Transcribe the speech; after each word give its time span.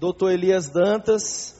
doutor 0.00 0.32
Elias 0.32 0.70
Dantas. 0.70 1.54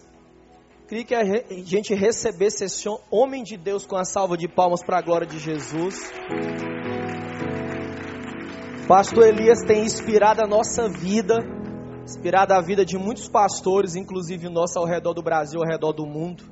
Queria 0.88 1.04
que 1.04 1.14
a 1.14 1.22
gente 1.62 1.92
recebesse 1.92 2.64
esse 2.64 2.88
homem 3.10 3.42
de 3.42 3.58
Deus 3.58 3.84
com 3.84 3.96
a 3.96 4.04
salva 4.04 4.34
de 4.34 4.48
palmas 4.48 4.82
para 4.82 4.96
a 4.96 5.02
glória 5.02 5.26
de 5.26 5.38
Jesus. 5.38 6.10
Pastor 8.88 9.26
Elias 9.26 9.62
tem 9.66 9.84
inspirado 9.84 10.42
a 10.42 10.46
nossa 10.46 10.88
vida, 10.88 11.44
inspirado 12.02 12.54
a 12.54 12.62
vida 12.62 12.82
de 12.82 12.96
muitos 12.96 13.28
pastores, 13.28 13.94
inclusive 13.94 14.48
nosso 14.48 14.78
ao 14.78 14.86
redor 14.86 15.12
do 15.12 15.22
Brasil, 15.22 15.60
ao 15.60 15.68
redor 15.68 15.92
do 15.92 16.06
mundo. 16.06 16.42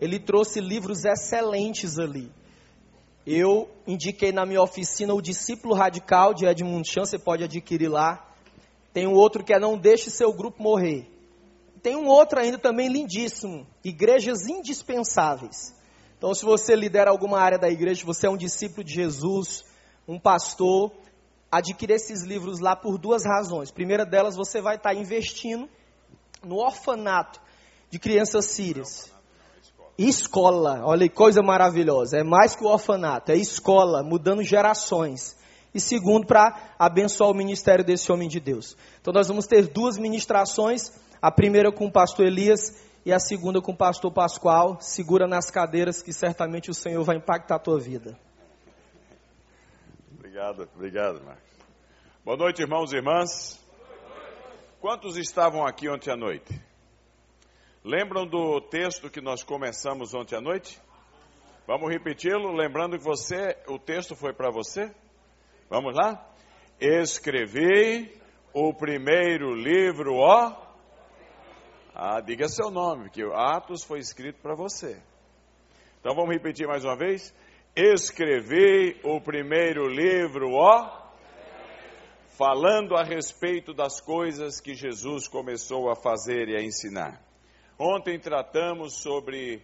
Ele 0.00 0.20
trouxe 0.20 0.60
livros 0.60 1.04
excelentes 1.04 1.98
ali. 1.98 2.30
Eu 3.26 3.68
indiquei 3.88 4.30
na 4.30 4.46
minha 4.46 4.62
oficina 4.62 5.12
o 5.12 5.20
Discípulo 5.20 5.74
Radical 5.74 6.32
de 6.32 6.46
Edmund 6.46 6.88
Chan, 6.88 7.04
você 7.04 7.18
pode 7.18 7.42
adquirir 7.42 7.88
lá. 7.88 8.27
Tem 8.98 9.06
um 9.06 9.14
outro 9.14 9.44
que 9.44 9.54
é 9.54 9.60
Não 9.60 9.78
Deixe 9.78 10.10
Seu 10.10 10.32
Grupo 10.32 10.60
Morrer. 10.60 11.08
Tem 11.80 11.94
um 11.94 12.08
outro 12.08 12.40
ainda 12.40 12.58
também 12.58 12.88
lindíssimo, 12.88 13.64
Igrejas 13.84 14.48
Indispensáveis. 14.48 15.72
Então, 16.16 16.34
se 16.34 16.44
você 16.44 16.74
lidera 16.74 17.08
alguma 17.08 17.38
área 17.38 17.56
da 17.56 17.70
igreja, 17.70 18.04
você 18.04 18.26
é 18.26 18.30
um 18.30 18.36
discípulo 18.36 18.82
de 18.82 18.92
Jesus, 18.92 19.64
um 20.08 20.18
pastor, 20.18 20.90
adquira 21.48 21.94
esses 21.94 22.24
livros 22.24 22.58
lá 22.58 22.74
por 22.74 22.98
duas 22.98 23.24
razões. 23.24 23.70
Primeira 23.70 24.04
delas, 24.04 24.34
você 24.34 24.60
vai 24.60 24.74
estar 24.74 24.92
investindo 24.94 25.68
no 26.42 26.56
orfanato 26.56 27.40
de 27.88 28.00
crianças 28.00 28.46
sírias. 28.46 29.12
Escola, 29.96 30.80
olha 30.82 31.08
que 31.08 31.14
coisa 31.14 31.40
maravilhosa. 31.40 32.18
É 32.18 32.24
mais 32.24 32.56
que 32.56 32.64
o 32.64 32.68
orfanato, 32.68 33.30
é 33.30 33.36
escola, 33.36 34.02
mudando 34.02 34.42
gerações. 34.42 35.37
E 35.74 35.80
segundo, 35.80 36.26
para 36.26 36.74
abençoar 36.78 37.30
o 37.30 37.34
ministério 37.34 37.84
desse 37.84 38.10
homem 38.10 38.28
de 38.28 38.40
Deus. 38.40 38.76
Então 39.00 39.12
nós 39.12 39.28
vamos 39.28 39.46
ter 39.46 39.66
duas 39.68 39.98
ministrações, 39.98 40.92
a 41.20 41.30
primeira 41.30 41.70
com 41.70 41.86
o 41.86 41.92
pastor 41.92 42.26
Elias 42.26 42.74
e 43.04 43.12
a 43.12 43.18
segunda 43.18 43.60
com 43.60 43.72
o 43.72 43.76
pastor 43.76 44.12
Pascoal. 44.12 44.78
Segura 44.80 45.26
nas 45.26 45.50
cadeiras 45.50 46.02
que 46.02 46.12
certamente 46.12 46.70
o 46.70 46.74
Senhor 46.74 47.04
vai 47.04 47.16
impactar 47.16 47.56
a 47.56 47.58
tua 47.58 47.78
vida. 47.78 48.18
Obrigado, 50.12 50.68
obrigado, 50.74 51.24
Marcos. 51.24 51.48
Boa 52.24 52.36
noite, 52.36 52.62
irmãos 52.62 52.92
e 52.92 52.96
irmãs. 52.96 53.58
Quantos 54.80 55.16
estavam 55.16 55.66
aqui 55.66 55.88
ontem 55.88 56.10
à 56.10 56.16
noite? 56.16 56.60
Lembram 57.84 58.26
do 58.26 58.60
texto 58.60 59.08
que 59.10 59.20
nós 59.20 59.42
começamos 59.42 60.14
ontem 60.14 60.36
à 60.36 60.40
noite? 60.40 60.80
Vamos 61.66 61.90
repeti-lo, 61.90 62.52
lembrando 62.52 62.98
que 62.98 63.04
você, 63.04 63.56
o 63.66 63.78
texto 63.78 64.14
foi 64.14 64.32
para 64.32 64.50
você? 64.50 64.94
Vamos 65.68 65.94
lá? 65.94 66.26
Escrevi 66.80 68.12
o 68.52 68.72
primeiro 68.72 69.54
livro, 69.54 70.14
ó. 70.16 70.56
Ah, 71.94 72.20
diga 72.20 72.48
seu 72.48 72.70
nome, 72.70 73.04
porque 73.04 73.22
Atos 73.22 73.82
foi 73.82 73.98
escrito 73.98 74.40
para 74.40 74.54
você. 74.54 75.00
Então 76.00 76.14
vamos 76.14 76.32
repetir 76.32 76.66
mais 76.66 76.84
uma 76.84 76.96
vez? 76.96 77.34
Escrevi 77.74 79.00
o 79.02 79.20
primeiro 79.20 79.88
livro, 79.88 80.52
ó 80.52 81.08
falando 82.38 82.96
a 82.96 83.02
respeito 83.02 83.74
das 83.74 84.00
coisas 84.00 84.60
que 84.60 84.72
Jesus 84.72 85.26
começou 85.26 85.90
a 85.90 85.96
fazer 85.96 86.48
e 86.48 86.56
a 86.56 86.62
ensinar. 86.62 87.20
Ontem 87.76 88.16
tratamos 88.16 89.02
sobre 89.02 89.60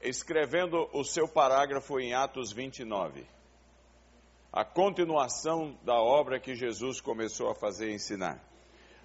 escrevendo 0.00 0.88
o 0.94 1.04
seu 1.04 1.28
parágrafo 1.28 2.00
em 2.00 2.14
Atos 2.14 2.50
29. 2.50 3.26
A 4.56 4.64
continuação 4.64 5.76
da 5.82 6.00
obra 6.00 6.38
que 6.38 6.54
Jesus 6.54 7.00
começou 7.00 7.50
a 7.50 7.56
fazer 7.56 7.90
e 7.90 7.94
ensinar. 7.94 8.40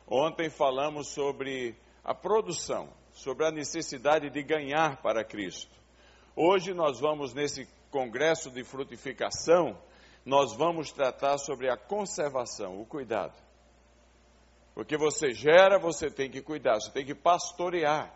Ontem 0.08 0.48
falamos 0.48 1.08
sobre 1.08 1.76
a 2.04 2.14
produção, 2.14 2.88
sobre 3.14 3.48
a 3.48 3.52
necessidade 3.52 4.30
de 4.30 4.44
ganhar 4.44 5.02
para 5.02 5.24
Cristo. 5.24 5.76
Hoje 6.36 6.72
nós 6.72 7.00
vamos 7.00 7.34
nesse 7.34 7.68
congresso 7.90 8.52
de 8.52 8.64
frutificação, 8.64 9.76
nós 10.24 10.56
vamos 10.56 10.92
tratar 10.92 11.40
sobre 11.40 11.68
a 11.68 11.76
conservação, 11.76 12.80
o 12.80 12.86
cuidado. 12.86 13.34
Porque 14.76 14.98
você 14.98 15.32
gera, 15.32 15.80
você 15.80 16.12
tem 16.12 16.30
que 16.30 16.44
cuidar, 16.44 16.76
você 16.76 16.92
tem 16.92 17.04
que 17.04 17.16
pastorear. 17.16 18.14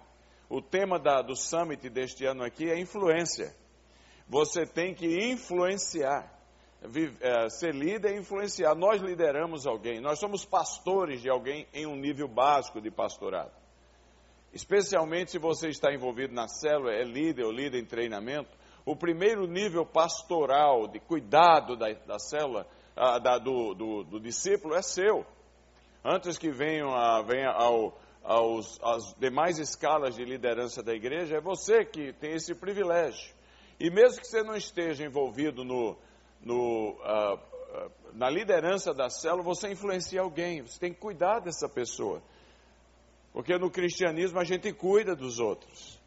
O 0.48 0.62
tema 0.62 1.00
da, 1.00 1.24
do 1.24 1.36
summit 1.36 1.90
deste 1.90 2.28
ano 2.28 2.44
aqui 2.44 2.70
é 2.70 2.80
influência. 2.80 3.56
Você 4.30 4.68
tem 4.68 4.94
que 4.94 5.32
influenciar. 5.32 6.33
É, 7.22 7.50
ser 7.50 7.74
líder 7.74 8.14
é 8.14 8.18
influenciar. 8.18 8.76
Nós 8.76 9.02
lideramos 9.02 9.66
alguém, 9.66 10.02
nós 10.02 10.20
somos 10.20 10.44
pastores 10.44 11.22
de 11.22 11.30
alguém 11.30 11.66
em 11.74 11.86
um 11.86 11.96
nível 11.96 12.28
básico 12.28 12.82
de 12.82 12.92
pastorado. 12.92 13.52
Especialmente 14.52 15.32
se 15.32 15.40
você 15.40 15.70
está 15.70 15.94
envolvido 15.94 16.34
na 16.34 16.48
célula, 16.48 16.92
é 16.92 17.04
líder 17.04 17.46
ou 17.46 17.52
líder 17.52 17.80
em 17.80 17.86
treinamento, 17.86 18.50
o 18.86 18.96
primeiro 18.96 19.48
nível 19.48 19.86
pastoral 19.86 20.88
de 20.88 21.00
cuidado 21.00 21.78
da, 21.78 21.92
da 21.94 22.20
célula, 22.20 22.68
da, 22.96 23.38
do, 23.38 23.74
do, 23.74 24.04
do, 24.04 24.20
discípulo, 24.20 24.76
é 24.76 24.82
seu. 24.82 25.26
Antes 26.04 26.38
que 26.38 26.52
venham, 26.52 26.94
a, 26.94 27.22
venha 27.22 27.50
ao, 27.50 27.98
aos, 28.22 28.78
às 28.84 29.16
demais 29.18 29.58
escalas 29.58 30.16
de 30.16 30.26
liderança 30.26 30.84
da 30.84 30.94
igreja, 30.94 31.38
é 31.38 31.42
você 31.42 31.86
que 31.86 32.12
tem 32.12 32.34
esse 32.34 32.54
privilégio. 32.54 33.34
E 33.80 33.90
mesmo 33.90 34.22
que 34.22 34.28
você 34.28 34.44
não 34.44 34.56
esteja 34.56 35.06
envolvido 35.06 35.64
no, 35.64 35.98
no, 36.44 36.92
uh, 36.92 37.36
uh, 37.36 37.92
na 38.14 38.30
liderança 38.30 38.94
da 38.94 39.10
célula, 39.10 39.44
você 39.44 39.72
influencia 39.72 40.22
alguém, 40.22 40.62
você 40.62 40.80
tem 40.80 40.94
que 40.94 41.00
cuidar 41.00 41.40
dessa 41.40 41.68
pessoa. 41.68 42.22
Porque 43.32 43.58
no 43.58 43.72
cristianismo 43.72 44.40
a 44.40 44.44
gente 44.44 44.72
cuida 44.74 45.16
dos 45.16 45.40
outros. 45.40 46.00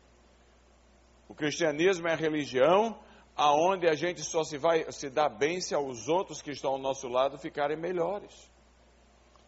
O 1.28 1.34
cristianismo 1.34 2.06
é 2.06 2.12
a 2.12 2.16
religião 2.16 2.98
aonde 3.34 3.88
a 3.88 3.94
gente 3.94 4.22
só 4.22 4.44
se 4.44 4.56
vai 4.56 4.90
se 4.92 5.10
dá 5.10 5.28
bem 5.28 5.60
se 5.60 5.74
os 5.76 6.08
outros 6.08 6.40
que 6.40 6.52
estão 6.52 6.72
ao 6.72 6.78
nosso 6.78 7.08
lado 7.08 7.36
ficarem 7.36 7.76
melhores. 7.76 8.50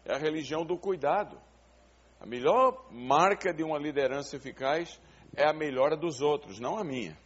É 0.03 0.13
a 0.13 0.17
religião 0.17 0.65
do 0.65 0.77
cuidado. 0.77 1.39
A 2.19 2.25
melhor 2.25 2.85
marca 2.91 3.53
de 3.53 3.63
uma 3.63 3.79
liderança 3.79 4.35
eficaz 4.35 4.99
é 5.35 5.47
a 5.47 5.53
melhora 5.53 5.95
dos 5.95 6.21
outros, 6.21 6.59
não 6.59 6.77
a 6.77 6.83
minha. 6.83 7.17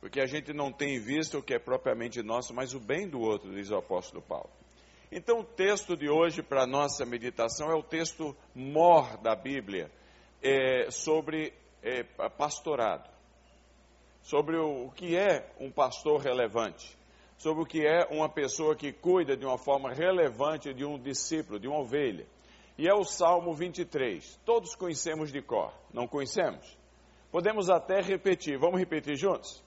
Porque 0.00 0.20
a 0.20 0.26
gente 0.26 0.52
não 0.52 0.72
tem 0.72 0.98
visto 0.98 1.38
o 1.38 1.42
que 1.42 1.54
é 1.54 1.58
propriamente 1.58 2.22
nosso, 2.22 2.54
mas 2.54 2.74
o 2.74 2.80
bem 2.80 3.08
do 3.08 3.20
outro, 3.20 3.52
diz 3.54 3.70
o 3.70 3.76
apóstolo 3.76 4.22
Paulo. 4.22 4.50
Então, 5.12 5.40
o 5.40 5.44
texto 5.44 5.96
de 5.96 6.08
hoje 6.08 6.42
para 6.42 6.62
a 6.62 6.66
nossa 6.66 7.04
meditação 7.04 7.70
é 7.70 7.74
o 7.74 7.82
texto 7.82 8.34
mor 8.54 9.16
da 9.18 9.34
Bíblia 9.34 9.90
é, 10.42 10.90
sobre 10.90 11.52
é, 11.82 12.02
pastorado, 12.30 13.10
sobre 14.22 14.56
o, 14.56 14.86
o 14.86 14.90
que 14.92 15.16
é 15.16 15.50
um 15.60 15.70
pastor 15.70 16.20
relevante, 16.20 16.96
sobre 17.36 17.62
o 17.62 17.66
que 17.66 17.86
é 17.86 18.06
uma 18.10 18.28
pessoa 18.28 18.76
que 18.76 18.92
cuida 18.92 19.36
de 19.36 19.44
uma 19.44 19.58
forma 19.58 19.92
relevante 19.92 20.72
de 20.72 20.84
um 20.84 20.98
discípulo, 20.98 21.58
de 21.58 21.68
uma 21.68 21.80
ovelha 21.80 22.26
e 22.80 22.88
é 22.88 22.94
o 22.94 23.04
Salmo 23.04 23.52
23. 23.52 24.40
Todos 24.42 24.74
conhecemos 24.74 25.30
de 25.30 25.42
cor, 25.42 25.70
não 25.92 26.08
conhecemos? 26.08 26.78
Podemos 27.30 27.68
até 27.68 28.00
repetir, 28.00 28.58
vamos 28.58 28.78
repetir 28.78 29.16
juntos? 29.16 29.62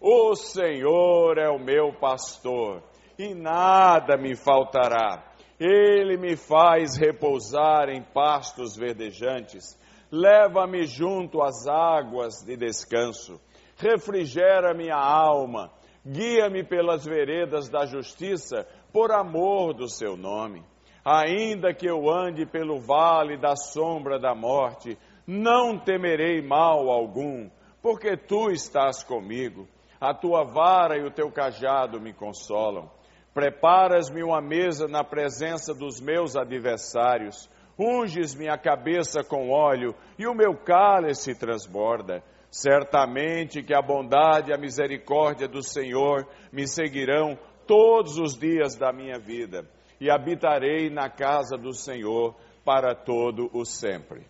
O 0.00 0.36
Senhor 0.36 1.38
é 1.38 1.48
o 1.48 1.58
meu 1.58 1.92
pastor 1.92 2.82
e 3.18 3.34
nada 3.34 4.16
me 4.16 4.36
faltará. 4.36 5.24
Ele 5.58 6.16
me 6.16 6.36
faz 6.36 6.96
repousar 6.96 7.88
em 7.88 8.00
pastos 8.00 8.76
verdejantes, 8.76 9.76
leva-me 10.10 10.84
junto 10.84 11.42
às 11.42 11.66
águas 11.66 12.44
de 12.46 12.56
descanso, 12.56 13.40
refrigera 13.76 14.72
minha 14.72 14.96
alma, 14.96 15.72
guia-me 16.06 16.62
pelas 16.62 17.04
veredas 17.04 17.68
da 17.68 17.84
justiça, 17.84 18.68
por 18.92 19.10
amor 19.10 19.74
do 19.74 19.88
seu 19.88 20.16
nome. 20.16 20.62
Ainda 21.04 21.74
que 21.74 21.88
eu 21.88 22.08
ande 22.08 22.46
pelo 22.46 22.78
vale 22.78 23.36
da 23.36 23.56
sombra 23.56 24.16
da 24.18 24.32
morte, 24.32 24.96
não 25.26 25.76
temerei 25.76 26.40
mal 26.40 26.88
algum, 26.88 27.50
porque 27.82 28.16
tu 28.16 28.50
estás 28.50 29.02
comigo. 29.02 29.66
A 30.00 30.14
tua 30.14 30.44
vara 30.44 30.96
e 30.96 31.04
o 31.04 31.10
teu 31.10 31.30
cajado 31.30 32.00
me 32.00 32.12
consolam. 32.12 32.90
Preparas-me 33.34 34.22
uma 34.22 34.40
mesa 34.40 34.86
na 34.88 35.04
presença 35.04 35.74
dos 35.74 36.00
meus 36.00 36.36
adversários. 36.36 37.48
Unges 37.78 38.34
minha 38.34 38.56
cabeça 38.58 39.22
com 39.22 39.50
óleo 39.50 39.94
e 40.18 40.26
o 40.26 40.34
meu 40.34 40.56
cálice 40.56 41.38
transborda. 41.38 42.22
Certamente 42.50 43.62
que 43.62 43.74
a 43.74 43.82
bondade 43.82 44.50
e 44.50 44.54
a 44.54 44.58
misericórdia 44.58 45.46
do 45.46 45.62
Senhor 45.62 46.26
me 46.50 46.66
seguirão 46.66 47.38
todos 47.66 48.18
os 48.18 48.36
dias 48.36 48.74
da 48.74 48.92
minha 48.92 49.18
vida 49.18 49.68
e 50.00 50.10
habitarei 50.10 50.88
na 50.88 51.10
casa 51.10 51.56
do 51.56 51.72
Senhor 51.72 52.34
para 52.64 52.94
todo 52.94 53.50
o 53.52 53.64
sempre. 53.64 54.26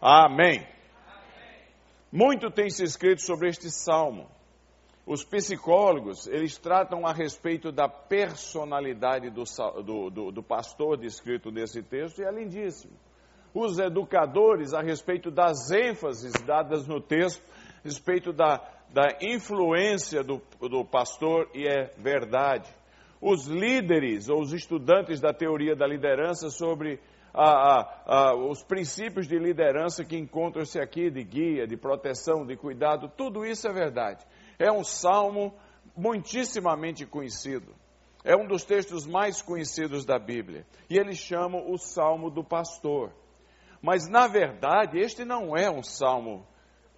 Amém. 0.00 0.66
Muito 2.10 2.50
tem 2.50 2.68
se 2.68 2.82
escrito 2.82 3.22
sobre 3.22 3.48
este 3.48 3.70
salmo. 3.70 4.28
Os 5.04 5.24
psicólogos, 5.24 6.28
eles 6.28 6.56
tratam 6.56 7.04
a 7.04 7.12
respeito 7.12 7.72
da 7.72 7.88
personalidade 7.88 9.30
do, 9.30 9.42
do, 9.82 10.10
do, 10.10 10.30
do 10.30 10.42
pastor 10.42 10.96
descrito 10.96 11.50
nesse 11.50 11.82
texto 11.82 12.20
e 12.20 12.24
é 12.24 12.30
lindíssimo. 12.30 12.92
os 13.52 13.80
educadores 13.80 14.72
a 14.72 14.80
respeito 14.80 15.28
das 15.28 15.72
ênfases 15.72 16.32
dadas 16.46 16.86
no 16.86 17.00
texto, 17.00 17.42
a 17.80 17.82
respeito 17.82 18.32
da, 18.32 18.60
da 18.90 19.08
influência 19.20 20.22
do, 20.22 20.40
do 20.60 20.84
pastor, 20.84 21.50
e 21.52 21.66
é 21.66 21.90
verdade. 21.98 22.72
Os 23.20 23.46
líderes 23.46 24.28
ou 24.28 24.40
os 24.40 24.52
estudantes 24.52 25.20
da 25.20 25.32
teoria 25.32 25.74
da 25.74 25.86
liderança 25.86 26.48
sobre 26.48 27.00
a, 27.34 27.50
a, 27.50 28.02
a, 28.06 28.36
os 28.36 28.62
princípios 28.62 29.26
de 29.26 29.38
liderança 29.38 30.04
que 30.04 30.16
encontram-se 30.16 30.78
aqui, 30.78 31.10
de 31.10 31.24
guia, 31.24 31.66
de 31.66 31.76
proteção, 31.76 32.46
de 32.46 32.56
cuidado, 32.56 33.10
tudo 33.16 33.44
isso 33.44 33.66
é 33.66 33.72
verdade. 33.72 34.24
É 34.62 34.70
um 34.70 34.84
salmo 34.84 35.54
muitíssimamente 35.96 37.04
conhecido. 37.06 37.74
É 38.24 38.36
um 38.36 38.46
dos 38.46 38.64
textos 38.64 39.06
mais 39.06 39.42
conhecidos 39.42 40.04
da 40.04 40.18
Bíblia. 40.18 40.64
E 40.88 40.96
eles 40.96 41.18
chamam 41.18 41.70
o 41.70 41.76
salmo 41.76 42.30
do 42.30 42.44
pastor. 42.44 43.12
Mas, 43.80 44.08
na 44.08 44.28
verdade, 44.28 44.98
este 44.98 45.24
não 45.24 45.56
é 45.56 45.70
um 45.70 45.82
salmo 45.82 46.46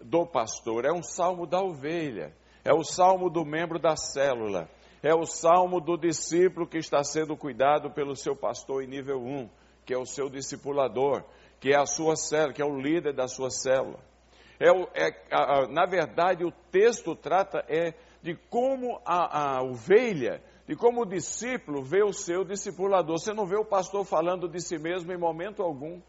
do 0.00 0.26
pastor, 0.26 0.84
é 0.84 0.92
um 0.92 1.02
salmo 1.02 1.46
da 1.46 1.62
ovelha. 1.62 2.34
É 2.62 2.74
o 2.74 2.84
salmo 2.84 3.30
do 3.30 3.44
membro 3.44 3.78
da 3.78 3.96
célula. 3.96 4.68
É 5.02 5.14
o 5.14 5.24
salmo 5.24 5.80
do 5.80 5.96
discípulo 5.96 6.66
que 6.66 6.78
está 6.78 7.02
sendo 7.02 7.36
cuidado 7.36 7.90
pelo 7.90 8.14
seu 8.14 8.36
pastor 8.36 8.82
em 8.82 8.86
nível 8.86 9.18
1 9.18 9.48
que 9.84 9.92
é 9.92 9.98
o 9.98 10.06
seu 10.06 10.28
discipulador, 10.28 11.24
que 11.60 11.70
é 11.72 11.76
a 11.76 11.86
sua 11.86 12.16
célula, 12.16 12.52
que 12.52 12.62
é 12.62 12.64
o 12.64 12.80
líder 12.80 13.14
da 13.14 13.28
sua 13.28 13.50
célula. 13.50 14.00
É, 14.58 14.68
é 14.68 15.24
a, 15.30 15.58
a, 15.58 15.68
na 15.68 15.86
verdade, 15.86 16.44
o 16.44 16.52
texto 16.70 17.14
trata 17.14 17.64
é 17.68 17.94
de 18.22 18.34
como 18.48 19.00
a, 19.04 19.56
a 19.56 19.62
ovelha, 19.62 20.42
de 20.66 20.74
como 20.74 21.02
o 21.02 21.06
discípulo 21.06 21.82
vê 21.82 22.02
o 22.02 22.12
seu 22.12 22.44
discipulador. 22.44 23.18
Você 23.18 23.32
não 23.34 23.46
vê 23.46 23.56
o 23.56 23.64
pastor 23.64 24.04
falando 24.04 24.48
de 24.48 24.60
si 24.60 24.78
mesmo 24.78 25.12
em 25.12 25.18
momento 25.18 25.62
algum. 25.62 26.00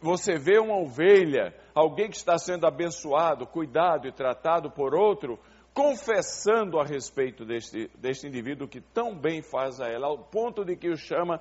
Você 0.00 0.38
vê 0.38 0.58
uma 0.58 0.76
ovelha, 0.78 1.54
alguém 1.74 2.08
que 2.08 2.16
está 2.16 2.36
sendo 2.38 2.66
abençoado, 2.66 3.46
cuidado 3.46 4.08
e 4.08 4.12
tratado 4.12 4.70
por 4.70 4.94
outro, 4.94 5.38
confessando 5.74 6.80
a 6.80 6.84
respeito 6.84 7.44
deste, 7.44 7.90
deste 7.98 8.26
indivíduo 8.26 8.66
que 8.66 8.80
tão 8.80 9.14
bem 9.14 9.42
faz 9.42 9.80
a 9.80 9.88
ela, 9.88 10.08
ao 10.08 10.18
ponto 10.18 10.64
de 10.64 10.76
que 10.76 10.88
o 10.88 10.96
chama 10.96 11.40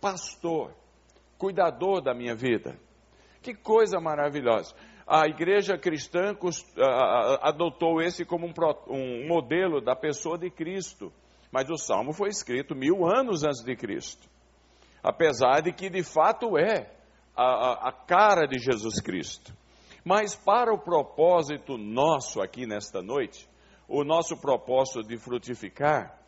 pastor, 0.00 0.72
cuidador 1.36 2.00
da 2.00 2.14
minha 2.14 2.34
vida. 2.34 2.78
Que 3.42 3.54
coisa 3.54 4.00
maravilhosa. 4.00 4.74
A 5.06 5.26
igreja 5.26 5.76
cristã 5.76 6.36
adotou 7.40 8.00
esse 8.00 8.24
como 8.24 8.46
um, 8.88 9.26
modelo 9.26 9.80
da 9.80 9.96
pessoa 9.96 10.38
de 10.38 10.50
Cristo. 10.50 11.12
Mas 11.50 11.68
o 11.68 11.76
salmo 11.76 12.12
foi 12.12 12.28
escrito 12.28 12.74
mil 12.74 13.04
anos 13.04 13.44
antes 13.44 13.62
de 13.62 13.76
Cristo. 13.76 14.28
Apesar 15.02 15.60
de 15.60 15.72
que 15.72 15.90
de 15.90 16.02
fato 16.02 16.56
é 16.56 16.90
a, 17.36 17.88
a 17.88 17.92
cara 17.92 18.46
de 18.46 18.58
Jesus 18.58 19.00
Cristo. 19.00 19.52
Mas 20.04 20.34
para 20.34 20.72
o 20.72 20.78
propósito 20.78 21.76
nosso 21.76 22.40
aqui 22.40 22.66
nesta 22.66 23.02
noite, 23.02 23.48
o 23.88 24.04
nosso 24.04 24.36
propósito 24.36 25.02
de 25.02 25.18
frutificar, 25.18 26.18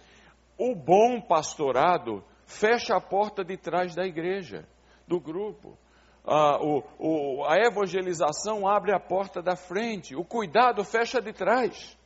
o 0.58 0.74
bom 0.74 1.20
pastorado 1.20 2.22
fecha 2.46 2.94
a 2.94 3.00
porta 3.00 3.44
de 3.44 3.56
trás 3.56 3.94
da 3.94 4.04
igreja, 4.04 4.68
do 5.06 5.18
grupo. 5.20 5.76
Ah, 6.26 6.58
o, 6.58 6.82
o, 6.98 7.44
a 7.44 7.58
evangelização 7.58 8.66
abre 8.66 8.94
a 8.94 8.98
porta 8.98 9.42
da 9.42 9.56
frente, 9.56 10.16
o 10.16 10.24
cuidado 10.24 10.82
fecha 10.82 11.20
de 11.20 11.32
trás. 11.32 11.96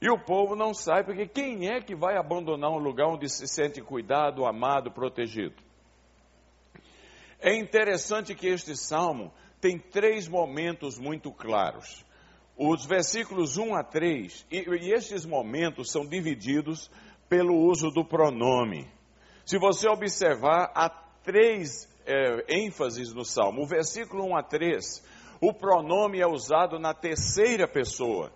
E 0.00 0.08
o 0.08 0.18
povo 0.18 0.54
não 0.54 0.72
sai, 0.72 1.02
porque 1.02 1.26
quem 1.26 1.68
é 1.68 1.80
que 1.80 1.96
vai 1.96 2.16
abandonar 2.16 2.70
um 2.70 2.78
lugar 2.78 3.08
onde 3.08 3.28
se 3.28 3.48
sente 3.48 3.80
cuidado, 3.80 4.44
amado, 4.44 4.90
protegido? 4.92 5.56
É 7.40 7.56
interessante 7.56 8.34
que 8.34 8.46
este 8.46 8.76
salmo 8.76 9.32
tem 9.60 9.78
três 9.78 10.28
momentos 10.28 10.98
muito 10.98 11.32
claros. 11.32 12.04
Os 12.56 12.86
versículos 12.86 13.56
1 13.56 13.74
a 13.74 13.82
3, 13.82 14.46
e, 14.50 14.58
e 14.58 14.92
estes 14.92 15.26
momentos 15.26 15.90
são 15.90 16.06
divididos 16.06 16.88
pelo 17.28 17.56
uso 17.56 17.90
do 17.90 18.04
pronome. 18.04 18.86
Se 19.44 19.58
você 19.58 19.88
observar, 19.88 20.70
há 20.74 20.88
três 21.22 21.88
é, 22.06 22.44
ênfases 22.48 23.12
no 23.12 23.24
Salmo. 23.24 23.62
O 23.62 23.66
versículo 23.66 24.24
1 24.24 24.36
a 24.36 24.42
3, 24.42 25.04
o 25.40 25.52
pronome 25.52 26.20
é 26.20 26.26
usado 26.26 26.78
na 26.78 26.94
terceira 26.94 27.66
pessoa. 27.66 28.32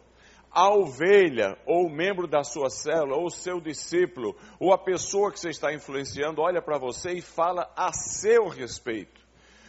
A 0.51 0.71
ovelha, 0.75 1.59
ou 1.67 1.91
membro 1.91 2.27
da 2.27 2.43
sua 2.43 2.71
célula, 2.71 3.17
ou 3.17 3.31
seu 3.31 3.61
discípulo, 3.61 4.35
ou 4.59 4.73
a 4.73 4.79
pessoa 4.79 5.31
que 5.31 5.39
você 5.39 5.51
está 5.51 5.73
influenciando, 5.73 6.41
olha 6.41 6.63
para 6.63 6.79
você 6.79 7.13
e 7.13 7.21
fala 7.21 7.71
a 7.77 7.93
seu 7.93 8.49
respeito. 8.49 9.21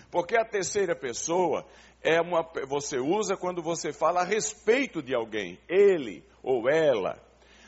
Porque 0.10 0.38
a 0.38 0.46
terceira 0.46 0.96
pessoa 0.96 1.66
é 2.02 2.20
uma, 2.22 2.50
você 2.68 2.98
usa 2.98 3.36
quando 3.36 3.62
você 3.62 3.92
fala 3.92 4.22
a 4.22 4.26
respeito 4.26 5.02
de 5.02 5.14
alguém, 5.14 5.60
ele 5.68 6.24
ou 6.42 6.70
ela. 6.70 7.22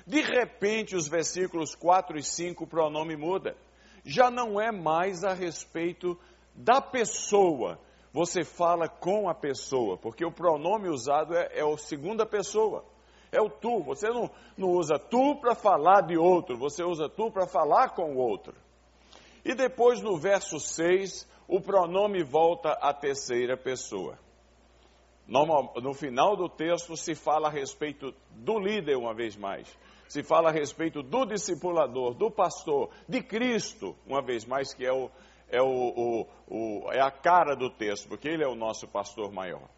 De 0.07 0.21
repente, 0.21 0.95
os 0.95 1.07
versículos 1.07 1.75
4 1.75 2.17
e 2.17 2.23
5, 2.23 2.63
o 2.63 2.67
pronome 2.67 3.15
muda. 3.15 3.55
Já 4.03 4.31
não 4.31 4.59
é 4.59 4.71
mais 4.71 5.23
a 5.23 5.33
respeito 5.33 6.17
da 6.55 6.81
pessoa. 6.81 7.79
Você 8.13 8.43
fala 8.43 8.89
com 8.89 9.29
a 9.29 9.33
pessoa, 9.33 9.97
porque 9.97 10.25
o 10.25 10.31
pronome 10.31 10.89
usado 10.89 11.35
é, 11.35 11.59
é 11.59 11.61
a 11.61 11.77
segunda 11.77 12.25
pessoa. 12.25 12.83
É 13.31 13.39
o 13.39 13.49
tu. 13.49 13.81
Você 13.83 14.09
não, 14.09 14.29
não 14.57 14.69
usa 14.71 14.99
tu 14.99 15.37
para 15.39 15.55
falar 15.55 16.01
de 16.01 16.17
outro, 16.17 16.57
você 16.57 16.83
usa 16.83 17.07
tu 17.07 17.31
para 17.31 17.47
falar 17.47 17.89
com 17.95 18.15
o 18.15 18.17
outro. 18.17 18.53
E 19.45 19.55
depois, 19.55 20.01
no 20.01 20.17
verso 20.17 20.59
6, 20.59 21.27
o 21.47 21.61
pronome 21.61 22.23
volta 22.23 22.71
à 22.73 22.93
terceira 22.93 23.55
pessoa. 23.55 24.19
No, 25.25 25.45
no 25.81 25.93
final 25.93 26.35
do 26.35 26.49
texto 26.49 26.97
se 26.97 27.15
fala 27.15 27.47
a 27.47 27.51
respeito 27.51 28.13
do 28.31 28.59
líder 28.59 28.97
uma 28.97 29.13
vez 29.13 29.37
mais 29.37 29.73
se 30.11 30.23
fala 30.23 30.49
a 30.49 30.51
respeito 30.51 31.01
do 31.01 31.25
discipulador, 31.25 32.13
do 32.13 32.29
pastor, 32.29 32.89
de 33.07 33.23
Cristo, 33.23 33.95
uma 34.05 34.21
vez 34.21 34.43
mais, 34.43 34.73
que 34.73 34.85
é, 34.85 34.91
o, 34.91 35.09
é, 35.47 35.61
o, 35.61 36.27
o, 36.49 36.91
é 36.91 36.99
a 36.99 37.09
cara 37.09 37.55
do 37.55 37.69
texto, 37.69 38.09
porque 38.09 38.27
ele 38.27 38.43
é 38.43 38.47
o 38.47 38.53
nosso 38.53 38.85
pastor 38.89 39.31
maior. 39.31 39.69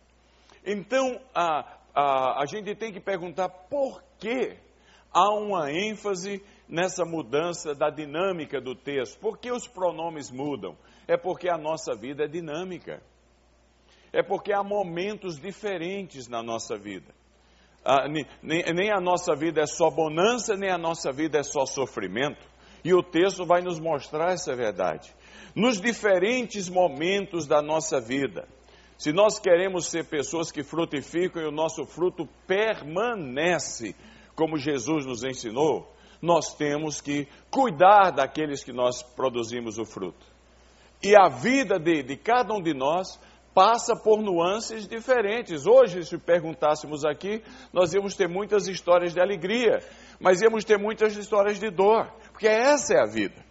Então, 0.65 1.21
a, 1.35 1.77
a, 1.93 2.41
a 2.41 2.45
gente 2.47 2.73
tem 2.73 2.91
que 2.91 2.99
perguntar 2.99 3.47
por 3.47 4.03
que 4.17 4.57
há 5.13 5.29
uma 5.35 5.71
ênfase 5.71 6.43
nessa 6.67 7.05
mudança 7.05 7.75
da 7.75 7.91
dinâmica 7.91 8.59
do 8.59 8.73
texto. 8.73 9.19
Por 9.19 9.37
que 9.37 9.51
os 9.51 9.67
pronomes 9.67 10.31
mudam? 10.31 10.75
É 11.07 11.15
porque 11.15 11.47
a 11.47 11.59
nossa 11.59 11.93
vida 11.93 12.23
é 12.23 12.27
dinâmica. 12.27 13.03
É 14.11 14.23
porque 14.23 14.51
há 14.51 14.63
momentos 14.63 15.39
diferentes 15.39 16.27
na 16.27 16.41
nossa 16.41 16.75
vida. 16.75 17.13
Ah, 17.85 18.07
nem, 18.07 18.25
nem 18.41 18.91
a 18.91 19.01
nossa 19.01 19.35
vida 19.35 19.61
é 19.61 19.65
só 19.65 19.89
bonança, 19.89 20.55
nem 20.55 20.69
a 20.69 20.77
nossa 20.77 21.11
vida 21.11 21.39
é 21.39 21.43
só 21.43 21.65
sofrimento. 21.65 22.47
E 22.83 22.93
o 22.93 23.03
texto 23.03 23.45
vai 23.45 23.61
nos 23.61 23.79
mostrar 23.79 24.33
essa 24.33 24.55
verdade. 24.55 25.13
Nos 25.55 25.79
diferentes 25.79 26.69
momentos 26.69 27.45
da 27.45 27.61
nossa 27.61 27.99
vida, 27.99 28.47
se 28.97 29.11
nós 29.11 29.39
queremos 29.39 29.87
ser 29.87 30.05
pessoas 30.05 30.51
que 30.51 30.63
frutificam 30.63 31.41
e 31.41 31.45
o 31.45 31.51
nosso 31.51 31.85
fruto 31.85 32.27
permanece, 32.47 33.95
como 34.35 34.57
Jesus 34.57 35.05
nos 35.05 35.23
ensinou, 35.23 35.91
nós 36.21 36.55
temos 36.55 37.01
que 37.01 37.27
cuidar 37.51 38.11
daqueles 38.11 38.63
que 38.63 38.71
nós 38.71 39.03
produzimos 39.03 39.77
o 39.77 39.85
fruto. 39.85 40.25
E 41.03 41.15
a 41.17 41.27
vida 41.27 41.77
de, 41.77 42.01
de 42.01 42.15
cada 42.15 42.53
um 42.53 42.61
de 42.61 42.73
nós 42.73 43.19
passa 43.53 43.95
por 43.95 44.21
nuances 44.21 44.87
diferentes. 44.87 45.65
Hoje, 45.65 46.03
se 46.03 46.17
perguntássemos 46.17 47.05
aqui, 47.05 47.43
nós 47.71 47.93
íamos 47.93 48.15
ter 48.15 48.27
muitas 48.27 48.67
histórias 48.67 49.13
de 49.13 49.21
alegria, 49.21 49.79
mas 50.19 50.41
íamos 50.41 50.63
ter 50.63 50.77
muitas 50.77 51.15
histórias 51.15 51.59
de 51.59 51.69
dor, 51.69 52.11
porque 52.31 52.47
essa 52.47 52.95
é 52.95 52.99
a 52.99 53.05
vida. 53.05 53.43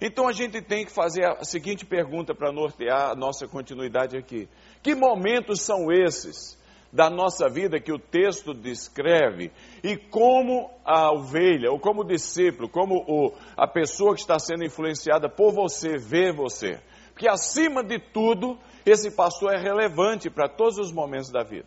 Então 0.00 0.28
a 0.28 0.32
gente 0.32 0.62
tem 0.62 0.84
que 0.84 0.92
fazer 0.92 1.24
a 1.24 1.44
seguinte 1.44 1.84
pergunta 1.84 2.34
para 2.34 2.52
nortear 2.52 3.10
a 3.10 3.16
nossa 3.16 3.48
continuidade 3.48 4.16
aqui: 4.16 4.48
que 4.82 4.94
momentos 4.94 5.60
são 5.60 5.90
esses 5.90 6.56
da 6.92 7.10
nossa 7.10 7.48
vida 7.48 7.80
que 7.80 7.92
o 7.92 7.98
texto 7.98 8.54
descreve 8.54 9.52
e 9.82 9.96
como 9.96 10.70
a 10.84 11.12
ovelha, 11.12 11.70
ou 11.70 11.78
como 11.78 12.00
o 12.00 12.06
discípulo, 12.06 12.68
como 12.68 13.04
o, 13.06 13.34
a 13.56 13.66
pessoa 13.66 14.14
que 14.14 14.20
está 14.20 14.38
sendo 14.38 14.64
influenciada 14.64 15.28
por 15.28 15.52
você 15.52 15.98
vê 15.98 16.32
você? 16.32 16.80
Porque 17.18 17.28
acima 17.28 17.82
de 17.82 17.98
tudo, 17.98 18.56
esse 18.86 19.10
pastor 19.10 19.52
é 19.52 19.60
relevante 19.60 20.30
para 20.30 20.48
todos 20.48 20.78
os 20.78 20.92
momentos 20.92 21.32
da 21.32 21.42
vida. 21.42 21.66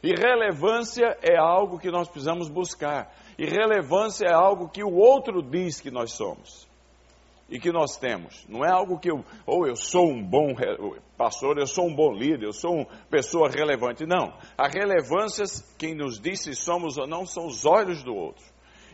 E 0.00 0.14
relevância 0.14 1.18
é 1.20 1.36
algo 1.36 1.76
que 1.76 1.90
nós 1.90 2.06
precisamos 2.08 2.48
buscar. 2.48 3.12
E 3.36 3.44
relevância 3.46 4.26
é 4.28 4.32
algo 4.32 4.68
que 4.68 4.84
o 4.84 4.94
outro 4.94 5.42
diz 5.42 5.80
que 5.80 5.90
nós 5.90 6.12
somos 6.12 6.68
e 7.50 7.58
que 7.58 7.72
nós 7.72 7.96
temos. 7.96 8.46
Não 8.48 8.64
é 8.64 8.70
algo 8.70 8.96
que 9.00 9.10
eu, 9.10 9.24
ou 9.44 9.66
eu 9.66 9.74
sou 9.74 10.08
um 10.08 10.22
bom 10.22 10.54
pastor, 11.18 11.58
eu 11.58 11.66
sou 11.66 11.88
um 11.88 11.94
bom 11.94 12.12
líder, 12.12 12.44
eu 12.44 12.52
sou 12.52 12.72
uma 12.76 12.86
pessoa 13.10 13.50
relevante. 13.50 14.06
Não. 14.06 14.38
A 14.56 14.68
relevância, 14.68 15.42
quem 15.76 15.96
nos 15.96 16.20
diz 16.20 16.42
se 16.42 16.54
somos 16.54 16.96
ou 16.96 17.08
não, 17.08 17.26
são 17.26 17.44
os 17.44 17.66
olhos 17.66 18.04
do 18.04 18.14
outro. 18.14 18.44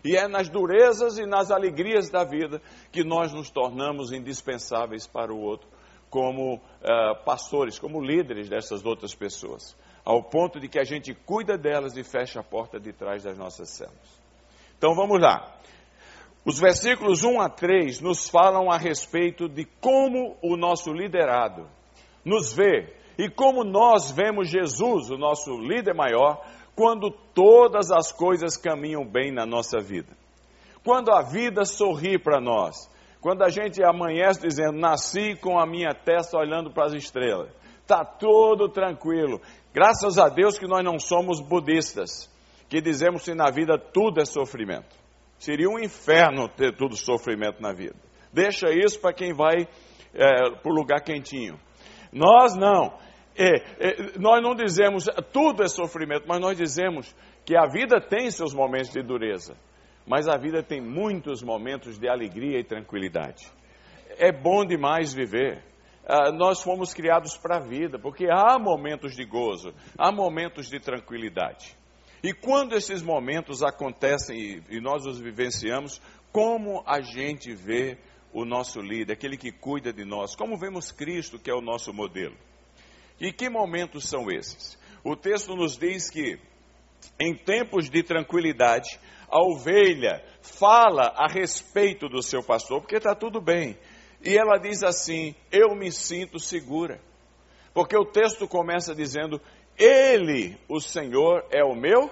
E 0.02 0.16
é 0.16 0.26
nas 0.26 0.48
durezas 0.48 1.18
e 1.18 1.26
nas 1.26 1.50
alegrias 1.50 2.08
da 2.08 2.24
vida 2.24 2.62
que 2.90 3.04
nós 3.04 3.30
nos 3.34 3.50
tornamos 3.50 4.10
indispensáveis 4.10 5.06
para 5.06 5.30
o 5.30 5.38
outro 5.38 5.70
como 6.12 6.56
uh, 6.56 7.24
pastores, 7.24 7.78
como 7.78 7.98
líderes 7.98 8.46
dessas 8.46 8.84
outras 8.84 9.14
pessoas, 9.14 9.74
ao 10.04 10.22
ponto 10.22 10.60
de 10.60 10.68
que 10.68 10.78
a 10.78 10.84
gente 10.84 11.14
cuida 11.14 11.56
delas 11.56 11.96
e 11.96 12.04
fecha 12.04 12.40
a 12.40 12.44
porta 12.44 12.78
de 12.78 12.92
trás 12.92 13.22
das 13.22 13.38
nossas 13.38 13.70
células. 13.70 14.20
Então 14.76 14.94
vamos 14.94 15.18
lá. 15.18 15.56
Os 16.44 16.60
versículos 16.60 17.24
1 17.24 17.40
a 17.40 17.48
3 17.48 18.00
nos 18.00 18.28
falam 18.28 18.70
a 18.70 18.76
respeito 18.76 19.48
de 19.48 19.64
como 19.80 20.36
o 20.42 20.54
nosso 20.54 20.92
liderado 20.92 21.66
nos 22.22 22.52
vê 22.52 22.94
e 23.16 23.30
como 23.30 23.64
nós 23.64 24.10
vemos 24.10 24.50
Jesus, 24.50 25.10
o 25.10 25.16
nosso 25.16 25.56
líder 25.56 25.94
maior, 25.94 26.44
quando 26.76 27.10
todas 27.32 27.90
as 27.90 28.12
coisas 28.12 28.58
caminham 28.58 29.02
bem 29.06 29.32
na 29.32 29.46
nossa 29.46 29.80
vida. 29.80 30.14
Quando 30.84 31.10
a 31.10 31.22
vida 31.22 31.64
sorri 31.64 32.18
para 32.18 32.38
nós, 32.38 32.90
quando 33.22 33.44
a 33.44 33.48
gente 33.48 33.80
amanhece 33.84 34.40
dizendo, 34.42 34.78
nasci 34.78 35.36
com 35.36 35.56
a 35.56 35.64
minha 35.64 35.94
testa 35.94 36.36
olhando 36.36 36.72
para 36.72 36.86
as 36.86 36.92
estrelas, 36.92 37.48
está 37.80 38.04
tudo 38.04 38.68
tranquilo. 38.68 39.40
Graças 39.72 40.18
a 40.18 40.28
Deus 40.28 40.58
que 40.58 40.66
nós 40.66 40.84
não 40.84 40.98
somos 40.98 41.40
budistas, 41.40 42.28
que 42.68 42.80
dizemos 42.80 43.22
que 43.24 43.32
na 43.32 43.48
vida 43.48 43.78
tudo 43.78 44.20
é 44.20 44.24
sofrimento. 44.24 45.00
Seria 45.38 45.68
um 45.68 45.78
inferno 45.78 46.48
ter 46.48 46.76
tudo 46.76 46.96
sofrimento 46.96 47.62
na 47.62 47.72
vida. 47.72 47.94
Deixa 48.32 48.70
isso 48.70 49.00
para 49.00 49.12
quem 49.12 49.32
vai 49.32 49.68
é, 50.14 50.50
para 50.60 50.72
o 50.72 50.74
lugar 50.74 51.00
quentinho. 51.00 51.58
Nós 52.12 52.56
não. 52.56 52.98
É, 53.36 53.56
é, 53.78 54.18
nós 54.18 54.42
não 54.42 54.54
dizemos 54.54 55.06
tudo 55.32 55.62
é 55.62 55.68
sofrimento, 55.68 56.24
mas 56.26 56.40
nós 56.40 56.58
dizemos 56.58 57.14
que 57.46 57.56
a 57.56 57.66
vida 57.66 58.00
tem 58.00 58.30
seus 58.30 58.52
momentos 58.52 58.90
de 58.90 59.02
dureza, 59.02 59.56
mas 60.06 60.28
a 60.28 60.36
vida 60.36 60.62
tem 60.62 60.80
muitos 60.80 61.42
momentos 61.42 61.98
de 61.98 62.08
alegria 62.08 62.58
e 62.58 62.64
tranquilidade. 62.64 63.46
É 64.18 64.32
bom 64.32 64.64
demais 64.64 65.12
viver. 65.12 65.62
Ah, 66.04 66.32
nós 66.32 66.62
fomos 66.62 66.92
criados 66.92 67.36
para 67.36 67.56
a 67.56 67.60
vida, 67.60 67.98
porque 67.98 68.26
há 68.30 68.58
momentos 68.58 69.14
de 69.14 69.24
gozo, 69.24 69.72
há 69.96 70.10
momentos 70.10 70.68
de 70.68 70.80
tranquilidade. 70.80 71.76
E 72.22 72.32
quando 72.32 72.74
esses 72.74 73.02
momentos 73.02 73.62
acontecem 73.62 74.38
e, 74.38 74.76
e 74.76 74.80
nós 74.80 75.06
os 75.06 75.18
vivenciamos, 75.18 76.00
como 76.32 76.82
a 76.86 77.00
gente 77.00 77.54
vê 77.54 77.98
o 78.32 78.44
nosso 78.44 78.80
líder, 78.80 79.12
aquele 79.12 79.36
que 79.36 79.52
cuida 79.52 79.92
de 79.92 80.04
nós, 80.04 80.34
como 80.34 80.56
vemos 80.56 80.90
Cristo, 80.90 81.38
que 81.38 81.50
é 81.50 81.54
o 81.54 81.60
nosso 81.60 81.92
modelo. 81.92 82.36
E 83.20 83.32
que 83.32 83.48
momentos 83.50 84.08
são 84.08 84.30
esses? 84.30 84.78
O 85.04 85.14
texto 85.14 85.54
nos 85.54 85.76
diz 85.76 86.10
que, 86.10 86.38
em 87.20 87.34
tempos 87.34 87.90
de 87.90 88.02
tranquilidade, 88.02 88.98
a 89.32 89.42
ovelha 89.42 90.22
fala 90.42 91.12
a 91.16 91.26
respeito 91.26 92.06
do 92.06 92.22
seu 92.22 92.42
pastor, 92.42 92.82
porque 92.82 92.96
está 92.96 93.14
tudo 93.14 93.40
bem. 93.40 93.78
E 94.22 94.36
ela 94.36 94.58
diz 94.58 94.82
assim: 94.82 95.34
Eu 95.50 95.74
me 95.74 95.90
sinto 95.90 96.38
segura. 96.38 97.00
Porque 97.72 97.96
o 97.96 98.04
texto 98.04 98.46
começa 98.46 98.94
dizendo: 98.94 99.40
Ele, 99.78 100.58
o 100.68 100.78
Senhor, 100.78 101.46
é 101.50 101.64
o 101.64 101.74
meu 101.74 102.10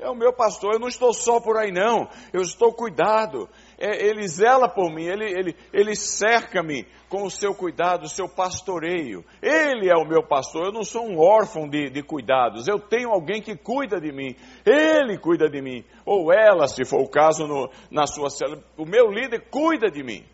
é 0.00 0.08
o 0.08 0.14
meu 0.14 0.32
pastor, 0.32 0.72
eu 0.72 0.78
não 0.80 0.88
estou 0.88 1.12
só 1.12 1.40
por 1.40 1.58
aí 1.58 1.70
não, 1.70 2.08
eu 2.32 2.40
estou 2.40 2.72
cuidado, 2.72 3.48
ele 3.80 4.28
zela 4.28 4.68
por 4.68 4.92
mim, 4.92 5.04
ele, 5.04 5.24
ele, 5.24 5.56
ele 5.72 5.96
cerca-me 5.96 6.86
com 7.08 7.22
o 7.22 7.30
seu 7.30 7.54
cuidado, 7.54 8.04
o 8.04 8.08
seu 8.08 8.28
pastoreio. 8.28 9.24
Ele 9.40 9.88
é 9.88 9.96
o 9.96 10.06
meu 10.06 10.22
pastor, 10.22 10.66
eu 10.66 10.72
não 10.72 10.84
sou 10.84 11.06
um 11.06 11.18
órfão 11.18 11.66
de, 11.66 11.88
de 11.88 12.02
cuidados, 12.02 12.68
eu 12.68 12.78
tenho 12.78 13.10
alguém 13.10 13.40
que 13.40 13.56
cuida 13.56 13.98
de 13.98 14.12
mim, 14.12 14.36
ele 14.66 15.18
cuida 15.18 15.48
de 15.48 15.62
mim, 15.62 15.82
ou 16.04 16.30
ela, 16.30 16.68
se 16.68 16.84
for 16.84 17.00
o 17.00 17.08
caso, 17.08 17.46
no, 17.46 17.70
na 17.90 18.06
sua 18.06 18.28
célula. 18.28 18.62
O 18.76 18.84
meu 18.84 19.10
líder 19.10 19.48
cuida 19.50 19.90
de 19.90 20.02
mim. 20.02 20.26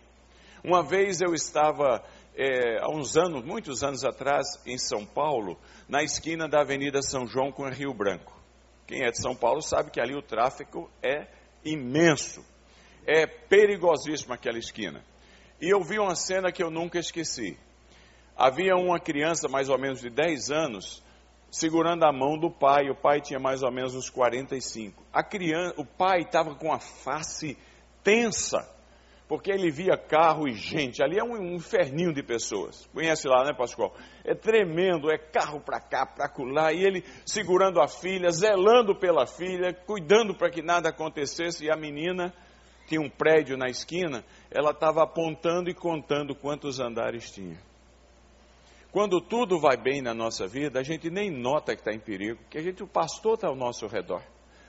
Uma 0.64 0.82
vez 0.82 1.20
eu 1.20 1.32
estava, 1.32 2.02
é, 2.34 2.80
há 2.82 2.90
uns 2.90 3.16
anos, 3.16 3.44
muitos 3.44 3.84
anos 3.84 4.04
atrás, 4.04 4.60
em 4.66 4.76
São 4.76 5.06
Paulo, 5.06 5.56
na 5.88 6.02
esquina 6.02 6.48
da 6.48 6.62
Avenida 6.62 7.00
São 7.00 7.24
João 7.28 7.52
com 7.52 7.68
Rio 7.68 7.94
Branco. 7.94 8.34
Quem 8.88 9.04
é 9.04 9.10
de 9.10 9.22
São 9.22 9.36
Paulo 9.36 9.62
sabe 9.62 9.92
que 9.92 10.00
ali 10.00 10.16
o 10.16 10.22
tráfego 10.22 10.90
é 11.00 11.28
imenso 11.64 12.44
é 13.06 13.26
perigosíssima 13.26 14.34
aquela 14.34 14.58
esquina. 14.58 15.02
E 15.60 15.72
eu 15.72 15.80
vi 15.82 15.98
uma 15.98 16.14
cena 16.14 16.50
que 16.50 16.62
eu 16.62 16.70
nunca 16.70 16.98
esqueci. 16.98 17.56
Havia 18.36 18.74
uma 18.76 19.00
criança, 19.00 19.48
mais 19.48 19.70
ou 19.70 19.78
menos 19.78 20.00
de 20.00 20.10
10 20.10 20.50
anos, 20.50 21.02
segurando 21.50 22.04
a 22.04 22.12
mão 22.12 22.36
do 22.36 22.50
pai. 22.50 22.90
O 22.90 22.94
pai 22.94 23.20
tinha 23.20 23.38
mais 23.38 23.62
ou 23.62 23.72
menos 23.72 23.94
uns 23.94 24.10
45. 24.10 25.02
A 25.12 25.22
criança, 25.22 25.80
o 25.80 25.86
pai 25.86 26.22
estava 26.22 26.54
com 26.54 26.70
a 26.72 26.78
face 26.78 27.56
tensa, 28.02 28.68
porque 29.26 29.50
ele 29.50 29.70
via 29.70 29.96
carro 29.96 30.46
e 30.46 30.52
gente. 30.52 31.02
Ali 31.02 31.18
é 31.18 31.24
um 31.24 31.54
inferninho 31.54 32.12
de 32.12 32.22
pessoas. 32.22 32.86
Conhece 32.92 33.26
lá, 33.26 33.42
né, 33.44 33.54
Pascoal? 33.54 33.94
É 34.22 34.34
tremendo, 34.34 35.10
é 35.10 35.16
carro 35.16 35.60
para 35.60 35.80
cá, 35.80 36.04
para 36.04 36.30
lá, 36.52 36.72
e 36.72 36.84
ele 36.84 37.02
segurando 37.24 37.80
a 37.80 37.88
filha, 37.88 38.30
zelando 38.30 38.94
pela 38.94 39.26
filha, 39.26 39.72
cuidando 39.72 40.36
para 40.36 40.50
que 40.50 40.60
nada 40.60 40.90
acontecesse, 40.90 41.64
e 41.64 41.70
a 41.70 41.76
menina 41.76 42.34
tinha 42.86 43.00
um 43.00 43.10
prédio 43.10 43.56
na 43.56 43.68
esquina, 43.68 44.24
ela 44.50 44.70
estava 44.70 45.02
apontando 45.02 45.68
e 45.68 45.74
contando 45.74 46.34
quantos 46.34 46.80
andares 46.80 47.30
tinha. 47.30 47.58
Quando 48.92 49.20
tudo 49.20 49.58
vai 49.58 49.76
bem 49.76 50.00
na 50.00 50.14
nossa 50.14 50.46
vida, 50.46 50.80
a 50.80 50.82
gente 50.82 51.10
nem 51.10 51.30
nota 51.30 51.74
que 51.74 51.82
está 51.82 51.92
em 51.92 51.98
perigo, 51.98 52.40
porque 52.40 52.58
a 52.58 52.62
gente, 52.62 52.82
o 52.82 52.86
pastor 52.86 53.34
está 53.34 53.48
ao 53.48 53.54
nosso 53.54 53.86
redor, 53.86 54.22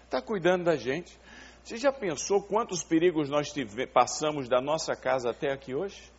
está 0.04 0.22
cuidando 0.22 0.66
da 0.66 0.76
gente. 0.76 1.18
Você 1.64 1.78
já 1.78 1.92
pensou 1.92 2.42
quantos 2.44 2.84
perigos 2.84 3.30
nós 3.30 3.52
tive, 3.52 3.88
passamos 3.88 4.50
da 4.50 4.60
nossa 4.60 4.96
casa 4.96 5.30
até 5.30 5.52
aqui 5.52 5.74
hoje? 5.74 6.12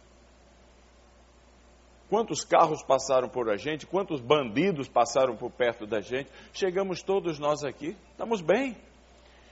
Quantos 2.08 2.42
carros 2.42 2.82
passaram 2.82 3.28
por 3.28 3.50
a 3.50 3.56
gente? 3.56 3.86
Quantos 3.86 4.20
bandidos 4.20 4.88
passaram 4.88 5.36
por 5.36 5.50
perto 5.50 5.86
da 5.86 6.00
gente? 6.00 6.30
Chegamos 6.54 7.02
todos 7.02 7.38
nós 7.38 7.62
aqui, 7.62 7.94
estamos 8.12 8.40
bem. 8.40 8.76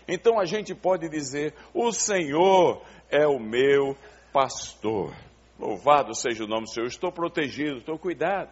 Então 0.08 0.38
a 0.38 0.44
gente 0.44 0.74
pode 0.74 1.08
dizer: 1.08 1.54
O 1.74 1.92
Senhor 1.92 2.82
é 3.10 3.26
o 3.26 3.38
meu 3.38 3.96
pastor. 4.32 5.14
Louvado 5.58 6.14
seja 6.14 6.44
o 6.44 6.46
nome 6.46 6.64
do 6.64 6.70
Senhor. 6.70 6.86
Estou 6.86 7.10
protegido, 7.10 7.78
estou 7.78 7.98
cuidado. 7.98 8.50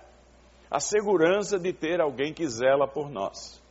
A 0.70 0.80
segurança 0.80 1.58
de 1.58 1.73
ter 1.73 2.00
alguém 2.00 2.32
que 2.32 2.49
zela 2.49 2.88
por 2.88 3.11
nós. 3.11 3.62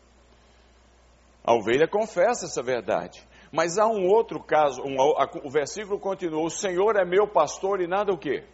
A 1.44 1.54
ovelha 1.54 1.88
confessa 1.88 2.46
essa 2.46 2.64
verdade. 2.64 3.22
Mas 3.52 3.78
há 3.78 3.86
um 3.86 4.08
outro 4.08 4.42
caso, 4.42 4.82
um, 4.82 5.00
a, 5.00 5.30
o 5.44 5.50
versículo 5.50 6.00
continua: 6.00 6.42
O 6.42 6.50
Senhor 6.50 6.96
é 6.96 7.06
meu 7.06 7.28
pastor 7.28 7.82
e 7.82 7.88
nada 7.88 8.14
o 8.14 8.18
quê? 8.18 8.46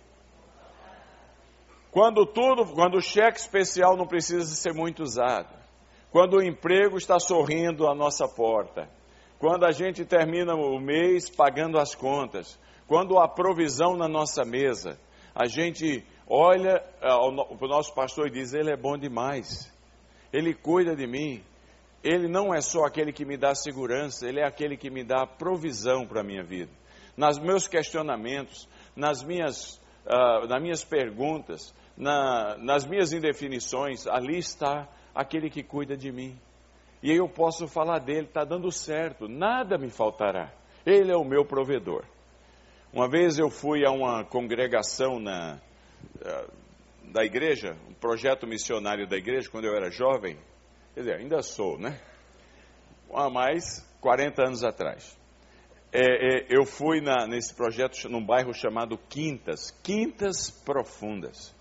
Quando 1.92 2.26
tudo, 2.26 2.66
quando 2.74 2.96
o 2.96 3.02
cheque 3.02 3.40
especial 3.40 3.96
não 3.96 4.06
precisa 4.06 4.46
ser 4.56 4.74
muito 4.74 5.02
usado, 5.02 5.54
quando 6.12 6.38
o 6.38 6.44
emprego 6.44 6.98
está 6.98 7.20
sorrindo 7.20 7.88
à 7.88 7.96
nossa 7.96 8.28
porta, 8.28 8.90
quando 9.40 9.66
a 9.66 9.72
gente 9.72 10.04
termina 10.04 10.54
o 10.54 10.80
mês 10.80 11.30
pagando 11.30 11.80
as 11.80 11.96
contas, 11.96 12.60
quando 12.88 13.18
há 13.18 13.28
provisão 13.28 13.96
na 13.96 14.08
nossa 14.08 14.44
mesa, 14.44 15.00
a 15.34 15.48
gente 15.48 16.06
olha 16.28 16.84
eh, 17.02 17.08
para 17.58 17.66
o 17.66 17.70
nosso 17.70 17.96
pastor 17.96 18.28
e 18.28 18.32
diz: 18.32 18.54
Ele 18.54 18.70
é 18.70 18.76
bom 18.76 18.98
demais, 18.98 19.72
Ele 20.34 20.54
cuida 20.54 20.94
de 20.94 21.08
mim, 21.08 21.42
Ele 22.04 22.28
não 22.28 22.54
é 22.54 22.60
só 22.60 22.84
aquele 22.84 23.14
que 23.14 23.24
me 23.24 23.38
dá 23.38 23.56
segurança, 23.56 24.28
Ele 24.28 24.42
é 24.42 24.46
aquele 24.46 24.76
que 24.76 24.90
me 24.90 25.06
dá 25.06 25.26
provisão 25.26 26.06
para 26.06 26.20
a 26.20 26.24
minha 26.24 26.44
vida. 26.44 26.72
Nas 27.16 27.40
meus 27.40 27.68
questionamentos, 27.68 28.68
nas 28.96 29.24
minhas, 29.24 29.76
uh, 30.06 30.48
nas 30.48 30.62
minhas 30.62 30.84
perguntas, 30.84 31.74
na, 31.96 32.58
nas 32.58 32.86
minhas 32.86 33.14
indefinições, 33.14 34.06
ali 34.08 34.38
está 34.38 34.88
aquele 35.16 35.50
que 35.50 35.64
cuida 35.64 35.96
de 35.96 36.12
mim. 36.12 36.38
E 37.02 37.12
eu 37.12 37.30
posso 37.30 37.68
falar 37.68 38.00
dele, 38.00 38.28
está 38.28 38.44
dando 38.44 38.72
certo, 38.72 39.28
nada 39.28 39.78
me 39.78 39.90
faltará. 39.90 40.52
Ele 40.86 41.12
é 41.12 41.16
o 41.16 41.24
meu 41.24 41.46
provedor. 41.46 42.04
Uma 42.92 43.08
vez 43.08 43.38
eu 43.38 43.50
fui 43.50 43.86
a 43.86 43.92
uma 43.92 44.26
congregação 44.26 45.20
na, 45.20 45.60
eh, 46.22 46.48
da 47.12 47.24
igreja, 47.24 47.78
um 47.88 47.94
projeto 47.94 48.46
missionário 48.48 49.08
da 49.08 49.18
igreja, 49.18 49.50
quando 49.50 49.66
eu 49.66 49.76
era 49.76 49.90
jovem, 49.90 50.38
quer 50.94 51.02
dizer, 51.02 51.16
ainda 51.16 51.42
sou, 51.42 51.78
né? 51.78 52.00
Há 53.14 53.30
mais 53.30 53.88
40 54.02 54.44
anos 54.44 54.64
atrás. 54.64 55.18
É, 55.92 56.02
é, 56.02 56.46
eu 56.50 56.66
fui 56.66 57.02
na, 57.02 57.26
nesse 57.26 57.54
projeto 57.54 58.08
num 58.10 58.24
bairro 58.24 58.54
chamado 58.54 58.98
Quintas, 59.10 59.72
Quintas 59.84 60.52
Profundas. 60.52 61.56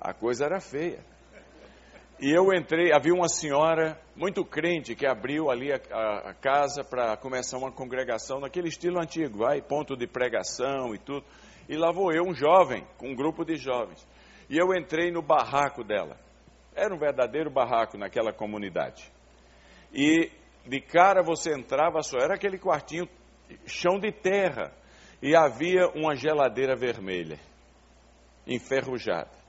A 0.00 0.12
coisa 0.12 0.44
era 0.44 0.60
feia. 0.60 1.04
E 2.22 2.30
eu 2.30 2.54
entrei, 2.54 2.92
havia 2.94 3.12
uma 3.12 3.28
senhora 3.28 4.00
muito 4.14 4.44
crente 4.44 4.94
que 4.94 5.04
abriu 5.04 5.50
ali 5.50 5.72
a, 5.72 5.80
a, 5.90 6.30
a 6.30 6.34
casa 6.34 6.84
para 6.84 7.16
começar 7.16 7.58
uma 7.58 7.72
congregação 7.72 8.38
naquele 8.38 8.68
estilo 8.68 9.00
antigo, 9.00 9.38
vai, 9.38 9.60
ponto 9.60 9.96
de 9.96 10.06
pregação 10.06 10.94
e 10.94 10.98
tudo. 10.98 11.26
E 11.68 11.76
lá 11.76 11.90
vou 11.90 12.12
eu, 12.12 12.22
um 12.22 12.32
jovem, 12.32 12.86
com 12.96 13.08
um 13.08 13.16
grupo 13.16 13.44
de 13.44 13.56
jovens. 13.56 14.06
E 14.48 14.56
eu 14.56 14.72
entrei 14.72 15.10
no 15.10 15.20
barraco 15.20 15.82
dela. 15.82 16.16
Era 16.76 16.94
um 16.94 16.98
verdadeiro 16.98 17.50
barraco 17.50 17.98
naquela 17.98 18.32
comunidade. 18.32 19.10
E 19.92 20.30
de 20.64 20.80
cara 20.80 21.24
você 21.24 21.52
entrava, 21.52 22.02
só 22.02 22.18
era 22.18 22.36
aquele 22.36 22.56
quartinho, 22.56 23.08
chão 23.66 23.98
de 23.98 24.12
terra. 24.12 24.72
E 25.20 25.34
havia 25.34 25.88
uma 25.88 26.14
geladeira 26.14 26.76
vermelha. 26.76 27.40
enferrujada. 28.46 29.41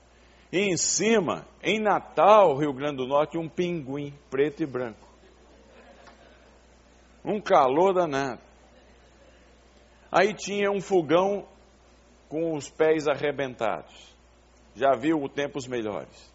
E 0.53 0.60
em 0.60 0.77
cima, 0.77 1.48
em 1.63 1.79
Natal, 1.79 2.55
Rio 2.55 2.72
Grande 2.72 2.98
do 2.98 3.07
Norte, 3.07 3.39
um 3.39 3.50
pinguim 3.50 4.13
preto 4.29 4.62
e 4.62 4.67
branco. 4.67 5.10
Um 7.25 7.41
calor 7.41 7.91
danado. 7.91 8.39
Aí 10.12 10.31
tinha 10.31 10.69
um 10.69 10.79
fogão 10.79 11.48
com 12.29 12.55
os 12.55 12.69
pés 12.69 13.07
arrebentados. 13.07 14.15
Já 14.75 14.91
viu 14.95 15.27
tempos 15.27 15.65
melhores. 15.65 16.31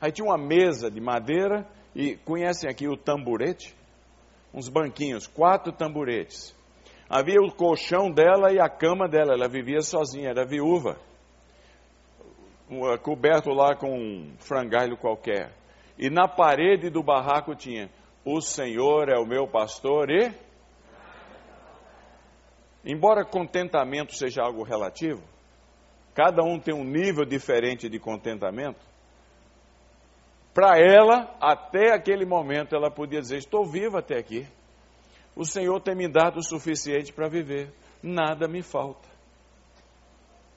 Aí 0.00 0.10
tinha 0.10 0.26
uma 0.26 0.38
mesa 0.38 0.90
de 0.90 0.98
madeira 0.98 1.68
e 1.94 2.16
conhecem 2.24 2.70
aqui 2.70 2.88
o 2.88 2.96
tamborete? 2.96 3.76
Uns 4.54 4.70
banquinhos, 4.70 5.26
quatro 5.26 5.74
tamboretes. 5.74 6.56
Havia 7.06 7.42
o 7.42 7.52
colchão 7.52 8.10
dela 8.10 8.50
e 8.50 8.58
a 8.58 8.70
cama 8.70 9.06
dela. 9.06 9.34
Ela 9.34 9.46
vivia 9.46 9.82
sozinha, 9.82 10.30
era 10.30 10.46
viúva. 10.46 10.96
Coberto 13.02 13.50
lá 13.50 13.74
com 13.74 13.92
um 13.92 14.34
frangalho 14.38 14.96
qualquer. 14.96 15.52
E 15.98 16.08
na 16.08 16.26
parede 16.26 16.88
do 16.88 17.02
barraco 17.02 17.54
tinha: 17.54 17.90
O 18.24 18.40
Senhor 18.40 19.08
é 19.08 19.18
o 19.18 19.26
meu 19.26 19.46
pastor 19.46 20.10
e. 20.10 20.32
Embora 22.84 23.24
contentamento 23.24 24.14
seja 24.14 24.42
algo 24.42 24.64
relativo, 24.64 25.22
cada 26.14 26.42
um 26.42 26.58
tem 26.58 26.74
um 26.74 26.82
nível 26.82 27.24
diferente 27.24 27.88
de 27.88 27.98
contentamento. 27.98 28.80
Para 30.52 30.78
ela, 30.78 31.34
até 31.40 31.94
aquele 31.94 32.26
momento, 32.26 32.74
ela 32.74 32.90
podia 32.90 33.20
dizer: 33.20 33.36
Estou 33.36 33.64
viva 33.64 34.00
até 34.00 34.18
aqui. 34.18 34.46
O 35.34 35.44
Senhor 35.44 35.80
tem 35.80 35.94
me 35.94 36.08
dado 36.08 36.38
o 36.38 36.42
suficiente 36.42 37.12
para 37.12 37.28
viver. 37.28 37.72
Nada 38.02 38.48
me 38.48 38.62
falta. 38.62 39.08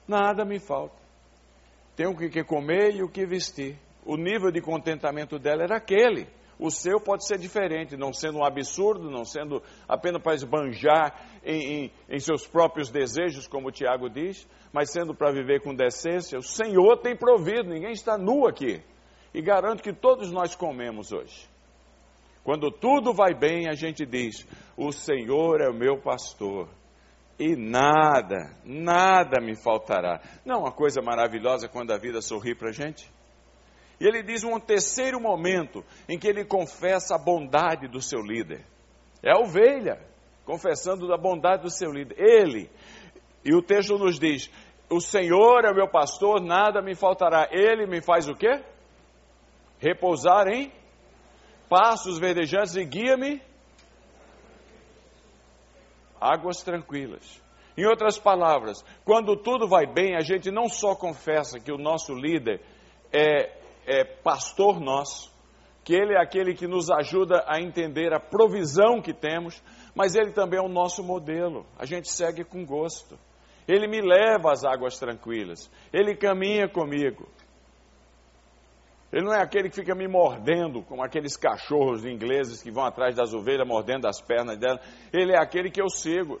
Nada 0.06 0.44
me 0.44 0.58
falta. 0.58 1.05
Tenho 1.96 2.10
o 2.10 2.16
que 2.16 2.44
comer 2.44 2.94
e 2.94 3.02
o 3.02 3.08
que 3.08 3.24
vestir. 3.24 3.78
O 4.04 4.16
nível 4.16 4.52
de 4.52 4.60
contentamento 4.60 5.38
dela 5.38 5.62
era 5.64 5.76
aquele. 5.76 6.28
O 6.58 6.70
seu 6.70 7.00
pode 7.00 7.26
ser 7.26 7.38
diferente, 7.38 7.96
não 7.96 8.12
sendo 8.12 8.38
um 8.38 8.44
absurdo, 8.44 9.10
não 9.10 9.24
sendo 9.24 9.62
apenas 9.88 10.22
para 10.22 10.34
esbanjar 10.34 11.40
em, 11.44 11.84
em, 11.84 11.92
em 12.08 12.18
seus 12.18 12.46
próprios 12.46 12.90
desejos, 12.90 13.46
como 13.46 13.70
Tiago 13.70 14.08
diz, 14.08 14.46
mas 14.72 14.90
sendo 14.90 15.14
para 15.14 15.32
viver 15.32 15.60
com 15.60 15.74
decência. 15.74 16.38
O 16.38 16.42
Senhor 16.42 16.98
tem 16.98 17.16
provido, 17.16 17.68
ninguém 17.68 17.92
está 17.92 18.16
nu 18.16 18.46
aqui. 18.46 18.82
E 19.34 19.42
garanto 19.42 19.82
que 19.82 19.92
todos 19.92 20.30
nós 20.32 20.54
comemos 20.54 21.12
hoje. 21.12 21.46
Quando 22.42 22.70
tudo 22.70 23.12
vai 23.12 23.34
bem, 23.34 23.68
a 23.68 23.74
gente 23.74 24.06
diz: 24.06 24.46
O 24.76 24.92
Senhor 24.92 25.60
é 25.60 25.68
o 25.68 25.74
meu 25.74 26.00
pastor. 26.00 26.68
E 27.38 27.54
nada, 27.54 28.50
nada 28.64 29.40
me 29.40 29.54
faltará. 29.54 30.20
Não 30.44 30.56
é 30.56 30.58
uma 30.58 30.72
coisa 30.72 31.02
maravilhosa 31.02 31.68
quando 31.68 31.92
a 31.92 31.98
vida 31.98 32.22
sorri 32.22 32.54
para 32.54 32.70
a 32.70 32.72
gente? 32.72 33.10
E 34.00 34.06
ele 34.06 34.22
diz 34.22 34.42
um 34.42 34.58
terceiro 34.58 35.20
momento 35.20 35.84
em 36.08 36.18
que 36.18 36.28
ele 36.28 36.44
confessa 36.44 37.14
a 37.14 37.18
bondade 37.18 37.88
do 37.88 38.00
seu 38.00 38.20
líder. 38.20 38.64
É 39.22 39.32
a 39.32 39.38
ovelha, 39.38 40.00
confessando 40.44 41.06
da 41.06 41.16
bondade 41.16 41.62
do 41.62 41.70
seu 41.70 41.90
líder. 41.90 42.16
Ele. 42.18 42.70
E 43.44 43.54
o 43.54 43.62
texto 43.62 43.98
nos 43.98 44.18
diz: 44.18 44.50
O 44.90 45.00
Senhor 45.00 45.64
é 45.64 45.74
meu 45.74 45.88
pastor, 45.88 46.40
nada 46.40 46.80
me 46.80 46.94
faltará. 46.94 47.48
Ele 47.50 47.86
me 47.86 48.00
faz 48.00 48.28
o 48.28 48.34
quê? 48.34 48.62
Repousar 49.78 50.48
em 50.48 50.72
passos 51.68 52.18
verdejantes 52.18 52.76
e 52.76 52.84
guia-me 52.84 53.42
águas 56.20 56.62
tranquilas. 56.62 57.42
Em 57.76 57.84
outras 57.84 58.18
palavras, 58.18 58.82
quando 59.04 59.36
tudo 59.36 59.68
vai 59.68 59.86
bem, 59.86 60.16
a 60.16 60.20
gente 60.20 60.50
não 60.50 60.68
só 60.68 60.94
confessa 60.94 61.60
que 61.60 61.70
o 61.70 61.76
nosso 61.76 62.14
líder 62.14 62.62
é, 63.12 63.52
é 63.86 64.04
pastor 64.04 64.80
nosso, 64.80 65.30
que 65.84 65.94
ele 65.94 66.14
é 66.14 66.20
aquele 66.20 66.54
que 66.54 66.66
nos 66.66 66.90
ajuda 66.90 67.44
a 67.46 67.60
entender 67.60 68.12
a 68.14 68.18
provisão 68.18 69.00
que 69.00 69.12
temos, 69.12 69.62
mas 69.94 70.14
ele 70.14 70.32
também 70.32 70.58
é 70.58 70.62
o 70.62 70.68
nosso 70.68 71.02
modelo. 71.02 71.66
A 71.78 71.84
gente 71.84 72.10
segue 72.10 72.44
com 72.44 72.64
gosto. 72.64 73.18
Ele 73.68 73.86
me 73.86 74.00
leva 74.00 74.52
às 74.52 74.64
águas 74.64 74.98
tranquilas. 74.98 75.70
Ele 75.92 76.16
caminha 76.16 76.68
comigo. 76.68 77.28
Ele 79.12 79.24
não 79.24 79.32
é 79.32 79.40
aquele 79.40 79.68
que 79.68 79.76
fica 79.76 79.94
me 79.94 80.08
mordendo, 80.08 80.82
como 80.82 81.02
aqueles 81.02 81.36
cachorros 81.36 82.04
ingleses 82.04 82.62
que 82.62 82.70
vão 82.70 82.84
atrás 82.84 83.14
das 83.14 83.32
ovelhas, 83.32 83.66
mordendo 83.66 84.06
as 84.06 84.20
pernas 84.20 84.58
dela. 84.58 84.80
Ele 85.12 85.32
é 85.32 85.38
aquele 85.38 85.70
que 85.70 85.80
eu 85.80 85.88
sigo. 85.88 86.40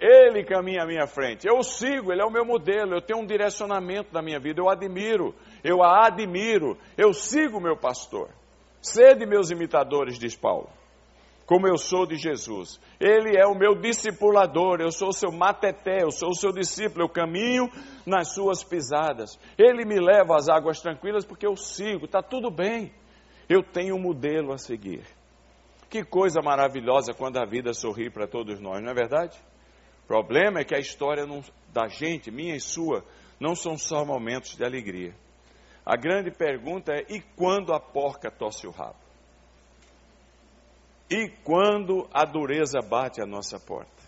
Ele 0.00 0.44
caminha 0.44 0.82
à 0.82 0.86
minha 0.86 1.06
frente. 1.06 1.46
Eu 1.46 1.62
sigo, 1.62 2.12
ele 2.12 2.20
é 2.20 2.24
o 2.24 2.30
meu 2.30 2.44
modelo. 2.44 2.94
Eu 2.94 3.00
tenho 3.00 3.20
um 3.20 3.26
direcionamento 3.26 4.12
na 4.12 4.20
minha 4.20 4.40
vida. 4.40 4.60
Eu 4.60 4.68
admiro, 4.68 5.32
eu 5.62 5.82
a 5.82 6.06
admiro. 6.06 6.76
Eu 6.98 7.12
sigo 7.12 7.58
o 7.58 7.62
meu 7.62 7.76
pastor. 7.76 8.28
Sede 8.80 9.24
meus 9.24 9.50
imitadores, 9.50 10.18
diz 10.18 10.34
Paulo 10.34 10.68
como 11.52 11.68
eu 11.68 11.76
sou 11.76 12.06
de 12.06 12.16
Jesus. 12.16 12.80
Ele 12.98 13.36
é 13.36 13.46
o 13.46 13.54
meu 13.54 13.74
discipulador, 13.74 14.80
eu 14.80 14.90
sou 14.90 15.08
o 15.08 15.12
seu 15.12 15.30
mateté, 15.30 16.02
eu 16.02 16.10
sou 16.10 16.30
o 16.30 16.34
seu 16.34 16.50
discípulo, 16.50 17.04
eu 17.04 17.10
caminho 17.10 17.68
nas 18.06 18.32
suas 18.32 18.64
pisadas. 18.64 19.38
Ele 19.58 19.84
me 19.84 20.00
leva 20.00 20.34
às 20.34 20.48
águas 20.48 20.80
tranquilas 20.80 21.26
porque 21.26 21.46
eu 21.46 21.54
sigo, 21.54 22.06
está 22.06 22.22
tudo 22.22 22.50
bem. 22.50 22.90
Eu 23.50 23.62
tenho 23.62 23.96
um 23.96 24.00
modelo 24.00 24.50
a 24.50 24.56
seguir. 24.56 25.02
Que 25.90 26.02
coisa 26.02 26.40
maravilhosa 26.40 27.12
quando 27.12 27.36
a 27.36 27.44
vida 27.44 27.74
sorri 27.74 28.08
para 28.08 28.26
todos 28.26 28.58
nós, 28.58 28.82
não 28.82 28.90
é 28.90 28.94
verdade? 28.94 29.38
O 30.04 30.06
problema 30.06 30.60
é 30.60 30.64
que 30.64 30.74
a 30.74 30.80
história 30.80 31.26
não, 31.26 31.42
da 31.70 31.86
gente, 31.86 32.30
minha 32.30 32.56
e 32.56 32.60
sua, 32.60 33.04
não 33.38 33.54
são 33.54 33.76
só 33.76 34.06
momentos 34.06 34.56
de 34.56 34.64
alegria. 34.64 35.14
A 35.84 35.98
grande 35.98 36.30
pergunta 36.30 36.94
é: 36.94 37.04
e 37.10 37.20
quando 37.36 37.74
a 37.74 37.78
porca 37.78 38.30
tosse 38.30 38.66
o 38.66 38.70
rabo? 38.70 39.01
E 41.12 41.28
quando 41.44 42.08
a 42.10 42.24
dureza 42.24 42.80
bate 42.80 43.20
à 43.20 43.26
nossa 43.26 43.60
porta? 43.60 44.02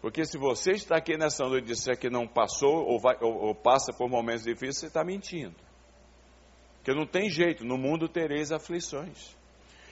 Porque 0.00 0.24
se 0.24 0.38
você 0.38 0.72
está 0.72 0.96
aqui 0.96 1.18
nessa 1.18 1.44
noite 1.44 1.64
e 1.64 1.66
disser 1.68 1.98
que 1.98 2.08
não 2.08 2.26
passou 2.26 2.86
ou, 2.86 2.98
vai, 2.98 3.14
ou, 3.20 3.48
ou 3.48 3.54
passa 3.54 3.92
por 3.92 4.08
momentos 4.08 4.44
difíceis, 4.44 4.78
você 4.78 4.86
está 4.86 5.04
mentindo. 5.04 5.54
Porque 6.76 6.94
não 6.94 7.06
tem 7.06 7.28
jeito, 7.28 7.62
no 7.62 7.76
mundo 7.76 8.08
tereis 8.08 8.52
aflições. 8.52 9.36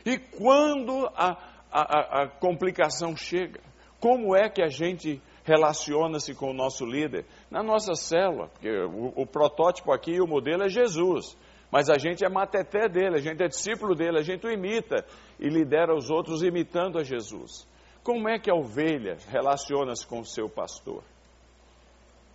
E 0.06 0.18
quando 0.18 1.06
a, 1.14 1.36
a, 1.70 2.22
a 2.22 2.28
complicação 2.28 3.14
chega, 3.14 3.60
como 4.00 4.34
é 4.34 4.48
que 4.48 4.62
a 4.62 4.68
gente 4.68 5.20
relaciona-se 5.44 6.34
com 6.34 6.50
o 6.50 6.54
nosso 6.54 6.86
líder? 6.86 7.26
Na 7.50 7.62
nossa 7.62 7.94
célula, 7.94 8.48
porque 8.48 8.70
o, 8.70 9.12
o 9.16 9.26
protótipo 9.26 9.92
aqui, 9.92 10.18
o 10.18 10.26
modelo 10.26 10.62
é 10.62 10.68
Jesus. 10.70 11.36
Mas 11.72 11.88
a 11.88 11.96
gente 11.96 12.22
é 12.22 12.28
mateté 12.28 12.86
dele, 12.86 13.16
a 13.16 13.22
gente 13.22 13.42
é 13.42 13.48
discípulo 13.48 13.94
dele, 13.94 14.18
a 14.18 14.22
gente 14.22 14.46
o 14.46 14.50
imita 14.50 15.06
e 15.40 15.48
lidera 15.48 15.96
os 15.96 16.10
outros 16.10 16.42
imitando 16.42 16.98
a 16.98 17.02
Jesus. 17.02 17.66
Como 18.04 18.28
é 18.28 18.38
que 18.38 18.50
a 18.50 18.54
ovelha 18.54 19.16
relaciona-se 19.30 20.06
com 20.06 20.20
o 20.20 20.26
seu 20.26 20.50
pastor? 20.50 21.02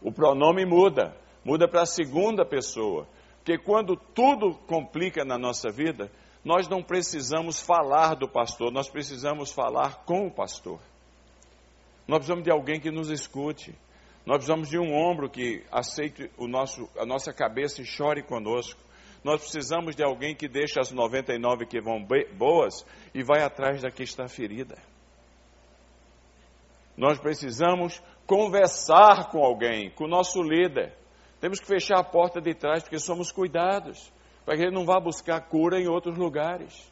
O 0.02 0.12
pronome 0.12 0.66
muda, 0.66 1.16
muda 1.46 1.68
para 1.68 1.84
a 1.84 1.86
segunda 1.86 2.44
pessoa. 2.44 3.08
Porque 3.38 3.60
quando 3.60 3.96
tudo 3.96 4.56
complica 4.66 5.24
na 5.24 5.38
nossa 5.38 5.70
vida, 5.70 6.10
nós 6.44 6.68
não 6.68 6.82
precisamos 6.82 7.62
falar 7.62 8.16
do 8.16 8.28
pastor, 8.28 8.72
nós 8.72 8.90
precisamos 8.90 9.52
falar 9.52 10.04
com 10.04 10.26
o 10.26 10.32
pastor. 10.32 10.80
Nós 12.08 12.20
precisamos 12.20 12.44
de 12.44 12.52
alguém 12.52 12.80
que 12.80 12.90
nos 12.90 13.12
escute. 13.12 13.76
Nós 14.26 14.38
precisamos 14.38 14.68
de 14.68 14.80
um 14.80 14.96
ombro 14.96 15.30
que 15.30 15.64
aceite 15.72 16.32
o 16.38 16.48
nosso, 16.48 16.90
a 16.98 17.06
nossa 17.06 17.32
cabeça 17.32 17.82
e 17.82 17.86
chore 17.86 18.24
conosco. 18.24 18.87
Nós 19.24 19.42
precisamos 19.42 19.96
de 19.96 20.04
alguém 20.04 20.36
que 20.36 20.48
deixa 20.48 20.80
as 20.80 20.92
99 20.92 21.66
que 21.66 21.82
vão 21.82 22.06
boas 22.38 22.86
e 23.14 23.24
vai 23.24 23.44
atrás 23.44 23.82
da 23.82 23.90
que 23.90 24.04
está 24.04 24.28
ferida. 24.28 24.78
Nós 26.96 27.20
precisamos 27.20 28.02
conversar 28.26 29.30
com 29.30 29.44
alguém, 29.44 29.92
com 29.92 30.06
o 30.06 30.10
nosso 30.10 30.42
líder. 30.42 30.94
Temos 31.40 31.60
que 31.60 31.68
fechar 31.68 32.00
a 32.00 32.04
porta 32.04 32.42
de 32.42 32.54
trás 32.56 32.84
porque 32.84 33.00
somos 33.00 33.32
cuidados, 33.32 34.12
para 34.46 34.56
que 34.56 34.64
ele 34.64 34.74
não 34.74 34.86
vá 34.86 35.00
buscar 35.00 35.40
cura 35.42 35.80
em 35.80 35.88
outros 35.88 36.18
lugares. 36.18 36.92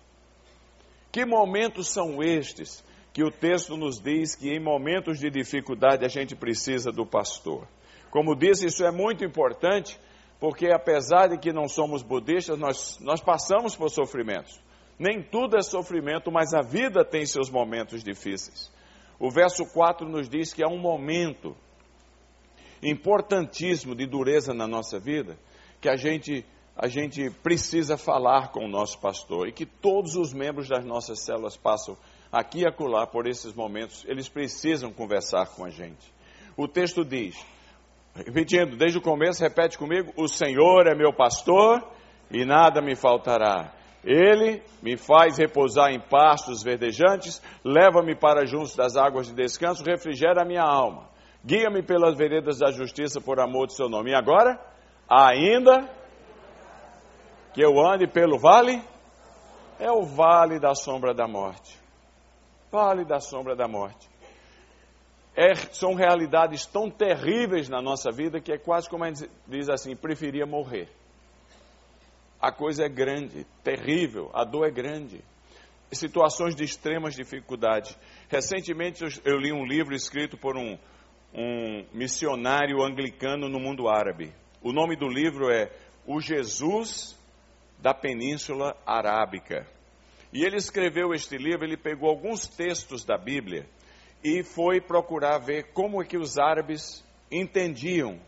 Que 1.12 1.26
momentos 1.26 1.88
são 1.88 2.22
estes 2.22 2.84
que 3.14 3.24
o 3.24 3.32
texto 3.32 3.78
nos 3.78 4.00
diz 4.00 4.36
que 4.36 4.50
em 4.50 4.60
momentos 4.60 5.20
de 5.20 5.30
dificuldade 5.30 6.06
a 6.06 6.10
gente 6.10 6.36
precisa 6.36 6.92
do 6.92 7.06
pastor? 7.06 7.68
Como 8.12 8.36
disse, 8.36 8.68
isso 8.68 8.86
é 8.86 8.92
muito 8.92 9.24
importante 9.26 10.00
porque 10.40 10.68
apesar 10.68 11.28
de 11.28 11.38
que 11.38 11.54
não 11.54 11.68
somos 11.68 12.04
budistas, 12.04 12.58
nós, 12.58 13.00
nós 13.00 13.22
passamos 13.22 13.76
por 13.76 13.90
sofrimentos. 13.90 14.60
Nem 14.98 15.22
tudo 15.22 15.58
é 15.58 15.62
sofrimento, 15.62 16.32
mas 16.32 16.54
a 16.54 16.62
vida 16.62 17.04
tem 17.04 17.26
seus 17.26 17.50
momentos 17.50 18.04
difíceis. 18.04 18.72
O 19.20 19.30
verso 19.30 19.66
4 19.74 20.08
nos 20.08 20.30
diz 20.30 20.54
que 20.54 20.64
há 20.64 20.68
um 20.68 20.80
momento 20.80 21.56
importantíssimo 22.82 23.96
de 23.96 24.06
dureza 24.06 24.54
na 24.54 24.68
nossa 24.68 25.00
vida, 25.00 25.38
que 25.82 25.90
a 25.90 25.96
gente, 25.96 26.46
a 26.76 26.88
gente 26.88 27.30
precisa 27.30 27.98
falar 27.98 28.52
com 28.52 28.66
o 28.66 28.70
nosso 28.70 29.00
pastor 29.00 29.48
e 29.48 29.54
que 29.54 29.66
todos 29.66 30.16
os 30.16 30.34
membros 30.34 30.70
das 30.70 30.86
nossas 30.86 31.22
células 31.22 31.58
passam 31.58 31.98
aqui 32.32 32.62
e 32.62 32.68
acolá 32.68 33.08
por 33.08 33.28
esses 33.28 33.54
momentos, 33.54 34.04
eles 34.08 34.28
precisam 34.28 34.92
conversar 34.92 35.48
com 35.56 35.66
a 35.66 35.70
gente. 35.70 36.14
O 36.58 36.68
texto 36.68 37.04
diz: 37.04 37.36
Repetindo, 38.16 38.78
desde 38.78 38.98
o 38.98 39.02
começo, 39.02 39.44
repete 39.44 39.78
comigo: 39.78 40.14
O 40.16 40.28
Senhor 40.28 40.88
é 40.88 40.96
meu 40.96 41.12
pastor 41.14 41.84
e 42.32 42.46
nada 42.46 42.82
me 42.82 42.96
faltará. 42.96 43.74
Ele 44.04 44.62
me 44.82 44.96
faz 44.96 45.38
repousar 45.38 45.92
em 45.92 46.00
pastos 46.00 46.64
verdejantes, 46.64 47.42
leva-me 47.64 48.16
para 48.16 48.46
junto 48.46 48.78
das 48.78 48.96
águas 48.96 49.28
de 49.28 49.34
descanso, 49.34 49.84
refrigera 49.84 50.44
a 50.44 50.46
minha 50.46 50.64
alma. 50.64 51.10
Guia-me 51.44 51.84
pelas 51.84 52.16
veredas 52.16 52.60
da 52.60 52.72
justiça 52.72 53.20
por 53.20 53.40
amor 53.40 53.68
de 53.68 53.76
seu 53.76 53.90
nome. 53.90 54.12
E 54.12 54.16
agora, 54.16 54.60
ainda 55.10 55.90
que 57.54 57.62
eu 57.62 57.80
ande 57.80 58.08
pelo 58.08 58.38
vale, 58.38 58.82
é 59.80 59.92
o 59.92 60.04
vale 60.04 60.60
da 60.60 60.74
sombra 60.74 61.14
da 61.14 61.28
morte. 61.28 61.80
Vale 62.72 63.06
da 63.06 63.20
sombra 63.20 63.56
da 63.56 63.68
morte. 63.68 64.15
É, 65.36 65.54
são 65.74 65.94
realidades 65.94 66.66
tão 66.66 66.90
terríveis 66.90 67.68
na 67.68 67.82
nossa 67.82 68.10
vida 68.10 68.40
que 68.40 68.54
é 68.54 68.58
quase 68.58 68.90
como 68.90 69.04
a 69.04 69.08
gente 69.08 69.30
diz 69.46 69.68
assim: 69.68 69.94
preferia 69.94 70.46
morrer. 70.46 70.88
A 72.42 72.54
coisa 72.54 72.86
é 72.86 72.90
grande, 72.90 73.46
terrível, 73.62 74.32
a 74.34 74.46
dor 74.46 74.66
é 74.66 74.72
grande. 74.72 75.22
Situações 75.92 76.56
de 76.56 76.64
extremas 76.64 77.16
dificuldades. 77.16 77.98
Recentemente 78.30 79.04
eu, 79.24 79.38
li 79.38 79.52
um 79.52 79.66
livro 79.66 79.94
escrito 79.94 80.38
por 80.38 80.58
um, 80.58 80.78
um 81.34 81.86
missionário 81.94 82.82
anglicano 82.82 83.50
no 83.50 83.60
mundo 83.60 83.88
árabe. 83.88 84.34
O 84.62 84.72
nome 84.72 84.96
do 84.96 85.08
livro 85.08 85.50
é 85.50 85.72
O 86.06 86.20
Jesus 86.20 87.18
da 87.80 87.94
Península 87.94 88.76
Arábica. 88.86 89.68
E 90.34 90.44
ele 90.44 90.58
escreveu 90.58 91.14
este 91.14 91.38
livro, 91.38 91.66
ele 91.66 91.78
pegou 91.78 92.10
alguns 92.10 92.48
textos 92.48 93.06
da 93.06 93.18
Bíblia 93.18 93.66
e 94.26 94.42
foi 94.42 94.82
procurar 94.82 95.38
ver 95.38 95.72
como 95.72 96.02
é 96.02 96.06
que 96.06 96.18
os 96.18 96.40
árabes 96.40 97.06
entendiam 97.32 98.20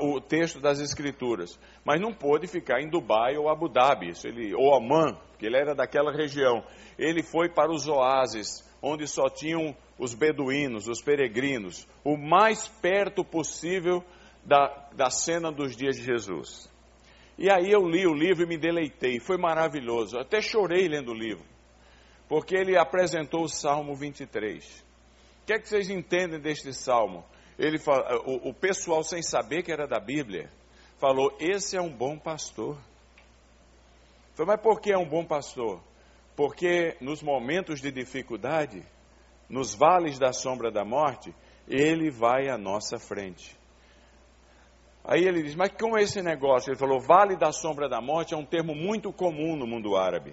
o 0.00 0.20
texto 0.20 0.60
das 0.60 0.78
Escrituras. 0.78 1.58
Mas 1.84 2.00
não 2.00 2.14
pôde 2.14 2.46
ficar 2.46 2.80
em 2.80 2.88
Dubai 2.88 3.36
ou 3.36 3.48
Abu 3.48 3.68
Dhabi, 3.68 4.12
ele, 4.22 4.54
ou 4.54 4.72
Amman, 4.72 5.16
porque 5.30 5.46
ele 5.46 5.56
era 5.56 5.74
daquela 5.74 6.12
região. 6.12 6.62
Ele 6.96 7.24
foi 7.24 7.48
para 7.48 7.72
os 7.72 7.88
oásis, 7.88 8.64
onde 8.80 9.08
só 9.08 9.28
tinham 9.28 9.76
os 9.98 10.14
beduínos, 10.14 10.86
os 10.86 11.02
peregrinos, 11.02 11.88
o 12.04 12.16
mais 12.16 12.68
perto 12.68 13.24
possível 13.24 14.04
da, 14.44 14.68
da 14.94 15.10
cena 15.10 15.50
dos 15.50 15.74
dias 15.74 15.96
de 15.96 16.04
Jesus. 16.04 16.70
E 17.36 17.50
aí 17.50 17.68
eu 17.68 17.84
li 17.84 18.06
o 18.06 18.14
livro 18.14 18.44
e 18.44 18.46
me 18.46 18.56
deleitei, 18.56 19.18
foi 19.18 19.36
maravilhoso. 19.36 20.16
Até 20.18 20.40
chorei 20.40 20.86
lendo 20.86 21.10
o 21.10 21.18
livro, 21.18 21.44
porque 22.28 22.54
ele 22.54 22.78
apresentou 22.78 23.42
o 23.42 23.48
Salmo 23.48 23.96
23. 23.96 24.88
Que 25.50 25.54
é 25.54 25.58
que 25.58 25.68
vocês 25.68 25.90
entendem 25.90 26.38
deste 26.38 26.72
salmo? 26.72 27.24
Ele 27.58 27.76
fala, 27.76 28.20
o, 28.24 28.50
o 28.50 28.54
pessoal, 28.54 29.02
sem 29.02 29.20
saber 29.20 29.64
que 29.64 29.72
era 29.72 29.84
da 29.84 29.98
Bíblia, 29.98 30.48
falou: 30.96 31.36
Esse 31.40 31.76
é 31.76 31.82
um 31.82 31.92
bom 31.92 32.16
pastor. 32.16 32.78
Falei, 34.36 34.54
mas 34.54 34.62
por 34.62 34.80
que 34.80 34.92
é 34.92 34.96
um 34.96 35.08
bom 35.08 35.24
pastor? 35.24 35.82
Porque 36.36 36.96
nos 37.00 37.20
momentos 37.20 37.80
de 37.80 37.90
dificuldade, 37.90 38.86
nos 39.48 39.74
vales 39.74 40.20
da 40.20 40.32
sombra 40.32 40.70
da 40.70 40.84
morte, 40.84 41.34
ele 41.66 42.12
vai 42.12 42.48
à 42.48 42.56
nossa 42.56 42.96
frente. 43.00 43.58
Aí 45.04 45.24
ele 45.24 45.42
diz: 45.42 45.56
Mas 45.56 45.72
como 45.72 45.98
é 45.98 46.02
esse 46.04 46.22
negócio? 46.22 46.70
Ele 46.70 46.78
falou: 46.78 47.00
Vale 47.00 47.36
da 47.36 47.50
sombra 47.50 47.88
da 47.88 48.00
morte 48.00 48.34
é 48.34 48.36
um 48.36 48.46
termo 48.46 48.72
muito 48.72 49.12
comum 49.12 49.56
no 49.56 49.66
mundo 49.66 49.96
árabe. 49.96 50.32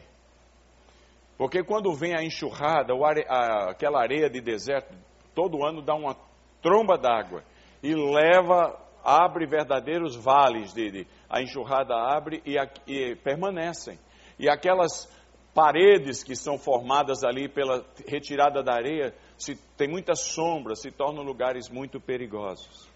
Porque 1.37 1.63
quando 1.63 1.93
vem 1.93 2.15
a 2.15 2.23
enxurrada, 2.23 2.93
a, 3.27 3.71
aquela 3.71 4.01
areia 4.01 4.29
de 4.29 4.41
deserto, 4.41 4.95
todo 5.35 5.63
ano 5.63 5.81
dá 5.81 5.93
uma 5.93 6.15
tromba 6.61 6.97
d'água 6.97 7.43
e 7.83 7.93
leva, 7.93 8.75
abre 9.03 9.45
verdadeiros 9.45 10.15
vales 10.15 10.73
de, 10.73 10.89
de 10.89 11.07
a 11.29 11.41
enxurrada 11.41 11.93
abre 11.95 12.41
e, 12.45 12.55
e 12.87 13.15
permanecem. 13.17 13.99
E 14.39 14.49
aquelas 14.49 15.07
paredes 15.53 16.23
que 16.23 16.35
são 16.35 16.57
formadas 16.57 17.23
ali 17.23 17.47
pela 17.47 17.85
retirada 18.07 18.63
da 18.63 18.73
areia, 18.73 19.13
se 19.37 19.55
tem 19.75 19.87
muita 19.87 20.15
sombra, 20.15 20.75
se 20.75 20.91
tornam 20.91 21.23
lugares 21.23 21.69
muito 21.69 21.99
perigosos. 21.99 22.89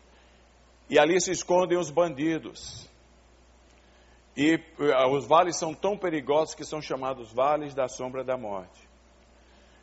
E 0.89 0.99
ali 0.99 1.19
se 1.21 1.31
escondem 1.31 1.77
os 1.77 1.89
bandidos. 1.89 2.90
E 4.35 4.55
uh, 4.55 5.15
os 5.15 5.27
vales 5.27 5.57
são 5.57 5.73
tão 5.73 5.97
perigosos 5.97 6.55
que 6.55 6.63
são 6.63 6.81
chamados 6.81 7.31
vales 7.33 7.73
da 7.73 7.87
sombra 7.87 8.23
da 8.23 8.37
morte. 8.37 8.89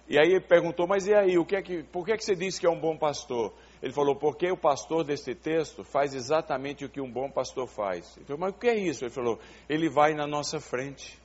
E 0.09 0.19
aí 0.19 0.31
ele 0.31 0.41
perguntou, 0.41 0.87
mas 0.87 1.07
e 1.07 1.15
aí, 1.15 1.37
o 1.37 1.45
que 1.45 1.55
é 1.55 1.61
que, 1.61 1.83
por 1.83 2.07
que, 2.07 2.13
é 2.13 2.17
que 2.17 2.25
você 2.25 2.35
disse 2.35 2.59
que 2.59 2.67
é 2.67 2.71
um 2.71 2.81
bom 2.81 2.97
pastor? 2.97 3.53
Ele 3.83 3.93
falou, 3.93 4.17
porque 4.17 4.51
o 4.51 4.57
pastor 4.57 5.05
desse 5.05 5.35
texto 5.35 5.85
faz 5.85 6.15
exatamente 6.15 6.83
o 6.83 6.89
que 6.89 6.99
um 6.99 7.11
bom 7.11 7.31
pastor 7.31 7.69
faz. 7.69 8.17
Ele 8.17 8.25
falou, 8.25 8.41
mas 8.41 8.55
o 8.55 8.59
que 8.59 8.69
é 8.69 8.75
isso? 8.75 9.05
Ele 9.05 9.13
falou, 9.13 9.39
ele 9.69 9.91
vai 9.91 10.15
na 10.15 10.27
nossa 10.27 10.61
frente 10.61 11.19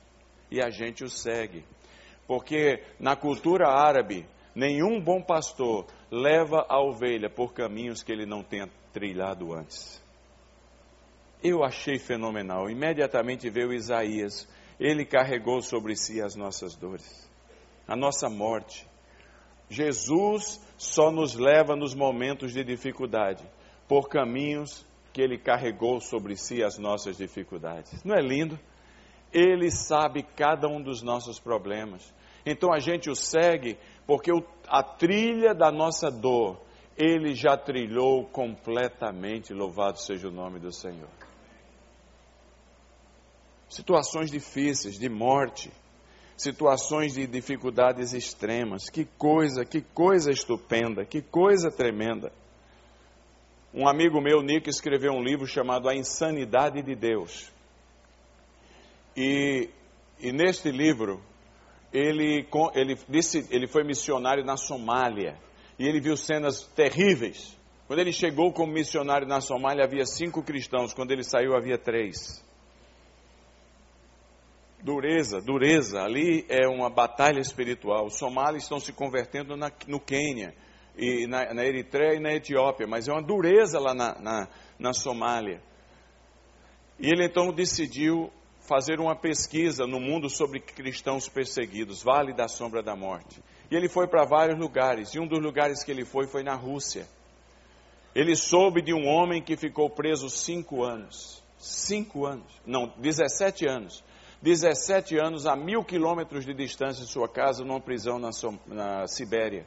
e 0.50 0.60
a 0.60 0.68
gente 0.68 1.02
o 1.02 1.08
segue. 1.08 1.64
Porque 2.26 2.82
na 3.00 3.16
cultura 3.16 3.68
árabe, 3.68 4.26
nenhum 4.54 5.00
bom 5.00 5.22
pastor 5.22 5.86
leva 6.10 6.66
a 6.68 6.78
ovelha 6.78 7.30
por 7.30 7.54
caminhos 7.54 8.02
que 8.02 8.12
ele 8.12 8.26
não 8.26 8.42
tenha 8.42 8.68
trilhado 8.92 9.54
antes. 9.54 10.03
Eu 11.44 11.62
achei 11.62 11.98
fenomenal. 11.98 12.70
Imediatamente 12.70 13.50
veio 13.50 13.74
Isaías. 13.74 14.48
Ele 14.80 15.04
carregou 15.04 15.60
sobre 15.60 15.94
si 15.94 16.22
as 16.22 16.34
nossas 16.34 16.74
dores, 16.74 17.30
a 17.86 17.94
nossa 17.94 18.30
morte. 18.30 18.88
Jesus 19.68 20.58
só 20.78 21.10
nos 21.10 21.34
leva 21.34 21.76
nos 21.76 21.94
momentos 21.94 22.52
de 22.52 22.64
dificuldade, 22.64 23.44
por 23.86 24.08
caminhos 24.08 24.86
que 25.12 25.20
ele 25.20 25.38
carregou 25.38 26.00
sobre 26.00 26.34
si 26.34 26.62
as 26.62 26.78
nossas 26.78 27.18
dificuldades. 27.18 28.02
Não 28.02 28.14
é 28.14 28.22
lindo? 28.22 28.58
Ele 29.30 29.70
sabe 29.70 30.22
cada 30.22 30.66
um 30.66 30.82
dos 30.82 31.02
nossos 31.02 31.38
problemas. 31.38 32.12
Então 32.46 32.72
a 32.72 32.78
gente 32.78 33.10
o 33.10 33.14
segue 33.14 33.78
porque 34.06 34.30
a 34.66 34.82
trilha 34.82 35.54
da 35.54 35.70
nossa 35.70 36.10
dor 36.10 36.58
ele 36.96 37.34
já 37.34 37.56
trilhou 37.56 38.24
completamente, 38.26 39.52
louvado 39.52 40.00
seja 40.00 40.28
o 40.28 40.32
nome 40.32 40.58
do 40.58 40.72
Senhor. 40.72 41.23
Situações 43.74 44.30
difíceis, 44.30 44.96
de 44.96 45.08
morte, 45.08 45.68
situações 46.36 47.14
de 47.14 47.26
dificuldades 47.26 48.12
extremas, 48.12 48.88
que 48.88 49.04
coisa, 49.18 49.64
que 49.64 49.80
coisa 49.80 50.30
estupenda, 50.30 51.04
que 51.04 51.20
coisa 51.20 51.72
tremenda. 51.72 52.32
Um 53.74 53.88
amigo 53.88 54.20
meu, 54.20 54.42
Nick, 54.42 54.70
escreveu 54.70 55.12
um 55.12 55.20
livro 55.20 55.44
chamado 55.44 55.88
A 55.88 55.96
Insanidade 55.96 56.82
de 56.82 56.94
Deus. 56.94 57.50
E, 59.16 59.68
e 60.20 60.30
neste 60.30 60.70
livro, 60.70 61.20
ele, 61.92 62.46
ele, 62.76 62.96
disse, 63.08 63.44
ele 63.50 63.66
foi 63.66 63.82
missionário 63.82 64.44
na 64.44 64.56
Somália 64.56 65.36
e 65.80 65.84
ele 65.84 66.00
viu 66.00 66.16
cenas 66.16 66.62
terríveis. 66.76 67.58
Quando 67.88 67.98
ele 67.98 68.12
chegou 68.12 68.52
como 68.52 68.72
missionário 68.72 69.26
na 69.26 69.40
Somália, 69.40 69.84
havia 69.84 70.06
cinco 70.06 70.44
cristãos, 70.44 70.94
quando 70.94 71.10
ele 71.10 71.24
saiu, 71.24 71.56
havia 71.56 71.76
três. 71.76 72.40
Dureza, 74.84 75.40
dureza, 75.40 76.02
ali 76.02 76.44
é 76.46 76.68
uma 76.68 76.90
batalha 76.90 77.40
espiritual. 77.40 78.04
Os 78.04 78.18
somalis 78.18 78.64
estão 78.64 78.78
se 78.78 78.92
convertendo 78.92 79.56
na, 79.56 79.72
no 79.88 79.98
Quênia, 79.98 80.54
e 80.94 81.26
na, 81.26 81.54
na, 81.54 81.64
Eritreia 81.64 82.16
e 82.16 82.20
na 82.20 82.34
Etiópia, 82.34 82.86
mas 82.86 83.08
é 83.08 83.12
uma 83.12 83.22
dureza 83.22 83.80
lá 83.80 83.94
na, 83.94 84.20
na, 84.20 84.48
na 84.78 84.92
Somália. 84.92 85.62
E 87.00 87.06
ele 87.06 87.24
então 87.24 87.50
decidiu 87.50 88.30
fazer 88.68 89.00
uma 89.00 89.16
pesquisa 89.16 89.86
no 89.86 89.98
mundo 89.98 90.28
sobre 90.28 90.60
cristãos 90.60 91.30
perseguidos, 91.30 92.02
Vale 92.02 92.34
da 92.34 92.46
Sombra 92.46 92.82
da 92.82 92.94
Morte. 92.94 93.42
E 93.70 93.74
ele 93.74 93.88
foi 93.88 94.06
para 94.06 94.26
vários 94.26 94.58
lugares, 94.58 95.14
e 95.14 95.18
um 95.18 95.26
dos 95.26 95.40
lugares 95.40 95.82
que 95.82 95.90
ele 95.90 96.04
foi 96.04 96.26
foi 96.26 96.42
na 96.42 96.54
Rússia. 96.54 97.08
Ele 98.14 98.36
soube 98.36 98.82
de 98.82 98.92
um 98.92 99.06
homem 99.06 99.40
que 99.40 99.56
ficou 99.56 99.88
preso 99.88 100.28
cinco 100.28 100.84
anos. 100.84 101.42
Cinco 101.56 102.26
anos. 102.26 102.52
Não, 102.66 102.92
17 102.98 103.66
anos. 103.66 104.04
17 104.44 105.16
anos 105.16 105.46
a 105.46 105.56
mil 105.56 105.82
quilômetros 105.82 106.44
de 106.44 106.52
distância 106.52 107.02
de 107.02 107.10
sua 107.10 107.26
casa, 107.26 107.64
numa 107.64 107.80
prisão 107.80 108.18
na, 108.18 108.28
na 108.66 109.06
Sibéria. 109.06 109.66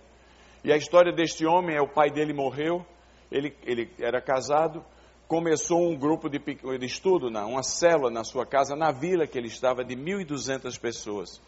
E 0.64 0.72
a 0.72 0.78
história 0.78 1.12
deste 1.12 1.48
homem 1.48 1.76
é: 1.76 1.82
o 1.82 1.88
pai 1.88 2.12
dele 2.12 2.32
morreu, 2.32 2.86
ele, 3.32 3.58
ele 3.66 3.90
era 4.00 4.22
casado, 4.22 4.86
começou 5.28 5.82
um 5.82 5.98
grupo 5.98 6.30
de, 6.30 6.38
de 6.38 6.86
estudo, 6.86 7.28
uma 7.28 7.64
célula 7.64 8.12
na 8.12 8.24
sua 8.24 8.46
casa, 8.46 8.76
na 8.76 8.92
vila 8.92 9.26
que 9.26 9.36
ele 9.36 9.48
estava, 9.48 9.84
de 9.84 9.96
1.200 9.96 10.80
pessoas. 10.80 11.42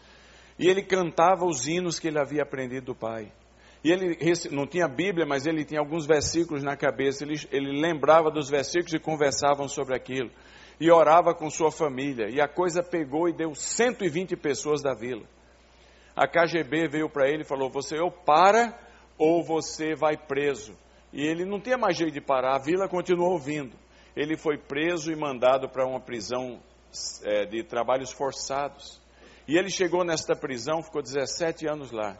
E 0.58 0.66
ele 0.66 0.82
cantava 0.82 1.46
os 1.46 1.68
hinos 1.68 2.00
que 2.00 2.08
ele 2.08 2.18
havia 2.18 2.42
aprendido 2.42 2.86
do 2.86 2.94
pai. 2.96 3.30
E 3.84 3.92
ele 3.92 4.18
não 4.50 4.66
tinha 4.66 4.88
Bíblia, 4.88 5.24
mas 5.24 5.46
ele 5.46 5.64
tinha 5.64 5.80
alguns 5.80 6.04
versículos 6.04 6.64
na 6.64 6.76
cabeça. 6.76 7.24
Ele, 7.24 7.34
ele 7.52 7.80
lembrava 7.80 8.28
dos 8.28 8.50
versículos 8.50 8.92
e 8.92 8.98
conversavam 8.98 9.68
sobre 9.68 9.94
aquilo. 9.94 10.30
E 10.80 10.90
orava 10.90 11.34
com 11.34 11.50
sua 11.50 11.70
família. 11.70 12.30
E 12.30 12.40
a 12.40 12.48
coisa 12.48 12.82
pegou 12.82 13.28
e 13.28 13.32
deu 13.32 13.54
120 13.54 14.34
pessoas 14.36 14.82
da 14.82 14.94
vila. 14.94 15.26
A 16.16 16.26
KGB 16.26 16.88
veio 16.88 17.10
para 17.10 17.28
ele 17.28 17.42
e 17.42 17.46
falou: 17.46 17.70
Você 17.70 17.98
ou 17.98 18.10
para 18.10 18.76
ou 19.18 19.44
você 19.44 19.94
vai 19.94 20.16
preso. 20.16 20.74
E 21.12 21.20
ele 21.22 21.44
não 21.44 21.60
tinha 21.60 21.76
mais 21.76 21.96
jeito 21.96 22.14
de 22.14 22.20
parar, 22.20 22.56
a 22.56 22.58
vila 22.58 22.88
continuou 22.88 23.32
ouvindo. 23.32 23.76
Ele 24.16 24.36
foi 24.36 24.56
preso 24.56 25.12
e 25.12 25.16
mandado 25.16 25.68
para 25.68 25.86
uma 25.86 26.00
prisão 26.00 26.60
é, 27.24 27.44
de 27.44 27.62
trabalhos 27.62 28.10
forçados. 28.10 29.00
E 29.46 29.56
ele 29.56 29.68
chegou 29.68 30.04
nesta 30.04 30.34
prisão, 30.34 30.82
ficou 30.82 31.02
17 31.02 31.68
anos 31.68 31.90
lá. 31.90 32.16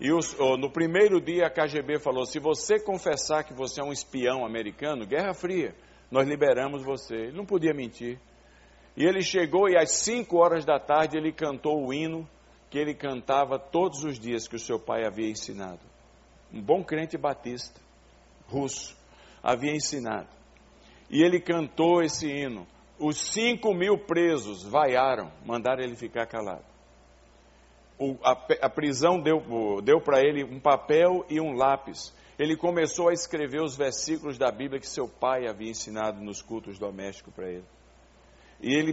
E 0.00 0.12
os, 0.12 0.38
oh, 0.40 0.56
no 0.56 0.70
primeiro 0.70 1.20
dia 1.20 1.46
a 1.46 1.50
KGB 1.50 2.00
falou: 2.00 2.24
se 2.26 2.40
você 2.40 2.80
confessar 2.80 3.44
que 3.44 3.54
você 3.54 3.80
é 3.80 3.84
um 3.84 3.92
espião 3.92 4.44
americano, 4.44 5.06
Guerra 5.06 5.34
Fria, 5.34 5.74
nós 6.12 6.28
liberamos 6.28 6.84
você. 6.84 7.14
Ele 7.14 7.36
não 7.36 7.46
podia 7.46 7.72
mentir. 7.72 8.20
E 8.94 9.02
ele 9.02 9.22
chegou 9.22 9.68
e 9.70 9.76
às 9.78 9.92
5 9.92 10.36
horas 10.36 10.62
da 10.66 10.78
tarde 10.78 11.16
ele 11.16 11.32
cantou 11.32 11.86
o 11.86 11.92
hino 11.92 12.28
que 12.68 12.78
ele 12.78 12.94
cantava 12.94 13.58
todos 13.58 14.04
os 14.04 14.18
dias 14.18 14.46
que 14.46 14.56
o 14.56 14.58
seu 14.58 14.78
pai 14.78 15.06
havia 15.06 15.30
ensinado. 15.30 15.80
Um 16.52 16.60
bom 16.60 16.84
crente 16.84 17.16
batista, 17.16 17.80
russo, 18.46 18.94
havia 19.42 19.72
ensinado. 19.72 20.28
E 21.08 21.22
ele 21.22 21.40
cantou 21.40 22.02
esse 22.02 22.28
hino. 22.28 22.66
Os 22.98 23.18
cinco 23.32 23.72
mil 23.72 23.96
presos 23.98 24.62
vaiaram, 24.62 25.32
mandaram 25.46 25.82
ele 25.82 25.96
ficar 25.96 26.26
calado. 26.26 26.64
O, 27.98 28.18
a, 28.22 28.32
a, 28.62 28.68
prisão 28.68 29.18
deu, 29.18 29.80
deu 29.82 30.00
para 30.00 30.20
ele 30.20 30.44
um 30.44 30.60
papel 30.60 31.24
e 31.30 31.40
um 31.40 31.54
lápis. 31.54 32.14
Ele 32.42 32.56
começou 32.56 33.08
a 33.08 33.12
escrever 33.12 33.62
os 33.62 33.76
versículos 33.76 34.36
da 34.36 34.50
Bíblia 34.50 34.80
que 34.80 34.88
seu 34.88 35.06
pai 35.06 35.46
havia 35.46 35.70
ensinado 35.70 36.20
nos 36.20 36.42
cultos 36.42 36.76
domésticos 36.76 37.32
para 37.32 37.48
ele. 37.48 37.64
E 38.60 38.74
ele 38.74 38.92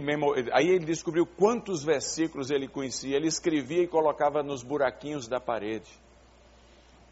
aí 0.52 0.68
ele 0.68 0.84
descobriu 0.84 1.26
quantos 1.26 1.82
versículos 1.82 2.52
ele 2.52 2.68
conhecia. 2.68 3.16
Ele 3.16 3.26
escrevia 3.26 3.82
e 3.82 3.88
colocava 3.88 4.40
nos 4.40 4.62
buraquinhos 4.62 5.26
da 5.26 5.40
parede. 5.40 5.90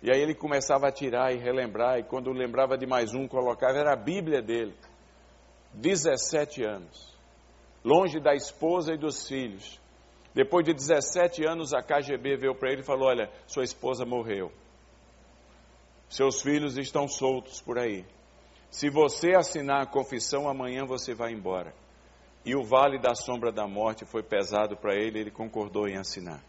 E 0.01 0.13
aí 0.13 0.21
ele 0.23 0.33
começava 0.33 0.87
a 0.87 0.93
tirar 0.93 1.35
e 1.35 1.39
relembrar, 1.39 1.99
e 1.99 2.05
quando 2.05 2.31
lembrava 2.31 2.79
de 2.79 2.87
mais 2.87 3.15
um, 3.15 3.27
colocava, 3.27 3.77
era 3.77 3.93
a 3.93 3.97
Bíblia 3.97 4.41
dele. 4.41 4.77
17 5.75 6.63
anos. 6.63 7.19
Longe 7.85 8.21
da 8.21 8.33
esposa 8.33 8.95
e 8.95 8.97
dos 8.97 9.27
filhos. 9.27 9.81
Depois 10.33 10.65
de 10.65 10.73
17 10.73 11.45
anos, 11.45 11.75
a 11.75 11.83
KGB 11.83 12.37
veio 12.37 12.55
para 12.55 12.71
ele 12.71 12.83
e 12.83 12.85
falou: 12.85 13.09
Olha, 13.09 13.29
sua 13.45 13.65
esposa 13.65 14.05
morreu. 14.07 14.53
Seus 16.09 16.41
filhos 16.41 16.79
estão 16.79 17.07
soltos 17.07 17.61
por 17.61 17.79
aí. 17.79 18.05
Se 18.71 18.91
você 18.91 19.35
assinar 19.35 19.83
a 19.83 19.87
confissão, 19.87 20.49
amanhã 20.49 20.85
você 20.85 21.15
vai 21.15 21.33
embora. 21.33 21.75
E 22.45 22.55
o 22.55 22.63
vale 22.63 22.99
da 22.99 23.15
sombra 23.15 23.53
da 23.53 23.67
morte 23.67 24.05
foi 24.05 24.23
pesado 24.23 24.77
para 24.77 24.95
ele, 24.95 25.21
ele 25.21 25.31
concordou 25.31 25.87
em 25.87 25.97
assinar. 25.97 26.43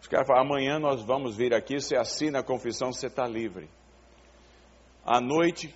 Os 0.00 0.08
caras 0.08 0.26
falaram: 0.26 0.46
amanhã 0.46 0.78
nós 0.78 1.02
vamos 1.02 1.36
vir 1.36 1.54
aqui, 1.54 1.80
você 1.80 1.96
assina 1.96 2.40
a 2.40 2.42
confissão, 2.42 2.92
você 2.92 3.06
está 3.06 3.26
livre. 3.26 3.70
À 5.04 5.20
noite, 5.20 5.74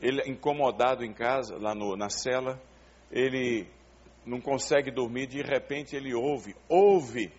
ele 0.00 0.22
incomodado 0.28 1.04
em 1.04 1.12
casa, 1.12 1.56
lá 1.56 1.74
no, 1.74 1.96
na 1.96 2.08
cela, 2.08 2.60
ele 3.10 3.68
não 4.26 4.40
consegue 4.40 4.90
dormir, 4.90 5.26
de 5.26 5.42
repente 5.42 5.94
ele 5.94 6.14
ouve, 6.14 6.56
ouve 6.68 7.32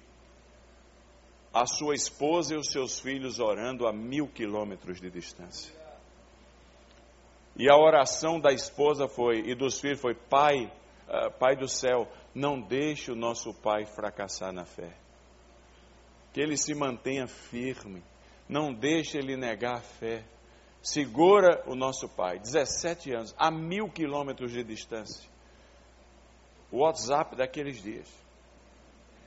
a 1.54 1.68
sua 1.68 1.94
esposa 1.94 2.56
e 2.56 2.58
os 2.58 2.72
seus 2.72 3.00
filhos 3.00 3.40
orando 3.40 3.88
a 3.88 3.94
mil 3.94 4.28
quilômetros 4.28 5.00
de 5.00 5.12
distância. 5.12 5.72
E 7.56 7.70
a 7.70 7.78
oração 7.78 8.40
da 8.40 8.52
esposa 8.52 9.08
foi, 9.08 9.42
e 9.46 9.54
dos 9.54 9.80
filhos 9.80 10.02
foi: 10.02 10.16
Pai, 10.16 10.66
uh, 11.08 11.32
Pai 11.38 11.56
do 11.56 11.68
céu, 11.68 12.08
não 12.34 12.60
deixe 12.60 13.12
o 13.12 13.16
nosso 13.16 13.54
pai 13.54 13.86
fracassar 13.86 14.52
na 14.52 14.66
fé. 14.66 14.92
Que 16.34 16.42
ele 16.42 16.58
se 16.58 16.74
mantenha 16.74 17.28
firme. 17.28 18.04
Não 18.50 18.74
deixe 18.74 19.20
ele 19.20 19.38
negar 19.38 19.78
a 19.78 19.82
fé. 19.82 20.26
Segura 20.82 21.64
o 21.68 21.76
nosso 21.76 22.10
pai, 22.10 22.40
17 22.40 23.14
anos, 23.14 23.36
a 23.38 23.50
mil 23.50 23.88
quilômetros 23.90 24.52
de 24.52 24.64
distância. 24.64 25.30
O 26.72 26.80
WhatsApp 26.80 27.36
daqueles 27.38 27.82
dias. 27.82 28.10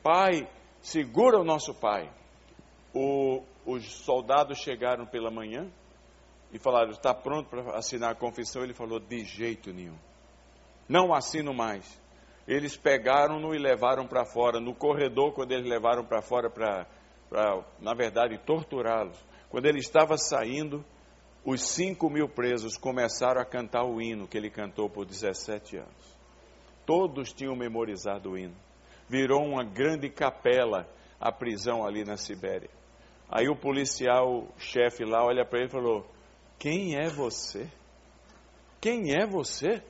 Pai, 0.02 0.46
segura 0.86 1.38
o 1.38 1.44
nosso 1.44 1.74
pai. 1.74 2.08
O, 2.94 3.42
os 3.66 3.84
soldados 4.04 4.58
chegaram 4.58 5.04
pela 5.04 5.30
manhã, 5.30 5.68
e 6.52 6.58
falaram: 6.58 6.90
está 6.90 7.12
pronto 7.12 7.48
para 7.50 7.76
assinar 7.76 8.12
a 8.12 8.14
confissão? 8.14 8.62
Ele 8.62 8.72
falou: 8.72 9.00
de 9.00 9.24
jeito 9.24 9.72
nenhum. 9.72 9.96
Não 10.88 11.12
assino 11.12 11.52
mais. 11.52 12.00
Eles 12.46 12.76
pegaram-no 12.76 13.54
e 13.54 13.58
levaram 13.58 14.06
para 14.06 14.24
fora. 14.24 14.60
No 14.60 14.72
corredor, 14.72 15.32
quando 15.32 15.50
eles 15.50 15.68
levaram 15.68 16.04
para 16.04 16.22
fora 16.22 16.48
para, 16.48 16.86
na 17.80 17.92
verdade, 17.92 18.38
torturá-los. 18.38 19.18
Quando 19.50 19.66
ele 19.66 19.80
estava 19.80 20.16
saindo, 20.16 20.84
os 21.44 21.60
cinco 21.60 22.08
mil 22.08 22.28
presos 22.28 22.76
começaram 22.76 23.40
a 23.40 23.44
cantar 23.44 23.84
o 23.84 24.00
hino 24.00 24.28
que 24.28 24.38
ele 24.38 24.48
cantou 24.48 24.88
por 24.88 25.04
17 25.04 25.78
anos. 25.78 26.16
Todos 26.86 27.32
tinham 27.32 27.56
memorizado 27.56 28.30
o 28.30 28.38
hino. 28.38 28.54
Virou 29.08 29.44
uma 29.44 29.64
grande 29.64 30.10
capela 30.10 30.88
a 31.20 31.32
prisão 31.32 31.84
ali 31.84 32.04
na 32.04 32.16
Sibéria. 32.16 32.70
Aí 33.28 33.48
o 33.48 33.56
policial 33.56 34.46
chefe 34.58 35.04
lá 35.04 35.24
olha 35.24 35.44
para 35.44 35.60
ele 35.60 35.68
e 35.68 35.72
falou: 35.72 36.06
quem 36.58 36.96
é 36.96 37.08
você? 37.08 37.68
Quem 38.80 39.14
é 39.14 39.26
você? 39.26 39.82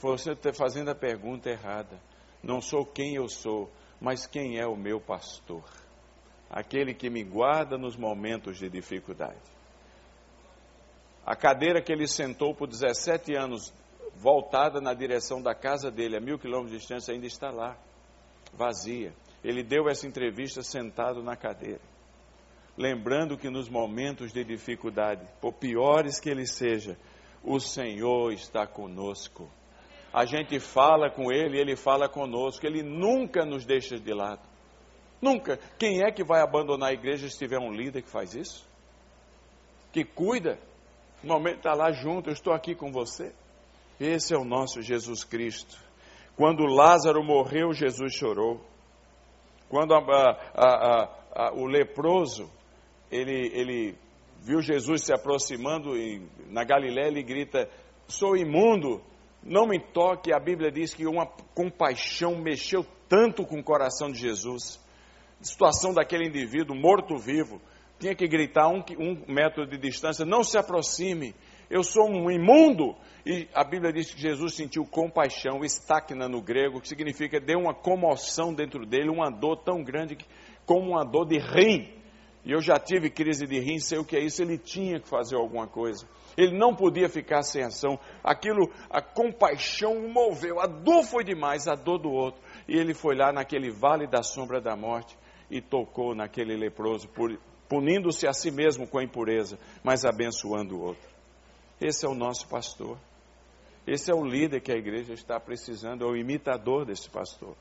Você 0.00 0.32
está 0.32 0.52
fazendo 0.52 0.90
a 0.90 0.94
pergunta 0.94 1.50
errada. 1.50 1.98
Não 2.42 2.60
sou 2.60 2.84
quem 2.84 3.14
eu 3.14 3.28
sou, 3.28 3.70
mas 4.00 4.26
quem 4.26 4.58
é 4.58 4.66
o 4.66 4.76
meu 4.76 5.00
pastor? 5.00 5.64
Aquele 6.50 6.94
que 6.94 7.08
me 7.08 7.24
guarda 7.24 7.78
nos 7.78 7.96
momentos 7.96 8.58
de 8.58 8.68
dificuldade. 8.68 9.40
A 11.24 11.34
cadeira 11.34 11.80
que 11.80 11.90
ele 11.90 12.06
sentou 12.06 12.54
por 12.54 12.68
17 12.68 13.34
anos, 13.34 13.72
voltada 14.14 14.80
na 14.80 14.92
direção 14.92 15.40
da 15.40 15.54
casa 15.54 15.90
dele, 15.90 16.16
a 16.16 16.20
mil 16.20 16.38
quilômetros 16.38 16.72
de 16.72 16.78
distância, 16.78 17.14
ainda 17.14 17.26
está 17.26 17.50
lá, 17.50 17.78
vazia. 18.56 19.12
Ele 19.42 19.62
deu 19.62 19.88
essa 19.88 20.06
entrevista 20.06 20.62
sentado 20.62 21.22
na 21.22 21.36
cadeira 21.36 21.80
lembrando 22.76 23.38
que 23.38 23.48
nos 23.48 23.68
momentos 23.68 24.32
de 24.32 24.44
dificuldade, 24.44 25.24
por 25.40 25.52
piores 25.52 26.18
que 26.18 26.28
eles 26.28 26.52
sejam, 26.52 26.96
o 27.42 27.60
Senhor 27.60 28.32
está 28.32 28.66
conosco. 28.66 29.48
A 30.12 30.24
gente 30.24 30.58
fala 30.60 31.10
com 31.10 31.32
Ele, 31.32 31.58
Ele 31.58 31.76
fala 31.76 32.08
conosco, 32.08 32.66
Ele 32.66 32.82
nunca 32.82 33.44
nos 33.44 33.64
deixa 33.64 33.98
de 33.98 34.12
lado. 34.12 34.42
Nunca. 35.20 35.58
Quem 35.78 36.02
é 36.02 36.10
que 36.10 36.22
vai 36.22 36.40
abandonar 36.40 36.90
a 36.90 36.92
igreja 36.92 37.28
se 37.28 37.38
tiver 37.38 37.58
um 37.58 37.72
líder 37.72 38.02
que 38.02 38.10
faz 38.10 38.34
isso? 38.34 38.66
Que 39.92 40.04
cuida? 40.04 40.58
No 41.22 41.34
momento 41.34 41.58
está 41.58 41.74
lá 41.74 41.90
junto, 41.92 42.28
eu 42.28 42.34
estou 42.34 42.52
aqui 42.52 42.74
com 42.74 42.92
você. 42.92 43.32
Esse 43.98 44.34
é 44.34 44.38
o 44.38 44.44
nosso 44.44 44.82
Jesus 44.82 45.24
Cristo. 45.24 45.78
Quando 46.36 46.64
Lázaro 46.64 47.22
morreu, 47.22 47.72
Jesus 47.72 48.14
chorou. 48.14 48.60
Quando 49.68 49.94
a, 49.94 49.98
a, 50.54 51.08
a, 51.34 51.52
o 51.54 51.66
leproso 51.66 52.50
ele, 53.10 53.50
ele 53.52 53.94
viu 54.40 54.60
Jesus 54.60 55.04
se 55.04 55.12
aproximando 55.12 55.96
e, 55.96 56.22
na 56.48 56.64
Galiléia, 56.64 57.08
ele 57.08 57.22
grita: 57.22 57.68
Sou 58.08 58.36
imundo, 58.36 59.00
não 59.42 59.66
me 59.66 59.78
toque. 59.78 60.34
A 60.34 60.40
Bíblia 60.40 60.70
diz 60.70 60.92
que 60.92 61.06
uma 61.06 61.26
compaixão 61.54 62.36
mexeu 62.36 62.84
tanto 63.08 63.46
com 63.46 63.58
o 63.58 63.64
coração 63.64 64.10
de 64.10 64.18
Jesus. 64.18 64.80
A 65.40 65.44
situação 65.44 65.92
daquele 65.94 66.28
indivíduo 66.28 66.76
morto-vivo, 66.76 67.60
tinha 67.98 68.14
que 68.14 68.26
gritar 68.26 68.68
um, 68.68 68.82
um 68.98 69.32
metro 69.32 69.66
de 69.66 69.78
distância: 69.78 70.24
Não 70.24 70.42
se 70.42 70.58
aproxime, 70.58 71.34
eu 71.74 71.82
sou 71.82 72.08
um 72.08 72.30
imundo. 72.30 72.94
E 73.26 73.48
a 73.52 73.64
Bíblia 73.64 73.92
diz 73.92 74.14
que 74.14 74.20
Jesus 74.20 74.54
sentiu 74.54 74.84
compaixão, 74.84 75.64
estáquina 75.64 76.28
no 76.28 76.40
grego, 76.40 76.80
que 76.80 76.86
significa 76.86 77.40
deu 77.40 77.58
uma 77.58 77.74
comoção 77.74 78.54
dentro 78.54 78.86
dele, 78.86 79.10
uma 79.10 79.28
dor 79.28 79.56
tão 79.56 79.82
grande 79.82 80.16
como 80.64 80.90
uma 80.90 81.04
dor 81.04 81.26
de 81.26 81.38
rim. 81.38 81.92
E 82.44 82.52
eu 82.52 82.60
já 82.60 82.78
tive 82.78 83.10
crise 83.10 83.44
de 83.44 83.58
rim, 83.58 83.80
sei 83.80 83.98
o 83.98 84.04
que 84.04 84.16
é 84.16 84.20
isso. 84.20 84.40
Ele 84.40 84.56
tinha 84.56 85.00
que 85.00 85.08
fazer 85.08 85.34
alguma 85.34 85.66
coisa. 85.66 86.06
Ele 86.36 86.56
não 86.56 86.76
podia 86.76 87.08
ficar 87.08 87.42
sem 87.42 87.64
ação. 87.64 87.98
Aquilo, 88.22 88.70
a 88.88 89.02
compaixão 89.02 89.96
o 89.96 90.08
moveu. 90.08 90.60
A 90.60 90.66
dor 90.68 91.02
foi 91.02 91.24
demais, 91.24 91.66
a 91.66 91.74
dor 91.74 91.98
do 91.98 92.12
outro. 92.12 92.40
E 92.68 92.76
ele 92.76 92.94
foi 92.94 93.16
lá 93.16 93.32
naquele 93.32 93.70
vale 93.70 94.06
da 94.06 94.22
sombra 94.22 94.60
da 94.60 94.76
morte 94.76 95.16
e 95.50 95.60
tocou 95.60 96.14
naquele 96.14 96.56
leproso, 96.56 97.08
punindo-se 97.68 98.28
a 98.28 98.32
si 98.32 98.52
mesmo 98.52 98.86
com 98.86 98.98
a 98.98 99.02
impureza, 99.02 99.58
mas 99.82 100.04
abençoando 100.04 100.76
o 100.76 100.80
outro. 100.80 101.13
Esse 101.80 102.06
é 102.06 102.08
o 102.08 102.14
nosso 102.14 102.48
pastor. 102.48 102.98
Esse 103.86 104.10
é 104.10 104.14
o 104.14 104.24
líder 104.24 104.60
que 104.60 104.72
a 104.72 104.76
igreja 104.76 105.12
está 105.12 105.38
precisando, 105.38 106.04
é 106.04 106.06
o 106.06 106.16
imitador 106.16 106.86
desse 106.86 107.10
pastor. 107.10 107.54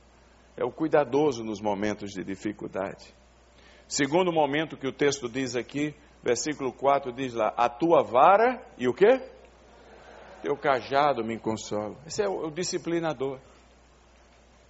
É 0.55 0.63
o 0.63 0.71
cuidadoso 0.71 1.43
nos 1.43 1.59
momentos 1.59 2.11
de 2.11 2.23
dificuldade. 2.23 3.13
Segundo 3.87 4.31
momento 4.31 4.77
que 4.77 4.87
o 4.87 4.93
texto 4.93 5.27
diz 5.27 5.55
aqui, 5.55 5.93
versículo 6.21 6.71
4 6.71 7.11
diz 7.11 7.33
lá: 7.33 7.53
A 7.57 7.67
tua 7.67 8.01
vara 8.01 8.63
e 8.77 8.87
o 8.87 8.93
quê? 8.93 9.21
Teu 10.41 10.55
cajado 10.55 11.23
me 11.23 11.37
consola. 11.37 11.95
Esse 12.05 12.23
é 12.23 12.27
o 12.27 12.49
disciplinador. 12.49 13.39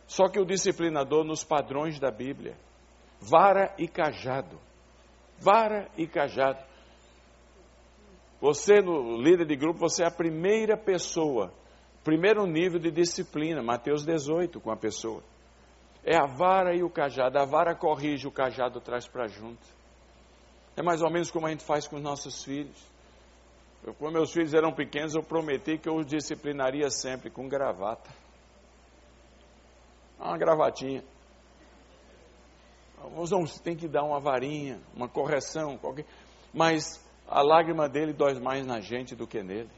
Só 0.08 0.28
que 0.28 0.40
o 0.40 0.46
disciplinador 0.46 1.24
nos 1.24 1.44
padrões 1.44 2.00
da 2.00 2.12
Bíblia. 2.12 2.56
Vara 3.20 3.74
e 3.78 3.88
cajado. 3.88 4.60
Vara 5.40 5.90
e 5.98 6.06
cajado. 6.08 6.60
Você, 8.44 8.82
no 8.82 9.22
líder 9.22 9.46
de 9.46 9.56
grupo, 9.56 9.80
você 9.80 10.04
é 10.04 10.08
a 10.08 10.12
primeira 10.12 10.76
pessoa, 10.76 11.54
primeiro 12.04 12.46
nível 12.46 12.78
de 12.78 12.92
disciplina, 12.92 13.64
Mateus 13.64 14.06
18, 14.06 14.60
com 14.60 14.70
a 14.70 14.76
pessoa. 14.76 15.24
É 16.04 16.18
a 16.18 16.26
vara 16.26 16.76
e 16.76 16.84
o 16.84 16.90
cajado. 16.90 17.40
A 17.40 17.46
vara 17.46 17.74
corrige, 17.74 18.28
o 18.28 18.32
cajado 18.34 18.82
traz 18.82 19.08
para 19.08 19.28
junto. 19.28 19.66
É 20.76 20.84
mais 20.84 21.02
ou 21.02 21.10
menos 21.10 21.32
como 21.32 21.48
a 21.48 21.52
gente 21.52 21.64
faz 21.64 21.88
com 21.88 21.96
os 21.96 22.02
nossos 22.02 22.44
filhos. 22.44 22.78
Eu, 23.82 23.94
quando 23.94 24.16
meus 24.16 24.34
filhos 24.34 24.54
eram 24.54 24.74
pequenos, 24.74 25.16
eu 25.16 25.24
prometi 25.24 25.78
que 25.78 25.88
eu 25.88 25.96
os 25.96 26.06
disciplinaria 26.06 26.90
sempre 26.90 27.30
com 27.30 27.48
gravata. 27.48 28.10
Uma 30.20 30.38
gravatinha. 30.38 31.02
Você 33.16 33.64
tem 33.64 33.78
que 33.78 33.88
dar 33.88 34.04
uma 34.04 34.20
varinha, 34.20 34.82
uma 34.94 35.08
correção, 35.08 35.78
qualquer. 35.78 36.06
Mas 36.54 37.02
a 37.34 37.42
lágrima 37.42 37.90
dele 37.90 38.14
dói 38.14 38.40
mais 38.40 38.66
na 38.66 38.80
gente 38.80 39.16
do 39.16 39.26
que 39.26 39.42
nele. 39.42 39.70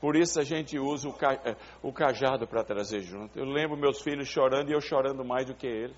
Por 0.00 0.16
isso 0.16 0.40
a 0.40 0.44
gente 0.44 0.78
usa 0.78 1.08
o, 1.08 1.12
ca, 1.12 1.34
é, 1.44 1.56
o 1.82 1.92
cajado 1.92 2.46
para 2.46 2.64
trazer 2.64 3.00
junto. 3.00 3.38
Eu 3.38 3.44
lembro 3.44 3.76
meus 3.76 4.00
filhos 4.00 4.28
chorando 4.28 4.70
e 4.70 4.72
eu 4.72 4.80
chorando 4.80 5.24
mais 5.24 5.46
do 5.46 5.54
que 5.54 5.66
eles. 5.66 5.96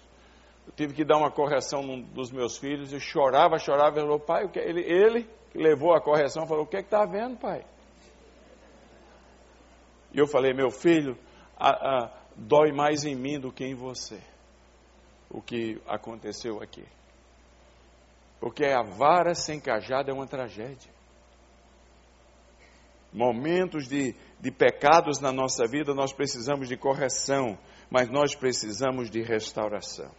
Eu 0.66 0.72
tive 0.74 0.94
que 0.94 1.05
dar 1.05 1.18
uma 1.18 1.31
correção 1.31 1.83
num 1.83 2.00
dos 2.00 2.31
meus 2.31 2.57
filhos 2.57 2.92
e 2.92 3.00
chorava, 3.00 3.59
chorava. 3.59 3.98
Ele 3.98 4.07
falou, 4.07 4.20
pai, 4.20 4.50
ele, 4.57 4.81
ele 4.81 5.29
levou 5.55 5.94
a 5.94 6.00
correção 6.00 6.46
falou: 6.46 6.64
O 6.64 6.66
que 6.66 6.77
é 6.77 6.83
que 6.83 6.87
está 6.87 7.07
vendo, 7.07 7.38
pai? 7.38 7.64
E 10.12 10.18
eu 10.18 10.27
falei: 10.27 10.53
Meu 10.53 10.70
filho, 10.70 11.16
a, 11.57 11.70
a, 11.70 12.11
dói 12.37 12.72
mais 12.72 13.05
em 13.05 13.14
mim 13.14 13.38
do 13.38 13.53
que 13.53 13.64
em 13.64 13.74
você 13.74 14.20
o 15.31 15.40
que 15.40 15.81
aconteceu 15.87 16.62
aqui. 16.62 16.85
Porque 18.44 18.66
a 18.66 18.83
vara 18.83 19.35
sem 19.35 19.59
cajado 19.59 20.11
é 20.11 20.12
uma 20.12 20.26
tragédia. 20.26 20.92
Momentos 23.11 23.88
de, 23.88 24.14
de 24.38 24.50
pecados 24.50 25.18
na 25.18 25.33
nossa 25.33 25.64
vida, 25.66 25.94
nós 25.94 26.12
precisamos 26.12 26.68
de 26.68 26.76
correção, 26.76 27.59
mas 27.88 28.11
nós 28.11 28.35
precisamos 28.35 29.09
de 29.09 29.22
restauração. 29.22 30.11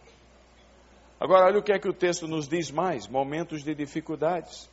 Agora, 1.20 1.46
olha 1.46 1.60
o 1.60 1.62
que 1.62 1.70
é 1.70 1.78
que 1.78 1.88
o 1.88 1.92
texto 1.92 2.26
nos 2.26 2.48
diz 2.48 2.68
mais: 2.68 3.06
momentos 3.06 3.62
de 3.62 3.72
dificuldades. 3.76 4.68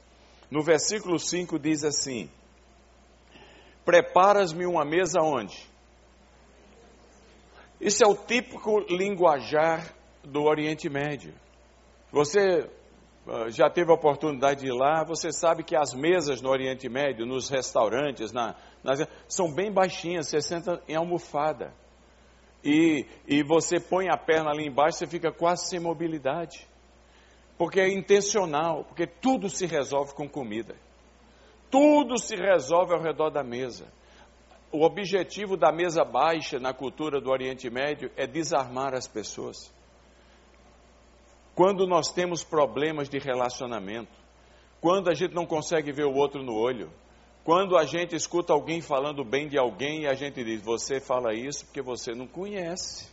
No 0.49 0.63
versículo 0.63 1.19
5 1.19 1.59
diz 1.59 1.83
assim: 1.83 2.31
Preparas-me 3.85 4.65
uma 4.65 4.83
mesa 4.83 5.21
onde? 5.21 5.63
Isso 7.79 8.03
é 8.03 8.07
o 8.07 8.15
típico 8.15 8.79
linguajar 8.89 9.93
do 10.23 10.41
Oriente 10.41 10.89
Médio. 10.89 11.35
Você 12.11 12.67
já 13.49 13.69
teve 13.69 13.89
a 13.89 13.95
oportunidade 13.95 14.61
de 14.61 14.67
ir 14.67 14.73
lá, 14.73 15.03
você 15.03 15.31
sabe 15.31 15.63
que 15.63 15.75
as 15.75 15.93
mesas 15.93 16.41
no 16.41 16.49
Oriente 16.49 16.89
Médio, 16.89 17.25
nos 17.25 17.49
restaurantes, 17.49 18.33
na, 18.33 18.55
nas, 18.83 19.07
são 19.27 19.53
bem 19.53 19.71
baixinhas, 19.71 20.27
você 20.27 20.41
senta 20.41 20.81
em 20.87 20.95
almofada. 20.95 21.73
E, 22.63 23.05
e 23.27 23.43
você 23.43 23.79
põe 23.79 24.09
a 24.09 24.17
perna 24.17 24.51
ali 24.51 24.67
embaixo, 24.67 24.97
você 24.97 25.07
fica 25.07 25.31
quase 25.31 25.67
sem 25.69 25.79
mobilidade. 25.79 26.67
Porque 27.57 27.79
é 27.79 27.89
intencional, 27.89 28.83
porque 28.85 29.07
tudo 29.07 29.49
se 29.49 29.65
resolve 29.65 30.13
com 30.13 30.27
comida. 30.27 30.75
Tudo 31.69 32.17
se 32.17 32.35
resolve 32.35 32.93
ao 32.93 33.01
redor 33.01 33.29
da 33.29 33.43
mesa. 33.43 33.87
O 34.71 34.83
objetivo 34.83 35.55
da 35.55 35.71
mesa 35.71 36.03
baixa 36.03 36.59
na 36.59 36.73
cultura 36.73 37.21
do 37.21 37.29
Oriente 37.29 37.69
Médio 37.69 38.11
é 38.17 38.25
desarmar 38.27 38.93
as 38.93 39.07
pessoas. 39.07 39.73
Quando 41.55 41.85
nós 41.85 42.11
temos 42.11 42.43
problemas 42.43 43.09
de 43.09 43.19
relacionamento, 43.19 44.11
quando 44.81 45.09
a 45.09 45.13
gente 45.13 45.33
não 45.33 45.45
consegue 45.45 45.91
ver 45.91 46.05
o 46.05 46.13
outro 46.13 46.43
no 46.43 46.53
olho, 46.53 46.91
quando 47.43 47.77
a 47.77 47.85
gente 47.85 48.15
escuta 48.15 48.53
alguém 48.53 48.81
falando 48.81 49.23
bem 49.23 49.47
de 49.47 49.57
alguém 49.57 50.03
e 50.03 50.07
a 50.07 50.13
gente 50.13 50.43
diz, 50.43 50.61
você 50.61 50.99
fala 50.99 51.33
isso 51.33 51.65
porque 51.65 51.81
você 51.81 52.13
não 52.13 52.25
conhece. 52.25 53.11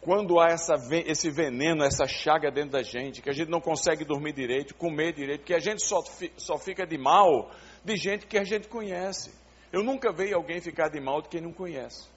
Quando 0.00 0.40
há 0.40 0.48
essa, 0.48 0.74
esse 1.06 1.30
veneno, 1.30 1.84
essa 1.84 2.08
chaga 2.08 2.50
dentro 2.50 2.72
da 2.72 2.82
gente, 2.82 3.22
que 3.22 3.30
a 3.30 3.32
gente 3.32 3.48
não 3.48 3.60
consegue 3.60 4.04
dormir 4.04 4.32
direito, 4.32 4.74
comer 4.74 5.12
direito, 5.12 5.44
que 5.44 5.54
a 5.54 5.60
gente 5.60 5.80
só, 5.80 6.02
só 6.36 6.58
fica 6.58 6.84
de 6.84 6.98
mal 6.98 7.52
de 7.84 7.96
gente 7.96 8.26
que 8.26 8.36
a 8.36 8.42
gente 8.42 8.66
conhece. 8.66 9.32
Eu 9.72 9.84
nunca 9.84 10.12
vejo 10.12 10.34
alguém 10.34 10.60
ficar 10.60 10.88
de 10.88 11.00
mal 11.00 11.22
de 11.22 11.28
quem 11.28 11.40
não 11.40 11.52
conhece. 11.52 12.11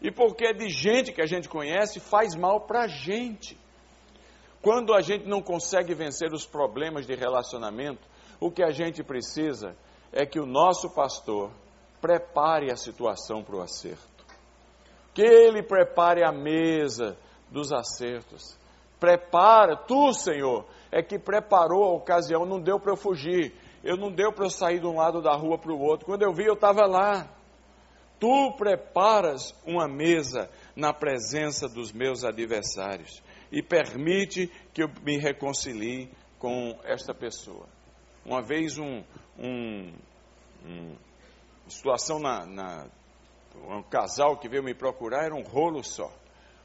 E 0.00 0.10
porque 0.10 0.46
é 0.46 0.52
de 0.52 0.68
gente 0.68 1.12
que 1.12 1.20
a 1.20 1.26
gente 1.26 1.48
conhece, 1.48 1.98
faz 1.98 2.34
mal 2.34 2.60
para 2.62 2.82
a 2.82 2.88
gente. 2.88 3.58
Quando 4.62 4.94
a 4.94 5.00
gente 5.00 5.26
não 5.26 5.42
consegue 5.42 5.94
vencer 5.94 6.32
os 6.32 6.46
problemas 6.46 7.06
de 7.06 7.14
relacionamento, 7.14 8.02
o 8.40 8.50
que 8.50 8.62
a 8.62 8.70
gente 8.70 9.02
precisa 9.02 9.76
é 10.12 10.24
que 10.24 10.38
o 10.38 10.46
nosso 10.46 10.90
pastor 10.90 11.50
prepare 12.00 12.70
a 12.70 12.76
situação 12.76 13.42
para 13.42 13.56
o 13.56 13.60
acerto. 13.60 14.24
Que 15.14 15.22
ele 15.22 15.62
prepare 15.62 16.22
a 16.22 16.32
mesa 16.32 17.16
dos 17.50 17.72
acertos. 17.72 18.56
Prepara, 19.00 19.76
tu, 19.76 20.12
Senhor, 20.12 20.64
é 20.90 21.02
que 21.02 21.18
preparou 21.18 21.84
a 21.84 21.92
ocasião, 21.92 22.44
não 22.44 22.60
deu 22.60 22.80
para 22.80 22.92
eu 22.92 22.96
fugir, 22.96 23.54
eu 23.82 23.96
não 23.96 24.10
deu 24.10 24.32
para 24.32 24.46
eu 24.46 24.50
sair 24.50 24.80
de 24.80 24.86
um 24.86 24.96
lado 24.96 25.22
da 25.22 25.34
rua 25.34 25.58
para 25.58 25.72
o 25.72 25.80
outro. 25.80 26.06
Quando 26.06 26.22
eu 26.22 26.32
vi, 26.32 26.44
eu 26.44 26.54
estava 26.54 26.86
lá. 26.86 27.28
Tu 28.20 28.52
preparas 28.56 29.54
uma 29.64 29.86
mesa 29.86 30.50
na 30.74 30.92
presença 30.92 31.68
dos 31.68 31.92
meus 31.92 32.24
adversários 32.24 33.22
e 33.50 33.62
permite 33.62 34.50
que 34.72 34.82
eu 34.82 34.88
me 35.02 35.18
reconcilie 35.18 36.10
com 36.38 36.78
esta 36.84 37.14
pessoa. 37.14 37.66
Uma 38.24 38.42
vez 38.42 38.76
um, 38.78 39.02
um, 39.38 39.92
um 40.64 40.96
situação 41.68 42.18
na, 42.18 42.44
na, 42.46 42.86
um 43.56 43.82
casal 43.82 44.36
que 44.36 44.48
veio 44.48 44.62
me 44.62 44.74
procurar 44.74 45.24
era 45.24 45.34
um 45.34 45.42
rolo 45.42 45.82
só, 45.82 46.12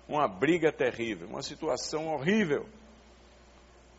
uma 0.07 0.27
briga 0.27 0.71
terrível, 0.71 1.27
uma 1.27 1.41
situação 1.41 2.07
horrível. 2.07 2.65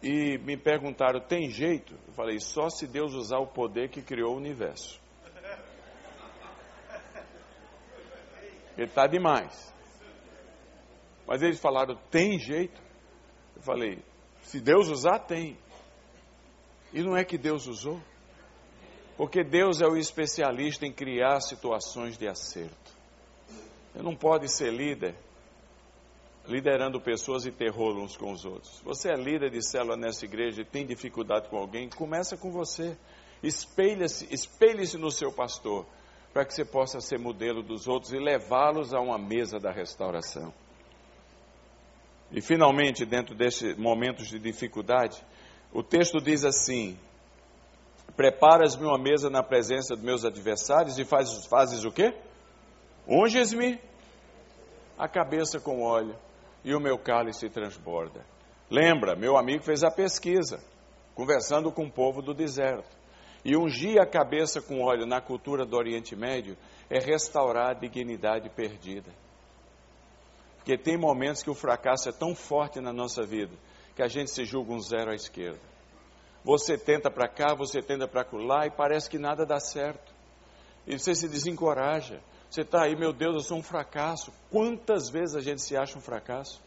E 0.03 0.37
me 0.39 0.57
perguntaram, 0.57 1.21
tem 1.21 1.49
jeito? 1.49 1.95
Eu 2.07 2.13
falei, 2.13 2.39
só 2.39 2.69
se 2.69 2.87
Deus 2.87 3.15
usar 3.15 3.39
o 3.39 3.47
poder 3.47 3.89
que 3.89 4.03
criou 4.03 4.35
o 4.35 4.37
universo. 4.37 5.01
Ele 8.77 8.87
está 8.87 9.07
demais. 9.07 9.73
Mas 11.27 11.43
eles 11.43 11.61
falaram, 11.61 11.97
tem 12.11 12.39
jeito? 12.39 12.81
Eu 13.57 13.63
falei, 13.63 13.99
se 14.43 14.61
Deus 14.61 14.89
usar, 14.89 15.21
tem. 15.21 15.57
E 16.93 17.03
não 17.03 17.17
é 17.17 17.25
que 17.25 17.39
Deus 17.39 17.67
usou? 17.67 18.01
Porque 19.17 19.43
Deus 19.45 19.81
é 19.81 19.87
o 19.87 19.97
especialista 19.97 20.87
em 20.87 20.93
criar 20.93 21.41
situações 21.41 22.19
de 22.19 22.29
acerto. 22.29 22.93
Você 23.93 24.03
não 24.03 24.15
pode 24.17 24.49
ser 24.49 24.73
líder 24.73 25.15
liderando 26.47 27.01
pessoas 27.01 27.47
e 27.47 27.53
ter 27.53 27.71
rolo 27.71 28.03
uns 28.03 28.17
com 28.17 28.33
os 28.33 28.45
outros. 28.45 28.81
Você 28.85 29.09
é 29.09 29.15
líder 29.15 29.51
de 29.51 29.67
célula 29.67 29.97
nessa 29.97 30.25
igreja 30.25 30.63
e 30.63 30.65
tem 30.65 30.85
dificuldade 30.85 31.49
com 31.49 31.57
alguém, 31.57 31.89
começa 31.89 32.37
com 32.37 32.51
você. 32.51 32.97
Espelhe-se 33.43 34.33
espelhe 34.33 34.85
no 34.99 35.11
seu 35.11 35.33
pastor 35.33 35.87
para 36.35 36.45
que 36.45 36.53
você 36.53 36.65
possa 36.65 37.01
ser 37.01 37.17
modelo 37.17 37.63
dos 37.63 37.87
outros 37.87 38.13
e 38.13 38.19
levá-los 38.19 38.93
a 38.93 38.99
uma 38.99 39.17
mesa 39.17 39.61
da 39.61 39.71
restauração. 39.71 40.53
E 42.33 42.41
finalmente, 42.41 43.07
dentro 43.07 43.37
desses 43.37 43.77
momentos 43.77 44.27
de 44.27 44.41
dificuldade, 44.41 45.25
o 45.73 45.81
texto 45.81 46.21
diz 46.21 46.45
assim: 46.45 46.99
Preparas-me 48.17 48.85
uma 48.85 48.99
mesa 48.99 49.31
na 49.31 49.45
presença 49.45 49.95
dos 49.95 50.05
meus 50.05 50.25
adversários 50.25 50.99
e 50.99 51.05
fazes, 51.05 51.47
fazes 51.47 51.85
o 51.85 51.93
quê? 51.93 52.13
Unges-me 53.07 53.79
a 54.99 55.07
cabeça 55.07 55.61
com 55.61 55.83
óleo 55.83 56.17
e 56.65 56.75
o 56.75 56.81
meu 56.81 56.99
cálice 56.99 57.49
transborda. 57.49 58.27
Lembra, 58.69 59.15
meu 59.15 59.37
amigo 59.37 59.63
fez 59.63 59.85
a 59.85 59.91
pesquisa, 59.91 60.61
conversando 61.15 61.71
com 61.71 61.85
o 61.85 61.93
povo 61.93 62.21
do 62.21 62.35
deserto. 62.35 63.04
E 63.45 63.57
ungir 63.57 64.01
a 64.01 64.07
cabeça 64.07 64.63
com 64.63 64.83
óleo 64.83 65.05
na 65.05 65.21
cultura 65.21 65.67
do 65.67 65.77
Oriente 65.77 66.17
Médio 66.17 66.57
é 66.89 66.99
restaurar 66.99 67.71
a 67.71 67.75
dignidade 67.75 68.49
perdida. 68.49 69.11
Porque 70.57 70.79
tem 70.79 70.97
momentos 70.97 71.43
que 71.43 71.51
o 71.51 71.55
fracasso 71.55 72.09
é 72.09 72.13
tão 72.13 72.35
forte 72.35 72.81
na 72.81 72.93
nossa 72.93 73.23
vida 73.23 73.53
que 73.95 74.03
a 74.03 74.09
gente 74.09 74.31
se 74.31 74.45
julga 74.45 74.73
um 74.73 74.81
zero 74.81 75.11
à 75.11 75.15
esquerda. 75.15 75.61
Você 76.43 76.77
tenta 76.77 77.11
para 77.11 77.29
cá, 77.29 77.55
você 77.55 77.81
tenta 77.81 78.09
para 78.09 78.27
lá 78.33 78.67
e 78.67 78.71
parece 78.71 79.09
que 79.09 79.19
nada 79.19 79.47
dá 79.47 79.61
certo. 79.61 80.13
E 80.87 80.99
você 80.99 81.15
se 81.15 81.29
desencoraja. 81.29 82.21
Você 82.51 82.63
está 82.63 82.85
aí, 82.85 82.97
meu 82.97 83.13
Deus, 83.13 83.35
eu 83.35 83.41
sou 83.41 83.59
um 83.59 83.63
fracasso. 83.63 84.33
Quantas 84.51 85.09
vezes 85.11 85.35
a 85.37 85.41
gente 85.41 85.63
se 85.63 85.77
acha 85.77 85.97
um 85.97 86.01
fracasso? 86.01 86.63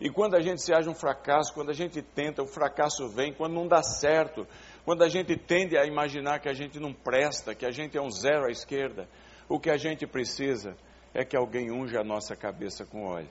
E 0.00 0.10
quando 0.10 0.34
a 0.34 0.40
gente 0.40 0.60
se 0.60 0.74
acha 0.74 0.90
um 0.90 0.94
fracasso, 0.94 1.54
quando 1.54 1.70
a 1.70 1.74
gente 1.74 2.02
tenta, 2.02 2.42
o 2.42 2.46
fracasso 2.46 3.08
vem, 3.08 3.32
quando 3.32 3.54
não 3.54 3.66
dá 3.66 3.82
certo, 3.82 4.46
quando 4.86 5.02
a 5.02 5.08
gente 5.08 5.36
tende 5.36 5.76
a 5.76 5.84
imaginar 5.84 6.38
que 6.38 6.48
a 6.48 6.52
gente 6.52 6.78
não 6.78 6.94
presta, 6.94 7.56
que 7.56 7.66
a 7.66 7.72
gente 7.72 7.98
é 7.98 8.00
um 8.00 8.08
zero 8.08 8.46
à 8.46 8.52
esquerda, 8.52 9.08
o 9.48 9.58
que 9.58 9.68
a 9.68 9.76
gente 9.76 10.06
precisa 10.06 10.76
é 11.12 11.24
que 11.24 11.36
alguém 11.36 11.72
unja 11.72 12.02
a 12.02 12.04
nossa 12.04 12.36
cabeça 12.36 12.86
com 12.86 13.04
óleo 13.04 13.28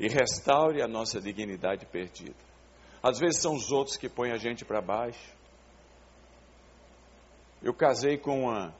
e 0.00 0.08
restaure 0.08 0.80
a 0.80 0.88
nossa 0.88 1.20
dignidade 1.20 1.84
perdida. 1.84 2.38
Às 3.02 3.18
vezes 3.18 3.42
são 3.42 3.54
os 3.54 3.70
outros 3.70 3.98
que 3.98 4.08
põem 4.08 4.32
a 4.32 4.38
gente 4.38 4.64
para 4.64 4.80
baixo. 4.80 5.36
Eu 7.62 7.74
casei 7.74 8.16
com 8.16 8.44
uma, 8.44 8.74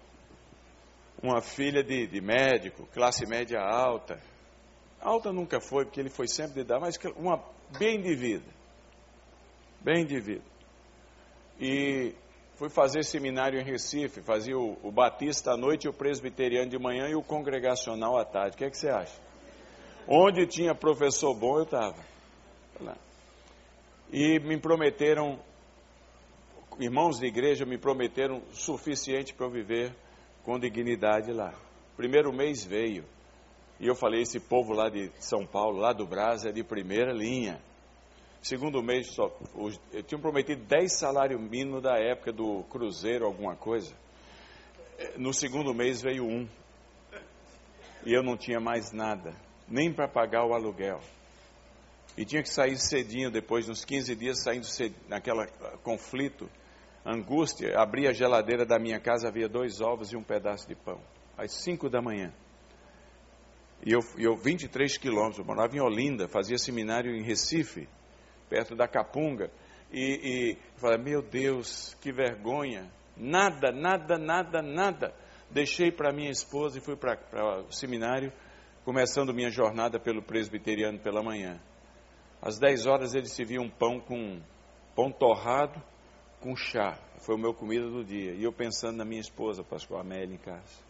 uma 1.22 1.42
filha 1.42 1.84
de, 1.84 2.06
de 2.06 2.22
médico, 2.22 2.86
classe 2.86 3.26
média 3.26 3.60
alta. 3.60 4.18
Alta 4.98 5.30
nunca 5.30 5.60
foi, 5.60 5.84
porque 5.84 6.00
ele 6.00 6.08
foi 6.08 6.26
sempre 6.26 6.62
de 6.62 6.64
dar, 6.64 6.80
mas 6.80 6.98
uma 7.16 7.44
bem 7.78 8.00
de 8.00 8.14
vida. 8.14 8.50
Bem 9.82 10.06
de 10.06 10.18
vida. 10.18 10.57
E 11.60 12.14
fui 12.54 12.68
fazer 12.68 13.04
seminário 13.04 13.60
em 13.60 13.64
Recife, 13.64 14.20
fazia 14.20 14.56
o, 14.56 14.78
o 14.82 14.92
Batista 14.92 15.52
à 15.52 15.56
noite, 15.56 15.88
o 15.88 15.92
Presbiteriano 15.92 16.70
de 16.70 16.78
manhã 16.78 17.08
e 17.08 17.14
o 17.14 17.22
Congregacional 17.22 18.16
à 18.16 18.24
tarde. 18.24 18.54
O 18.54 18.58
que, 18.58 18.64
é 18.64 18.70
que 18.70 18.76
você 18.78 18.88
acha? 18.88 19.14
Onde 20.06 20.46
tinha 20.46 20.74
professor 20.74 21.34
bom, 21.34 21.58
eu 21.58 21.64
estava. 21.64 22.02
E 24.10 24.38
me 24.40 24.58
prometeram, 24.58 25.38
irmãos 26.78 27.18
de 27.18 27.26
igreja 27.26 27.66
me 27.66 27.76
prometeram 27.76 28.40
suficiente 28.52 29.34
para 29.34 29.46
eu 29.46 29.50
viver 29.50 29.94
com 30.42 30.58
dignidade 30.58 31.30
lá. 31.32 31.52
Primeiro 31.96 32.32
mês 32.32 32.64
veio. 32.64 33.04
E 33.78 33.86
eu 33.86 33.94
falei, 33.94 34.22
esse 34.22 34.40
povo 34.40 34.72
lá 34.72 34.88
de 34.88 35.12
São 35.20 35.46
Paulo, 35.46 35.78
lá 35.78 35.92
do 35.92 36.06
Brasil, 36.06 36.50
é 36.50 36.52
de 36.52 36.64
primeira 36.64 37.12
linha. 37.12 37.60
Segundo 38.42 38.82
mês, 38.82 39.08
só, 39.14 39.36
eu 39.92 40.02
tinha 40.02 40.20
prometido 40.20 40.62
10 40.64 40.98
salários 40.98 41.40
mínimos 41.40 41.82
da 41.82 41.98
época 41.98 42.32
do 42.32 42.62
Cruzeiro, 42.64 43.26
alguma 43.26 43.56
coisa. 43.56 43.94
No 45.16 45.32
segundo 45.32 45.74
mês 45.74 46.00
veio 46.02 46.24
um. 46.24 46.48
E 48.06 48.12
eu 48.12 48.22
não 48.22 48.36
tinha 48.36 48.60
mais 48.60 48.92
nada 48.92 49.34
nem 49.68 49.92
para 49.92 50.08
pagar 50.08 50.46
o 50.46 50.54
aluguel. 50.54 51.00
E 52.16 52.24
tinha 52.24 52.42
que 52.42 52.48
sair 52.48 52.76
cedinho, 52.78 53.30
depois, 53.30 53.68
uns 53.68 53.84
15 53.84 54.16
dias, 54.16 54.42
saindo 54.42 54.66
cedinho, 54.66 55.00
naquela 55.08 55.44
ah, 55.44 55.76
conflito, 55.84 56.50
angústia. 57.04 57.78
Abri 57.78 58.08
a 58.08 58.12
geladeira 58.12 58.64
da 58.64 58.78
minha 58.78 58.98
casa, 58.98 59.28
havia 59.28 59.48
dois 59.48 59.80
ovos 59.80 60.12
e 60.12 60.16
um 60.16 60.22
pedaço 60.22 60.66
de 60.66 60.74
pão. 60.74 61.00
Às 61.36 61.52
5 61.52 61.88
da 61.88 62.00
manhã. 62.00 62.32
E 63.86 63.92
eu, 63.92 64.00
eu 64.16 64.36
23 64.36 64.96
quilômetros, 64.98 65.38
eu 65.38 65.44
morava 65.44 65.76
em 65.76 65.80
Olinda, 65.80 66.26
fazia 66.26 66.58
seminário 66.58 67.14
em 67.14 67.22
Recife, 67.22 67.88
perto 68.48 68.74
da 68.74 68.88
Capunga. 68.88 69.50
E, 69.92 70.54
e 70.54 70.58
falei, 70.76 70.98
meu 70.98 71.22
Deus, 71.22 71.94
que 72.00 72.12
vergonha. 72.12 72.90
Nada, 73.16 73.72
nada, 73.72 74.18
nada, 74.18 74.62
nada. 74.62 75.14
Deixei 75.50 75.90
para 75.90 76.12
minha 76.12 76.30
esposa 76.30 76.78
e 76.78 76.80
fui 76.80 76.96
para 76.96 77.18
o 77.66 77.72
seminário 77.72 78.32
começando 78.84 79.34
minha 79.34 79.50
jornada 79.50 79.98
pelo 79.98 80.22
presbiteriano 80.22 80.98
pela 80.98 81.22
manhã. 81.22 81.60
Às 82.40 82.58
10 82.58 82.86
horas 82.86 83.14
ele 83.14 83.26
se 83.26 83.44
via 83.44 83.60
um 83.60 83.68
pão 83.68 84.00
com 84.00 84.40
pão 84.94 85.10
torrado 85.10 85.82
com 86.40 86.56
chá. 86.56 86.98
Foi 87.18 87.34
o 87.34 87.38
meu 87.38 87.52
comida 87.52 87.88
do 87.88 88.04
dia. 88.04 88.32
E 88.34 88.44
eu 88.44 88.52
pensando 88.52 88.96
na 88.96 89.04
minha 89.04 89.20
esposa, 89.20 89.62
Pascoal 89.62 90.00
Amélia, 90.00 90.34
em 90.34 90.38
casa. 90.38 90.88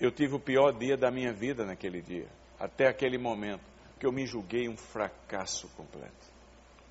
Eu 0.00 0.12
tive 0.12 0.36
o 0.36 0.40
pior 0.40 0.72
dia 0.72 0.96
da 0.96 1.10
minha 1.10 1.32
vida 1.32 1.64
naquele 1.64 2.00
dia, 2.00 2.28
até 2.58 2.86
aquele 2.86 3.18
momento, 3.18 3.64
que 3.98 4.06
eu 4.06 4.12
me 4.12 4.26
julguei 4.26 4.68
um 4.68 4.76
fracasso 4.76 5.68
completo. 5.76 6.26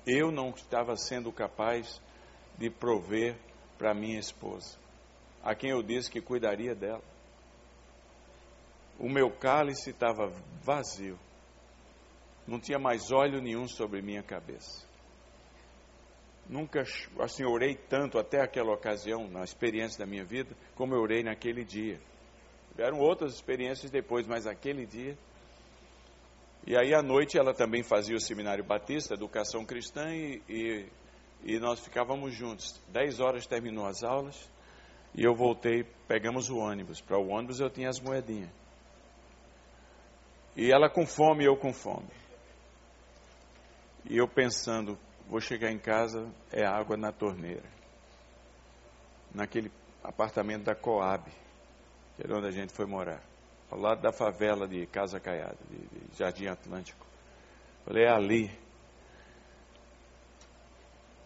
Eu 0.06 0.30
não 0.30 0.50
estava 0.50 0.96
sendo 0.96 1.32
capaz 1.32 2.00
de 2.56 2.70
prover 2.70 3.36
para 3.76 3.94
minha 3.94 4.18
esposa, 4.18 4.76
a 5.42 5.54
quem 5.54 5.70
eu 5.70 5.82
disse 5.82 6.10
que 6.10 6.20
cuidaria 6.20 6.74
dela 6.74 7.02
o 8.98 9.08
meu 9.08 9.30
cálice 9.30 9.90
estava 9.90 10.32
vazio. 10.62 11.18
Não 12.46 12.58
tinha 12.58 12.78
mais 12.78 13.12
óleo 13.12 13.40
nenhum 13.40 13.68
sobre 13.68 14.02
minha 14.02 14.22
cabeça. 14.22 14.86
Nunca 16.48 16.82
assim 17.20 17.44
orei 17.44 17.74
tanto 17.76 18.18
até 18.18 18.40
aquela 18.40 18.72
ocasião, 18.72 19.28
na 19.28 19.44
experiência 19.44 19.98
da 19.98 20.06
minha 20.06 20.24
vida, 20.24 20.56
como 20.74 20.94
eu 20.94 21.00
orei 21.00 21.22
naquele 21.22 21.62
dia. 21.62 22.00
Tiveram 22.70 22.98
outras 22.98 23.34
experiências 23.34 23.90
depois, 23.90 24.26
mas 24.26 24.46
aquele 24.46 24.86
dia. 24.86 25.16
E 26.66 26.76
aí 26.76 26.94
à 26.94 27.02
noite 27.02 27.38
ela 27.38 27.54
também 27.54 27.82
fazia 27.82 28.16
o 28.16 28.20
seminário 28.20 28.64
batista, 28.64 29.14
educação 29.14 29.64
cristã, 29.64 30.14
e, 30.14 30.42
e, 30.48 30.86
e 31.42 31.58
nós 31.58 31.80
ficávamos 31.80 32.34
juntos. 32.34 32.80
Dez 32.88 33.20
horas 33.20 33.46
terminou 33.46 33.86
as 33.86 34.02
aulas 34.02 34.50
e 35.14 35.24
eu 35.24 35.34
voltei, 35.34 35.84
pegamos 36.06 36.50
o 36.50 36.58
ônibus. 36.58 37.00
Para 37.00 37.18
o 37.18 37.28
ônibus 37.28 37.60
eu 37.60 37.70
tinha 37.70 37.88
as 37.88 38.00
moedinhas. 38.00 38.50
E 40.56 40.72
ela 40.72 40.90
com 40.90 41.06
fome 41.06 41.44
eu 41.44 41.56
com 41.56 41.72
fome. 41.72 42.08
E 44.10 44.16
eu 44.16 44.26
pensando, 44.26 44.98
vou 45.28 45.40
chegar 45.40 45.70
em 45.70 45.78
casa, 45.78 46.28
é 46.50 46.64
água 46.66 46.96
na 46.96 47.12
torneira. 47.12 47.68
Naquele 49.34 49.70
apartamento 50.02 50.64
da 50.64 50.74
Coab, 50.74 51.30
que 52.16 52.24
era 52.24 52.36
onde 52.36 52.48
a 52.48 52.50
gente 52.50 52.72
foi 52.72 52.86
morar. 52.86 53.27
Ao 53.70 53.78
lado 53.78 54.00
da 54.00 54.12
favela 54.12 54.66
de 54.66 54.86
Casa 54.86 55.20
Caiada, 55.20 55.58
de, 55.68 55.76
de 55.76 56.18
Jardim 56.18 56.46
Atlântico. 56.46 57.06
Falei, 57.84 58.04
é 58.04 58.10
ali. 58.10 58.50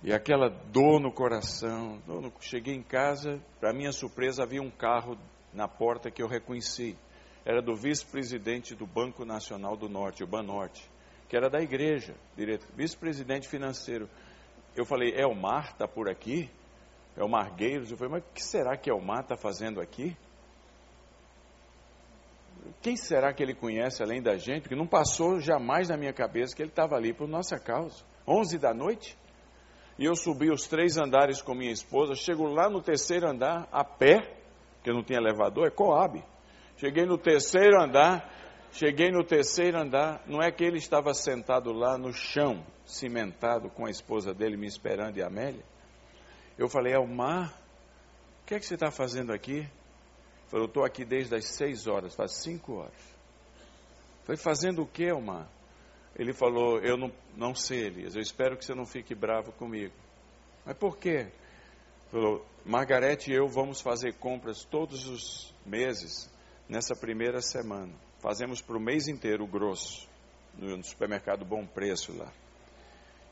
E 0.03 0.13
aquela 0.13 0.49
dor 0.49 1.01
no 1.01 1.13
coração. 1.13 2.03
Cheguei 2.41 2.75
em 2.75 2.83
casa, 2.83 3.41
para 3.61 3.73
minha 3.73 3.93
surpresa, 3.93 4.43
havia 4.43 4.61
um 4.61 4.71
carro 4.71 5.17
na 5.53 5.69
porta 5.69 6.11
que 6.11 6.23
eu 6.23 6.27
reconheci 6.27 6.97
era 7.45 7.61
do 7.61 7.75
vice-presidente 7.75 8.75
do 8.75 8.87
Banco 8.87 9.25
Nacional 9.25 9.77
do 9.77 9.89
Norte, 9.89 10.23
o 10.23 10.27
Banorte, 10.27 10.89
que 11.29 11.37
era 11.37 11.51
da 11.51 11.61
igreja, 11.61 12.15
vice-presidente 12.75 13.49
financeiro. 13.49 14.09
Eu 14.77 14.85
falei, 14.85 15.13
Elmar 15.17 15.73
está 15.73 15.89
por 15.89 16.09
aqui? 16.09 16.49
Elmar 17.17 17.55
Gueiros? 17.55 17.91
Eu 17.91 17.97
falei, 17.97 18.13
mas 18.13 18.23
o 18.23 18.33
que 18.33 18.43
será 18.43 18.77
que 18.77 18.91
Elmar 18.91 19.23
está 19.23 19.37
fazendo 19.37 19.81
aqui? 19.81 20.17
Quem 22.81 22.97
será 22.97 23.33
que 23.33 23.43
ele 23.43 23.55
conhece 23.55 24.03
além 24.03 24.23
da 24.23 24.37
gente? 24.37 24.63
Porque 24.63 24.77
não 24.77 24.87
passou 24.87 25.41
jamais 25.41 25.89
na 25.89 25.97
minha 25.97 26.13
cabeça 26.13 26.55
que 26.55 26.63
ele 26.63 26.71
estava 26.71 26.97
ali 26.97 27.13
por 27.13 27.29
nossa 27.29 27.59
causa. 27.59 28.05
Onze 28.27 28.59
da 28.59 28.73
noite. 28.73 29.17
E 29.99 30.05
eu 30.05 30.15
subi 30.17 30.51
os 30.51 30.67
três 30.67 30.97
andares 30.97 31.43
com 31.43 31.55
minha 31.55 31.71
esposa, 31.71 32.15
chego 32.15 32.47
lá 32.47 32.69
no 32.69 32.81
terceiro 32.83 33.29
andar, 33.29 33.69
a 33.71 33.85
pé, 33.85 34.37
que 34.83 34.93
não 34.93 35.03
tinha 35.03 35.19
elevador, 35.19 35.67
é 35.67 35.71
Coab. 35.71 36.23
Cheguei 36.77 37.05
no 37.05 37.19
terceiro 37.19 37.81
andar, 37.81 38.29
cheguei 38.73 39.11
no 39.11 39.23
terceiro 39.23 39.79
andar, 39.79 40.23
não 40.27 40.43
é 40.43 40.51
que 40.51 40.65
ele 40.65 40.79
estava 40.79 41.13
sentado 41.15 41.73
lá 41.73 41.99
no 41.99 42.13
chão, 42.13 42.65
cimentado 42.85 43.69
com 43.71 43.87
a 43.87 43.91
esposa 43.91 44.33
dele 44.33 44.57
me 44.57 44.67
esperando 44.67 45.19
e 45.19 45.23
a 45.23 45.27
Amélia. 45.27 45.65
Eu 46.59 46.69
falei, 46.69 46.95
Elmar, 46.95 47.53
o 48.43 48.47
que 48.47 48.55
é 48.55 48.59
que 48.59 48.67
você 48.67 48.75
está 48.75 48.91
fazendo 48.91 49.33
aqui? 49.33 49.69
Falou, 50.53 50.67
eu 50.67 50.69
estou 50.69 50.85
aqui 50.85 51.03
desde 51.03 51.35
as 51.35 51.47
seis 51.47 51.87
horas, 51.87 52.15
faz 52.15 52.33
cinco 52.43 52.75
horas. 52.75 53.17
Falei, 54.25 54.37
fazendo 54.37 54.83
o 54.83 54.87
que, 54.87 55.05
Elmar? 55.05 55.49
Ele 56.15 56.35
falou, 56.35 56.79
eu 56.81 56.95
não, 56.95 57.11
não 57.35 57.55
sei, 57.55 57.87
Elias, 57.87 58.15
eu 58.15 58.21
espero 58.21 58.59
que 58.59 58.63
você 58.67 58.75
não 58.75 58.85
fique 58.85 59.15
bravo 59.15 59.51
comigo. 59.53 59.95
Mas 60.67 60.77
por 60.77 60.99
quê? 60.99 61.29
Falou, 62.11 62.45
Margarete 62.67 63.31
e 63.31 63.35
eu 63.35 63.49
vamos 63.49 63.81
fazer 63.81 64.13
compras 64.19 64.63
todos 64.63 65.09
os 65.09 65.55
meses 65.65 66.31
nessa 66.69 66.95
primeira 66.95 67.41
semana. 67.41 67.95
Fazemos 68.19 68.61
para 68.61 68.77
o 68.77 68.81
mês 68.81 69.09
inteiro 69.09 69.47
grosso, 69.47 70.07
no 70.59 70.85
supermercado 70.85 71.47
Bom 71.47 71.65
Preço 71.65 72.15
lá. 72.15 72.31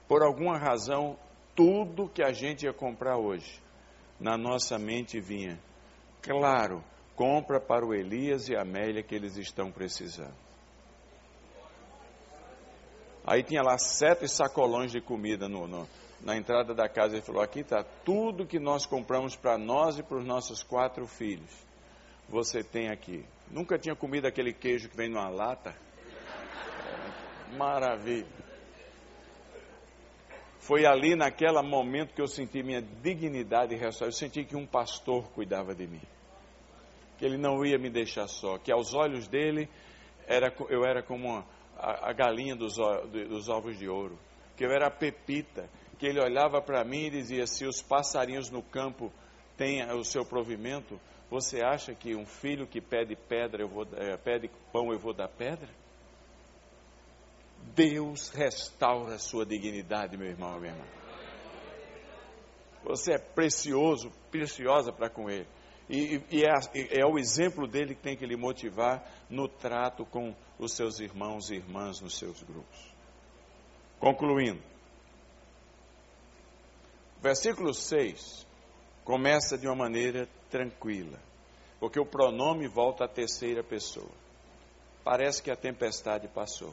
Por 0.08 0.22
alguma 0.22 0.56
razão, 0.56 1.18
tudo 1.54 2.08
que 2.08 2.22
a 2.22 2.32
gente 2.32 2.64
ia 2.64 2.72
comprar 2.72 3.18
hoje, 3.18 3.60
na 4.18 4.38
nossa 4.38 4.78
mente 4.78 5.20
vinha, 5.20 5.60
claro, 6.22 6.82
compra 7.20 7.60
para 7.60 7.84
o 7.84 7.94
Elias 7.94 8.48
e 8.48 8.56
a 8.56 8.62
Amélia 8.62 9.02
que 9.02 9.14
eles 9.14 9.36
estão 9.36 9.70
precisando. 9.70 10.32
Aí 13.26 13.42
tinha 13.42 13.60
lá 13.60 13.76
sete 13.76 14.26
sacolões 14.26 14.90
de 14.90 15.02
comida 15.02 15.46
no, 15.46 15.66
no, 15.68 15.86
na 16.22 16.34
entrada 16.34 16.74
da 16.74 16.88
casa. 16.88 17.16
Ele 17.16 17.22
falou: 17.22 17.42
aqui 17.42 17.60
está 17.60 17.84
tudo 18.06 18.46
que 18.46 18.58
nós 18.58 18.86
compramos 18.86 19.36
para 19.36 19.58
nós 19.58 19.98
e 19.98 20.02
para 20.02 20.16
os 20.16 20.24
nossos 20.24 20.62
quatro 20.62 21.06
filhos 21.06 21.50
você 22.26 22.64
tem 22.64 22.88
aqui. 22.88 23.22
Nunca 23.50 23.78
tinha 23.78 23.94
comido 23.94 24.26
aquele 24.26 24.54
queijo 24.54 24.88
que 24.88 24.96
vem 24.96 25.10
numa 25.10 25.28
lata. 25.28 25.76
Maravilha. 27.54 28.26
Foi 30.58 30.86
ali 30.86 31.14
naquele 31.14 31.60
momento 31.60 32.14
que 32.14 32.22
eu 32.22 32.28
senti 32.28 32.62
minha 32.62 32.80
dignidade 32.80 33.74
restaurar. 33.74 34.08
Eu 34.08 34.16
senti 34.16 34.42
que 34.42 34.56
um 34.56 34.66
pastor 34.66 35.28
cuidava 35.32 35.74
de 35.74 35.86
mim. 35.86 36.00
Que 37.20 37.26
ele 37.26 37.36
não 37.36 37.62
ia 37.62 37.78
me 37.78 37.90
deixar 37.90 38.26
só. 38.26 38.56
Que 38.56 38.72
aos 38.72 38.94
olhos 38.94 39.28
dele 39.28 39.68
era, 40.26 40.50
eu 40.70 40.86
era 40.86 41.02
como 41.02 41.36
a, 41.76 42.08
a 42.08 42.12
galinha 42.14 42.56
dos, 42.56 42.76
dos 42.76 43.50
ovos 43.50 43.78
de 43.78 43.86
ouro. 43.86 44.18
Que 44.56 44.64
eu 44.64 44.70
era 44.70 44.86
a 44.86 44.90
pepita. 44.90 45.68
Que 45.98 46.06
ele 46.06 46.18
olhava 46.18 46.62
para 46.62 46.82
mim 46.82 47.08
e 47.08 47.10
dizia: 47.10 47.46
se 47.46 47.66
os 47.66 47.82
passarinhos 47.82 48.48
no 48.48 48.62
campo 48.62 49.12
têm 49.54 49.84
o 49.92 50.02
seu 50.02 50.24
provimento, 50.24 50.98
você 51.30 51.62
acha 51.62 51.94
que 51.94 52.16
um 52.16 52.24
filho 52.24 52.66
que 52.66 52.80
pede 52.80 53.14
pedra, 53.14 53.62
eu 53.62 53.68
vou, 53.68 53.86
é, 53.96 54.16
pede 54.16 54.50
pão, 54.72 54.90
eu 54.90 54.98
vou 54.98 55.12
dar 55.12 55.28
pedra? 55.28 55.68
Deus 57.74 58.30
restaura 58.30 59.16
a 59.16 59.18
sua 59.18 59.44
dignidade, 59.44 60.16
meu 60.16 60.26
irmão, 60.28 60.58
minha 60.58 60.72
irmã. 60.72 60.86
Você 62.82 63.12
é 63.12 63.18
precioso, 63.18 64.10
preciosa 64.30 64.90
para 64.90 65.10
com 65.10 65.28
Ele. 65.28 65.46
E, 65.90 66.22
e 66.30 66.44
é, 66.44 67.00
é, 67.00 67.04
o 67.04 67.18
exemplo 67.18 67.66
dele 67.66 67.96
que 67.96 68.00
tem 68.00 68.16
que 68.16 68.24
lhe 68.24 68.36
motivar 68.36 69.04
no 69.28 69.48
trato 69.48 70.06
com 70.06 70.32
os 70.56 70.72
seus 70.76 71.00
irmãos 71.00 71.50
e 71.50 71.56
irmãs 71.56 72.00
nos 72.00 72.16
seus 72.16 72.40
grupos. 72.44 72.94
Concluindo, 73.98 74.62
versículo 77.20 77.74
6 77.74 78.46
começa 79.04 79.58
de 79.58 79.66
uma 79.66 79.74
maneira 79.74 80.28
tranquila, 80.48 81.18
porque 81.80 81.98
o 81.98 82.06
pronome 82.06 82.68
volta 82.68 83.04
à 83.04 83.08
terceira 83.08 83.64
pessoa. 83.64 84.12
Parece 85.02 85.42
que 85.42 85.50
a 85.50 85.56
tempestade 85.56 86.28
passou. 86.28 86.72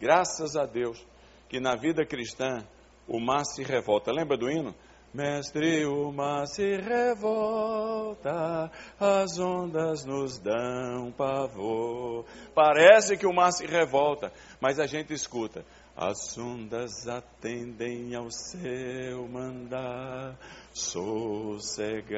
Graças 0.00 0.56
a 0.56 0.64
Deus 0.64 1.04
que 1.46 1.60
na 1.60 1.76
vida 1.76 2.06
cristã 2.06 2.66
o 3.06 3.20
mar 3.20 3.44
se 3.44 3.62
revolta. 3.62 4.10
Lembra 4.10 4.38
do 4.38 4.50
hino? 4.50 4.74
Mestre, 5.14 5.86
o 5.86 6.10
mar 6.10 6.44
se 6.48 6.76
revolta, 6.76 8.68
as 8.98 9.38
ondas 9.38 10.04
nos 10.04 10.40
dão 10.40 11.12
pavor. 11.12 12.24
Parece 12.52 13.16
que 13.16 13.24
o 13.24 13.32
mar 13.32 13.52
se 13.52 13.64
revolta, 13.64 14.32
mas 14.60 14.80
a 14.80 14.88
gente 14.88 15.14
escuta. 15.14 15.64
As 15.96 16.36
ondas 16.36 17.06
atendem 17.06 18.12
ao 18.16 18.28
seu 18.28 19.28
mandar, 19.28 20.36
sossegai, 20.72 22.10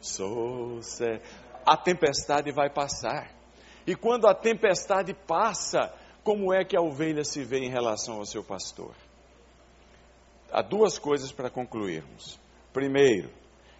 sossegai. 0.00 1.20
A 1.66 1.76
tempestade 1.76 2.50
vai 2.50 2.70
passar. 2.70 3.30
E 3.86 3.94
quando 3.94 4.26
a 4.26 4.34
tempestade 4.34 5.12
passa, 5.12 5.92
como 6.24 6.50
é 6.50 6.64
que 6.64 6.78
a 6.78 6.80
ovelha 6.80 7.24
se 7.24 7.44
vê 7.44 7.58
em 7.58 7.68
relação 7.68 8.16
ao 8.16 8.24
seu 8.24 8.42
pastor? 8.42 8.94
Há 10.52 10.62
duas 10.62 10.98
coisas 10.98 11.32
para 11.32 11.50
concluirmos. 11.50 12.38
Primeiro, 12.72 13.30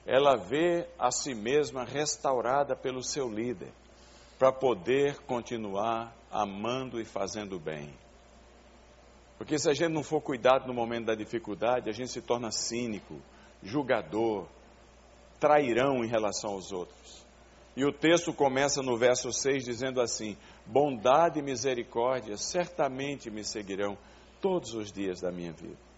ela 0.07 0.37
vê 0.37 0.87
a 0.99 1.11
si 1.11 1.35
mesma 1.35 1.85
restaurada 1.85 2.75
pelo 2.75 3.03
seu 3.03 3.29
líder, 3.29 3.71
para 4.39 4.51
poder 4.51 5.19
continuar 5.27 6.17
amando 6.31 6.99
e 6.99 7.05
fazendo 7.05 7.59
bem. 7.59 7.93
Porque 9.37 9.59
se 9.59 9.69
a 9.69 9.75
gente 9.75 9.93
não 9.93 10.03
for 10.03 10.21
cuidado 10.21 10.67
no 10.67 10.75
momento 10.75 11.07
da 11.07 11.15
dificuldade, 11.15 11.91
a 11.91 11.93
gente 11.93 12.11
se 12.11 12.23
torna 12.23 12.51
cínico, 12.51 13.21
julgador, 13.63 14.47
trairão 15.39 16.05
em 16.05 16.09
relação 16.09 16.53
aos 16.53 16.73
outros. 16.73 17.25
E 17.77 17.85
o 17.85 17.93
texto 17.93 18.33
começa 18.33 18.83
no 18.83 18.97
verso 18.97 19.33
6 19.33 19.65
dizendo 19.65 20.01
assim: 20.01 20.37
Bondade 20.67 21.39
e 21.39 21.43
misericórdia 21.43 22.37
certamente 22.37 23.31
me 23.31 23.45
seguirão 23.45 23.97
todos 24.41 24.75
os 24.75 24.91
dias 24.91 25.21
da 25.21 25.31
minha 25.31 25.53
vida. 25.53 25.90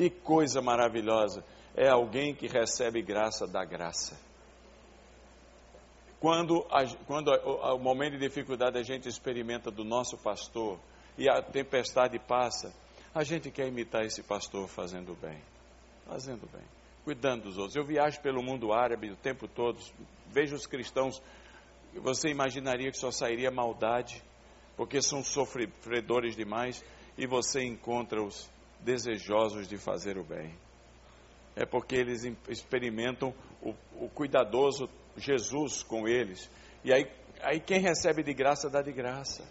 Que 0.00 0.08
coisa 0.08 0.62
maravilhosa 0.62 1.44
é 1.76 1.86
alguém 1.86 2.34
que 2.34 2.46
recebe 2.46 3.02
graça 3.02 3.46
da 3.46 3.62
graça. 3.66 4.18
Quando, 6.18 6.66
a, 6.70 6.86
quando 7.06 7.28
o 7.28 7.78
momento 7.78 8.12
de 8.12 8.20
dificuldade 8.20 8.78
a 8.78 8.82
gente 8.82 9.06
experimenta 9.06 9.70
do 9.70 9.84
nosso 9.84 10.16
pastor 10.16 10.78
e 11.18 11.28
a 11.28 11.42
tempestade 11.42 12.18
passa, 12.18 12.72
a 13.14 13.22
gente 13.22 13.50
quer 13.50 13.68
imitar 13.68 14.02
esse 14.02 14.22
pastor 14.22 14.66
fazendo 14.68 15.14
bem, 15.20 15.38
fazendo 16.06 16.48
bem, 16.50 16.64
cuidando 17.04 17.42
dos 17.42 17.58
outros. 17.58 17.76
Eu 17.76 17.84
viajo 17.84 18.22
pelo 18.22 18.42
mundo 18.42 18.72
árabe 18.72 19.10
o 19.10 19.16
tempo 19.16 19.46
todo, 19.46 19.78
vejo 20.28 20.56
os 20.56 20.66
cristãos, 20.66 21.20
você 21.96 22.30
imaginaria 22.30 22.90
que 22.90 22.96
só 22.96 23.10
sairia 23.10 23.50
maldade, 23.50 24.24
porque 24.78 25.02
são 25.02 25.22
sofredores 25.22 26.34
demais, 26.34 26.82
e 27.18 27.26
você 27.26 27.62
encontra-os 27.62 28.48
desejosos 28.82 29.68
de 29.68 29.76
fazer 29.76 30.18
o 30.18 30.24
bem. 30.24 30.54
É 31.56 31.66
porque 31.66 31.96
eles 31.96 32.24
experimentam 32.48 33.34
o, 33.60 33.74
o 34.04 34.08
cuidadoso 34.08 34.88
Jesus 35.16 35.82
com 35.82 36.06
eles. 36.06 36.50
E 36.84 36.92
aí, 36.92 37.06
aí 37.42 37.60
quem 37.60 37.80
recebe 37.80 38.22
de 38.22 38.32
graça 38.32 38.70
dá 38.70 38.80
de 38.80 38.92
graça. 38.92 39.44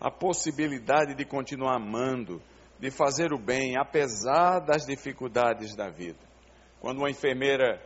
A 0.00 0.10
possibilidade 0.10 1.14
de 1.14 1.24
continuar 1.24 1.76
amando, 1.76 2.42
de 2.78 2.90
fazer 2.90 3.32
o 3.32 3.38
bem, 3.38 3.76
apesar 3.78 4.60
das 4.60 4.84
dificuldades 4.86 5.76
da 5.76 5.88
vida. 5.88 6.18
Quando 6.80 6.98
uma 6.98 7.10
enfermeira 7.10 7.80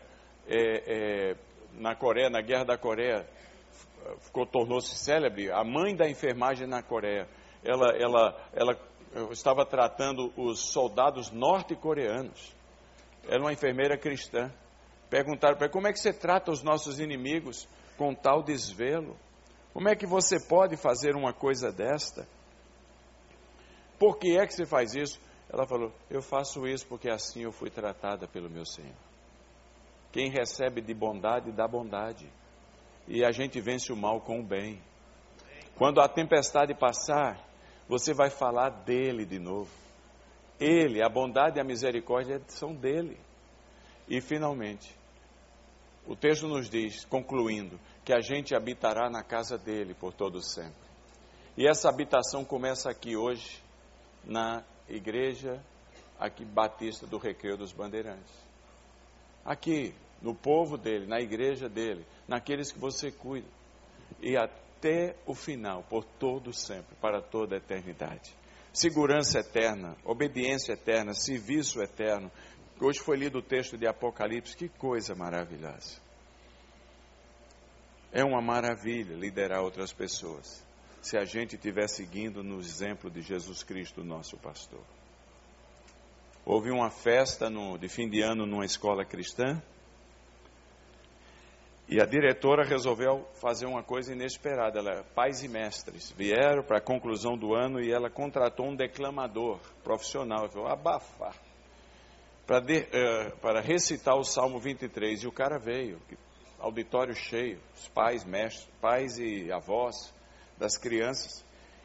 é, 0.48 1.30
é, 1.30 1.36
na 1.74 1.94
Coreia, 1.94 2.30
na 2.30 2.40
Guerra 2.40 2.64
da 2.64 2.78
Coreia, 2.78 3.26
ficou 4.20 4.46
tornou-se 4.46 4.96
célebre, 4.96 5.50
a 5.50 5.62
mãe 5.64 5.94
da 5.94 6.08
enfermagem 6.08 6.66
na 6.66 6.82
Coreia, 6.82 7.28
ela, 7.64 7.88
ela, 7.96 8.50
ela 8.54 8.95
eu 9.16 9.32
estava 9.32 9.64
tratando 9.64 10.30
os 10.36 10.60
soldados 10.72 11.30
norte-coreanos. 11.30 12.54
Era 13.26 13.40
uma 13.40 13.52
enfermeira 13.52 13.96
cristã. 13.96 14.52
Perguntaram 15.08 15.56
para 15.56 15.70
como 15.70 15.88
é 15.88 15.92
que 15.92 15.98
você 15.98 16.12
trata 16.12 16.50
os 16.50 16.62
nossos 16.62 17.00
inimigos 17.00 17.66
com 17.96 18.14
tal 18.14 18.42
desvelo? 18.42 19.16
Como 19.72 19.88
é 19.88 19.96
que 19.96 20.06
você 20.06 20.38
pode 20.38 20.76
fazer 20.76 21.16
uma 21.16 21.32
coisa 21.32 21.72
desta? 21.72 22.28
Por 23.98 24.18
que 24.18 24.38
é 24.38 24.46
que 24.46 24.52
você 24.52 24.66
faz 24.66 24.94
isso? 24.94 25.18
Ela 25.50 25.66
falou: 25.66 25.92
Eu 26.10 26.20
faço 26.20 26.66
isso 26.66 26.86
porque 26.86 27.08
assim 27.08 27.42
eu 27.42 27.52
fui 27.52 27.70
tratada 27.70 28.28
pelo 28.28 28.50
meu 28.50 28.66
Senhor. 28.66 28.94
Quem 30.12 30.30
recebe 30.30 30.82
de 30.82 30.92
bondade, 30.92 31.52
dá 31.52 31.66
bondade. 31.66 32.30
E 33.08 33.24
a 33.24 33.30
gente 33.30 33.60
vence 33.60 33.92
o 33.92 33.96
mal 33.96 34.20
com 34.20 34.40
o 34.40 34.42
bem. 34.42 34.82
Quando 35.76 36.00
a 36.00 36.08
tempestade 36.08 36.74
passar, 36.74 37.38
você 37.88 38.12
vai 38.12 38.30
falar 38.30 38.70
dele 38.70 39.24
de 39.24 39.38
novo. 39.38 39.70
Ele, 40.58 41.02
a 41.02 41.08
bondade 41.08 41.58
e 41.58 41.60
a 41.60 41.64
misericórdia 41.64 42.40
são 42.48 42.74
dele. 42.74 43.18
E 44.08 44.20
finalmente, 44.20 44.94
o 46.06 46.14
texto 46.16 46.46
nos 46.46 46.70
diz, 46.70 47.04
concluindo, 47.04 47.78
que 48.04 48.12
a 48.12 48.20
gente 48.20 48.54
habitará 48.54 49.10
na 49.10 49.22
casa 49.22 49.58
dele 49.58 49.94
por 49.94 50.12
todo 50.12 50.40
sempre. 50.40 50.86
E 51.56 51.68
essa 51.68 51.88
habitação 51.88 52.44
começa 52.44 52.90
aqui 52.90 53.16
hoje, 53.16 53.62
na 54.24 54.64
igreja 54.88 55.62
aqui 56.18 56.44
batista 56.44 57.06
do 57.06 57.18
Recreio 57.18 57.56
dos 57.56 57.72
Bandeirantes. 57.72 58.32
Aqui, 59.44 59.94
no 60.20 60.34
povo 60.34 60.76
dele, 60.76 61.06
na 61.06 61.20
igreja 61.20 61.68
dele, 61.68 62.06
naqueles 62.26 62.72
que 62.72 62.78
você 62.78 63.10
cuida. 63.10 63.46
E 64.20 64.36
a 64.36 64.48
até 64.86 65.16
o 65.26 65.34
final, 65.34 65.82
por 65.82 66.04
todo 66.04 66.52
sempre, 66.52 66.94
para 67.00 67.20
toda 67.20 67.56
a 67.56 67.58
eternidade. 67.58 68.32
Segurança 68.72 69.40
eterna, 69.40 69.96
obediência 70.04 70.74
eterna, 70.74 71.12
serviço 71.12 71.82
eterno. 71.82 72.30
Hoje 72.80 73.00
foi 73.00 73.16
lido 73.16 73.38
o 73.38 73.42
texto 73.42 73.76
de 73.76 73.86
Apocalipse, 73.86 74.56
que 74.56 74.68
coisa 74.68 75.14
maravilhosa. 75.14 76.00
É 78.12 78.22
uma 78.22 78.40
maravilha 78.40 79.16
liderar 79.16 79.62
outras 79.62 79.92
pessoas, 79.92 80.64
se 81.02 81.18
a 81.18 81.24
gente 81.24 81.56
estiver 81.56 81.88
seguindo 81.88 82.44
no 82.44 82.60
exemplo 82.60 83.10
de 83.10 83.22
Jesus 83.22 83.64
Cristo, 83.64 84.04
nosso 84.04 84.36
pastor. 84.36 84.84
Houve 86.44 86.70
uma 86.70 86.90
festa 86.90 87.50
no, 87.50 87.76
de 87.76 87.88
fim 87.88 88.08
de 88.08 88.22
ano 88.22 88.46
numa 88.46 88.64
escola 88.64 89.04
cristã, 89.04 89.60
e 91.88 92.00
a 92.00 92.04
diretora 92.04 92.64
resolveu 92.64 93.24
fazer 93.34 93.66
uma 93.66 93.82
coisa 93.82 94.12
inesperada. 94.12 94.80
Ela, 94.80 95.04
pais 95.14 95.44
e 95.44 95.48
mestres 95.48 96.10
vieram 96.10 96.64
para 96.64 96.78
a 96.78 96.80
conclusão 96.80 97.38
do 97.38 97.54
ano 97.54 97.80
e 97.80 97.92
ela 97.92 98.10
contratou 98.10 98.66
um 98.66 98.74
declamador 98.74 99.60
profissional. 99.84 100.48
Falou, 100.48 100.68
abafar. 100.68 101.36
Para, 102.44 102.60
uh, 102.60 103.36
para 103.40 103.60
recitar 103.60 104.16
o 104.16 104.24
Salmo 104.24 104.58
23. 104.58 105.22
E 105.22 105.26
o 105.28 105.32
cara 105.32 105.58
veio, 105.58 106.00
auditório 106.58 107.14
cheio, 107.14 107.60
os 107.76 107.88
pais, 107.88 108.24
mestres, 108.24 108.68
pais 108.80 109.18
e 109.18 109.52
avós 109.52 110.12
das 110.58 110.76
crianças. 110.76 111.44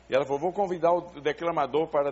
E 0.10 0.16
ela 0.16 0.26
falou, 0.26 0.40
vou 0.40 0.54
convidar 0.54 0.92
o 0.94 1.22
declamador 1.22 1.88
para, 1.88 2.12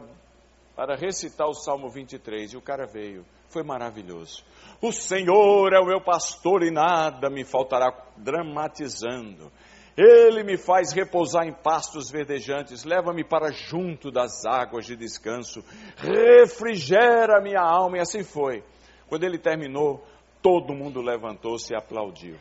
para 0.76 0.96
recitar 0.96 1.48
o 1.48 1.56
Salmo 1.56 1.90
23. 1.90 2.54
E 2.54 2.58
o 2.58 2.62
cara 2.62 2.86
veio. 2.86 3.26
Foi 3.50 3.64
maravilhoso. 3.64 4.44
O 4.82 4.94
Senhor 4.94 5.74
é 5.74 5.80
o 5.80 5.86
meu 5.86 6.00
pastor 6.00 6.64
e 6.64 6.72
nada 6.72 7.30
me 7.30 7.44
faltará, 7.44 7.92
dramatizando. 8.16 9.52
Ele 9.98 10.44
me 10.44 10.58
faz 10.58 10.94
repousar 10.94 11.46
em 11.46 11.52
pastos 11.52 12.10
verdejantes, 12.10 12.86
leva-me 12.86 13.22
para 13.22 13.52
junto 13.52 14.10
das 14.10 14.46
águas 14.46 14.86
de 14.86 14.96
descanso, 14.96 15.62
refrigera 15.98 17.42
minha 17.42 17.60
alma, 17.60 17.98
e 17.98 18.00
assim 18.00 18.24
foi. 18.24 18.64
Quando 19.10 19.26
ele 19.26 19.38
terminou, 19.38 20.02
todo 20.42 20.74
mundo 20.74 21.02
levantou-se 21.02 21.74
e 21.74 21.76
aplaudiu. 21.76 22.38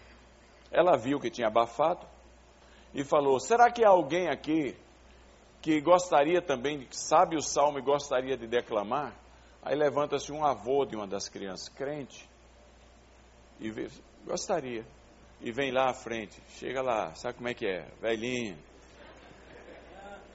Ela 0.70 0.97
viu 0.97 1.18
que 1.18 1.30
tinha 1.30 1.49
abafado 1.49 2.07
e 2.95 3.03
falou: 3.03 3.41
Será 3.41 3.72
que 3.72 3.84
há 3.84 3.89
alguém 3.89 4.28
aqui 4.28 4.76
que 5.61 5.80
gostaria 5.80 6.41
também, 6.41 6.80
que 6.80 6.97
sabe 6.97 7.36
o 7.36 7.43
salmo 7.43 7.80
e 7.80 7.82
gostaria 7.82 8.36
de 8.36 8.47
declamar? 8.47 9.14
Aí 9.62 9.76
levanta-se 9.76 10.32
um 10.32 10.44
avô 10.44 10.84
de 10.84 10.96
uma 10.96 11.06
das 11.06 11.28
crianças, 11.28 11.68
crente, 11.68 12.28
e 13.61 13.70
vê, 13.70 13.88
gostaria. 14.24 14.84
E 15.40 15.52
vem 15.52 15.70
lá 15.70 15.90
à 15.90 15.94
frente, 15.94 16.40
chega 16.59 16.82
lá, 16.82 17.14
sabe 17.14 17.36
como 17.36 17.48
é 17.48 17.54
que 17.54 17.66
é? 17.66 17.88
Velhinho. 18.00 18.59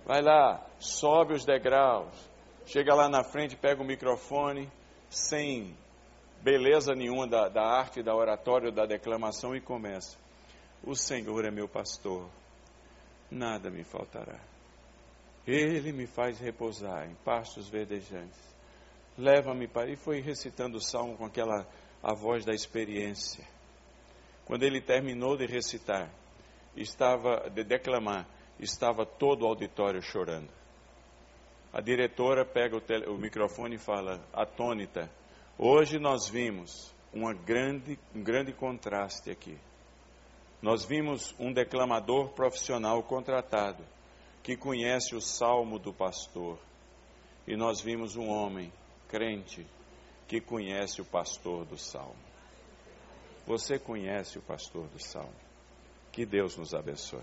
Vai 0.06 0.22
lá, 0.22 0.66
sobe 0.80 1.34
os 1.34 1.46
degraus, 1.46 2.14
chega 2.66 2.94
lá 2.94 3.10
na 3.10 3.24
frente, 3.24 3.56
pega 3.56 3.82
o 3.82 3.86
microfone, 3.86 4.72
sem 5.10 5.76
beleza 6.42 6.94
nenhuma 6.94 7.28
da, 7.28 7.48
da 7.50 7.64
arte, 7.64 8.04
da 8.04 8.16
oratória, 8.16 8.72
da 8.72 8.86
declamação 8.86 9.56
e 9.56 9.62
começa: 9.62 10.18
O 10.84 10.96
Senhor 10.96 11.46
é 11.46 11.52
meu 11.52 11.68
pastor, 11.68 12.30
nada 13.30 13.70
me 13.70 13.84
faltará. 13.84 14.40
Ele 15.46 15.92
me 15.92 16.08
faz 16.08 16.40
repousar 16.40 17.10
em 17.10 17.16
pastos 17.16 17.70
verdejantes. 17.70 18.53
Leva-me 19.18 19.68
para. 19.68 19.92
E 19.92 19.96
foi 19.96 20.22
recitando 20.22 20.78
o 20.78 20.82
salmo 20.82 21.18
com 21.18 21.26
aquela 21.26 21.68
a 22.02 22.14
voz 22.14 22.44
da 22.44 22.54
experiência. 22.54 23.48
Quando 24.46 24.64
ele 24.64 24.82
terminou 24.82 25.38
de 25.38 25.46
recitar, 25.46 26.12
estava 26.76 27.50
de 27.50 27.64
declamar, 27.64 28.28
estava 28.60 29.06
todo 29.06 29.44
o 29.44 29.48
auditório 29.48 30.02
chorando. 30.02 30.50
A 31.72 31.80
diretora 31.80 32.46
pega 32.46 32.76
o, 32.76 32.82
tele, 32.82 33.08
o 33.08 33.18
microfone 33.18 33.76
e 33.76 33.80
fala, 33.80 34.22
atônita, 34.34 35.10
hoje 35.58 35.98
nós 35.98 36.28
vimos 36.28 36.94
uma 37.14 37.34
grande, 37.34 37.98
um 38.14 38.22
grande 38.22 38.52
contraste 38.52 39.32
aqui. 39.32 39.58
Nós 40.62 40.86
vimos 40.86 41.34
um 41.40 41.52
declamador 41.52 42.30
profissional 42.30 43.02
contratado 43.04 43.84
que 44.44 44.58
conhece 44.58 45.16
o 45.16 45.22
salmo 45.22 45.80
do 45.80 45.94
pastor. 45.94 46.60
E 47.48 47.56
nós 47.56 47.82
vimos 47.82 48.16
um 48.16 48.30
homem 48.30 48.72
crente 49.14 49.64
que 50.28 50.42
conhece 50.42 51.00
o 51.00 51.06
pastor 51.06 51.66
do 51.66 51.78
salmo. 51.78 52.18
Você 53.46 53.78
conhece 53.78 54.40
o 54.40 54.42
pastor 54.42 54.88
do 54.88 55.00
salmo. 55.00 55.36
Que 56.12 56.26
Deus 56.26 56.58
nos 56.58 56.74
abençoe. 56.74 57.22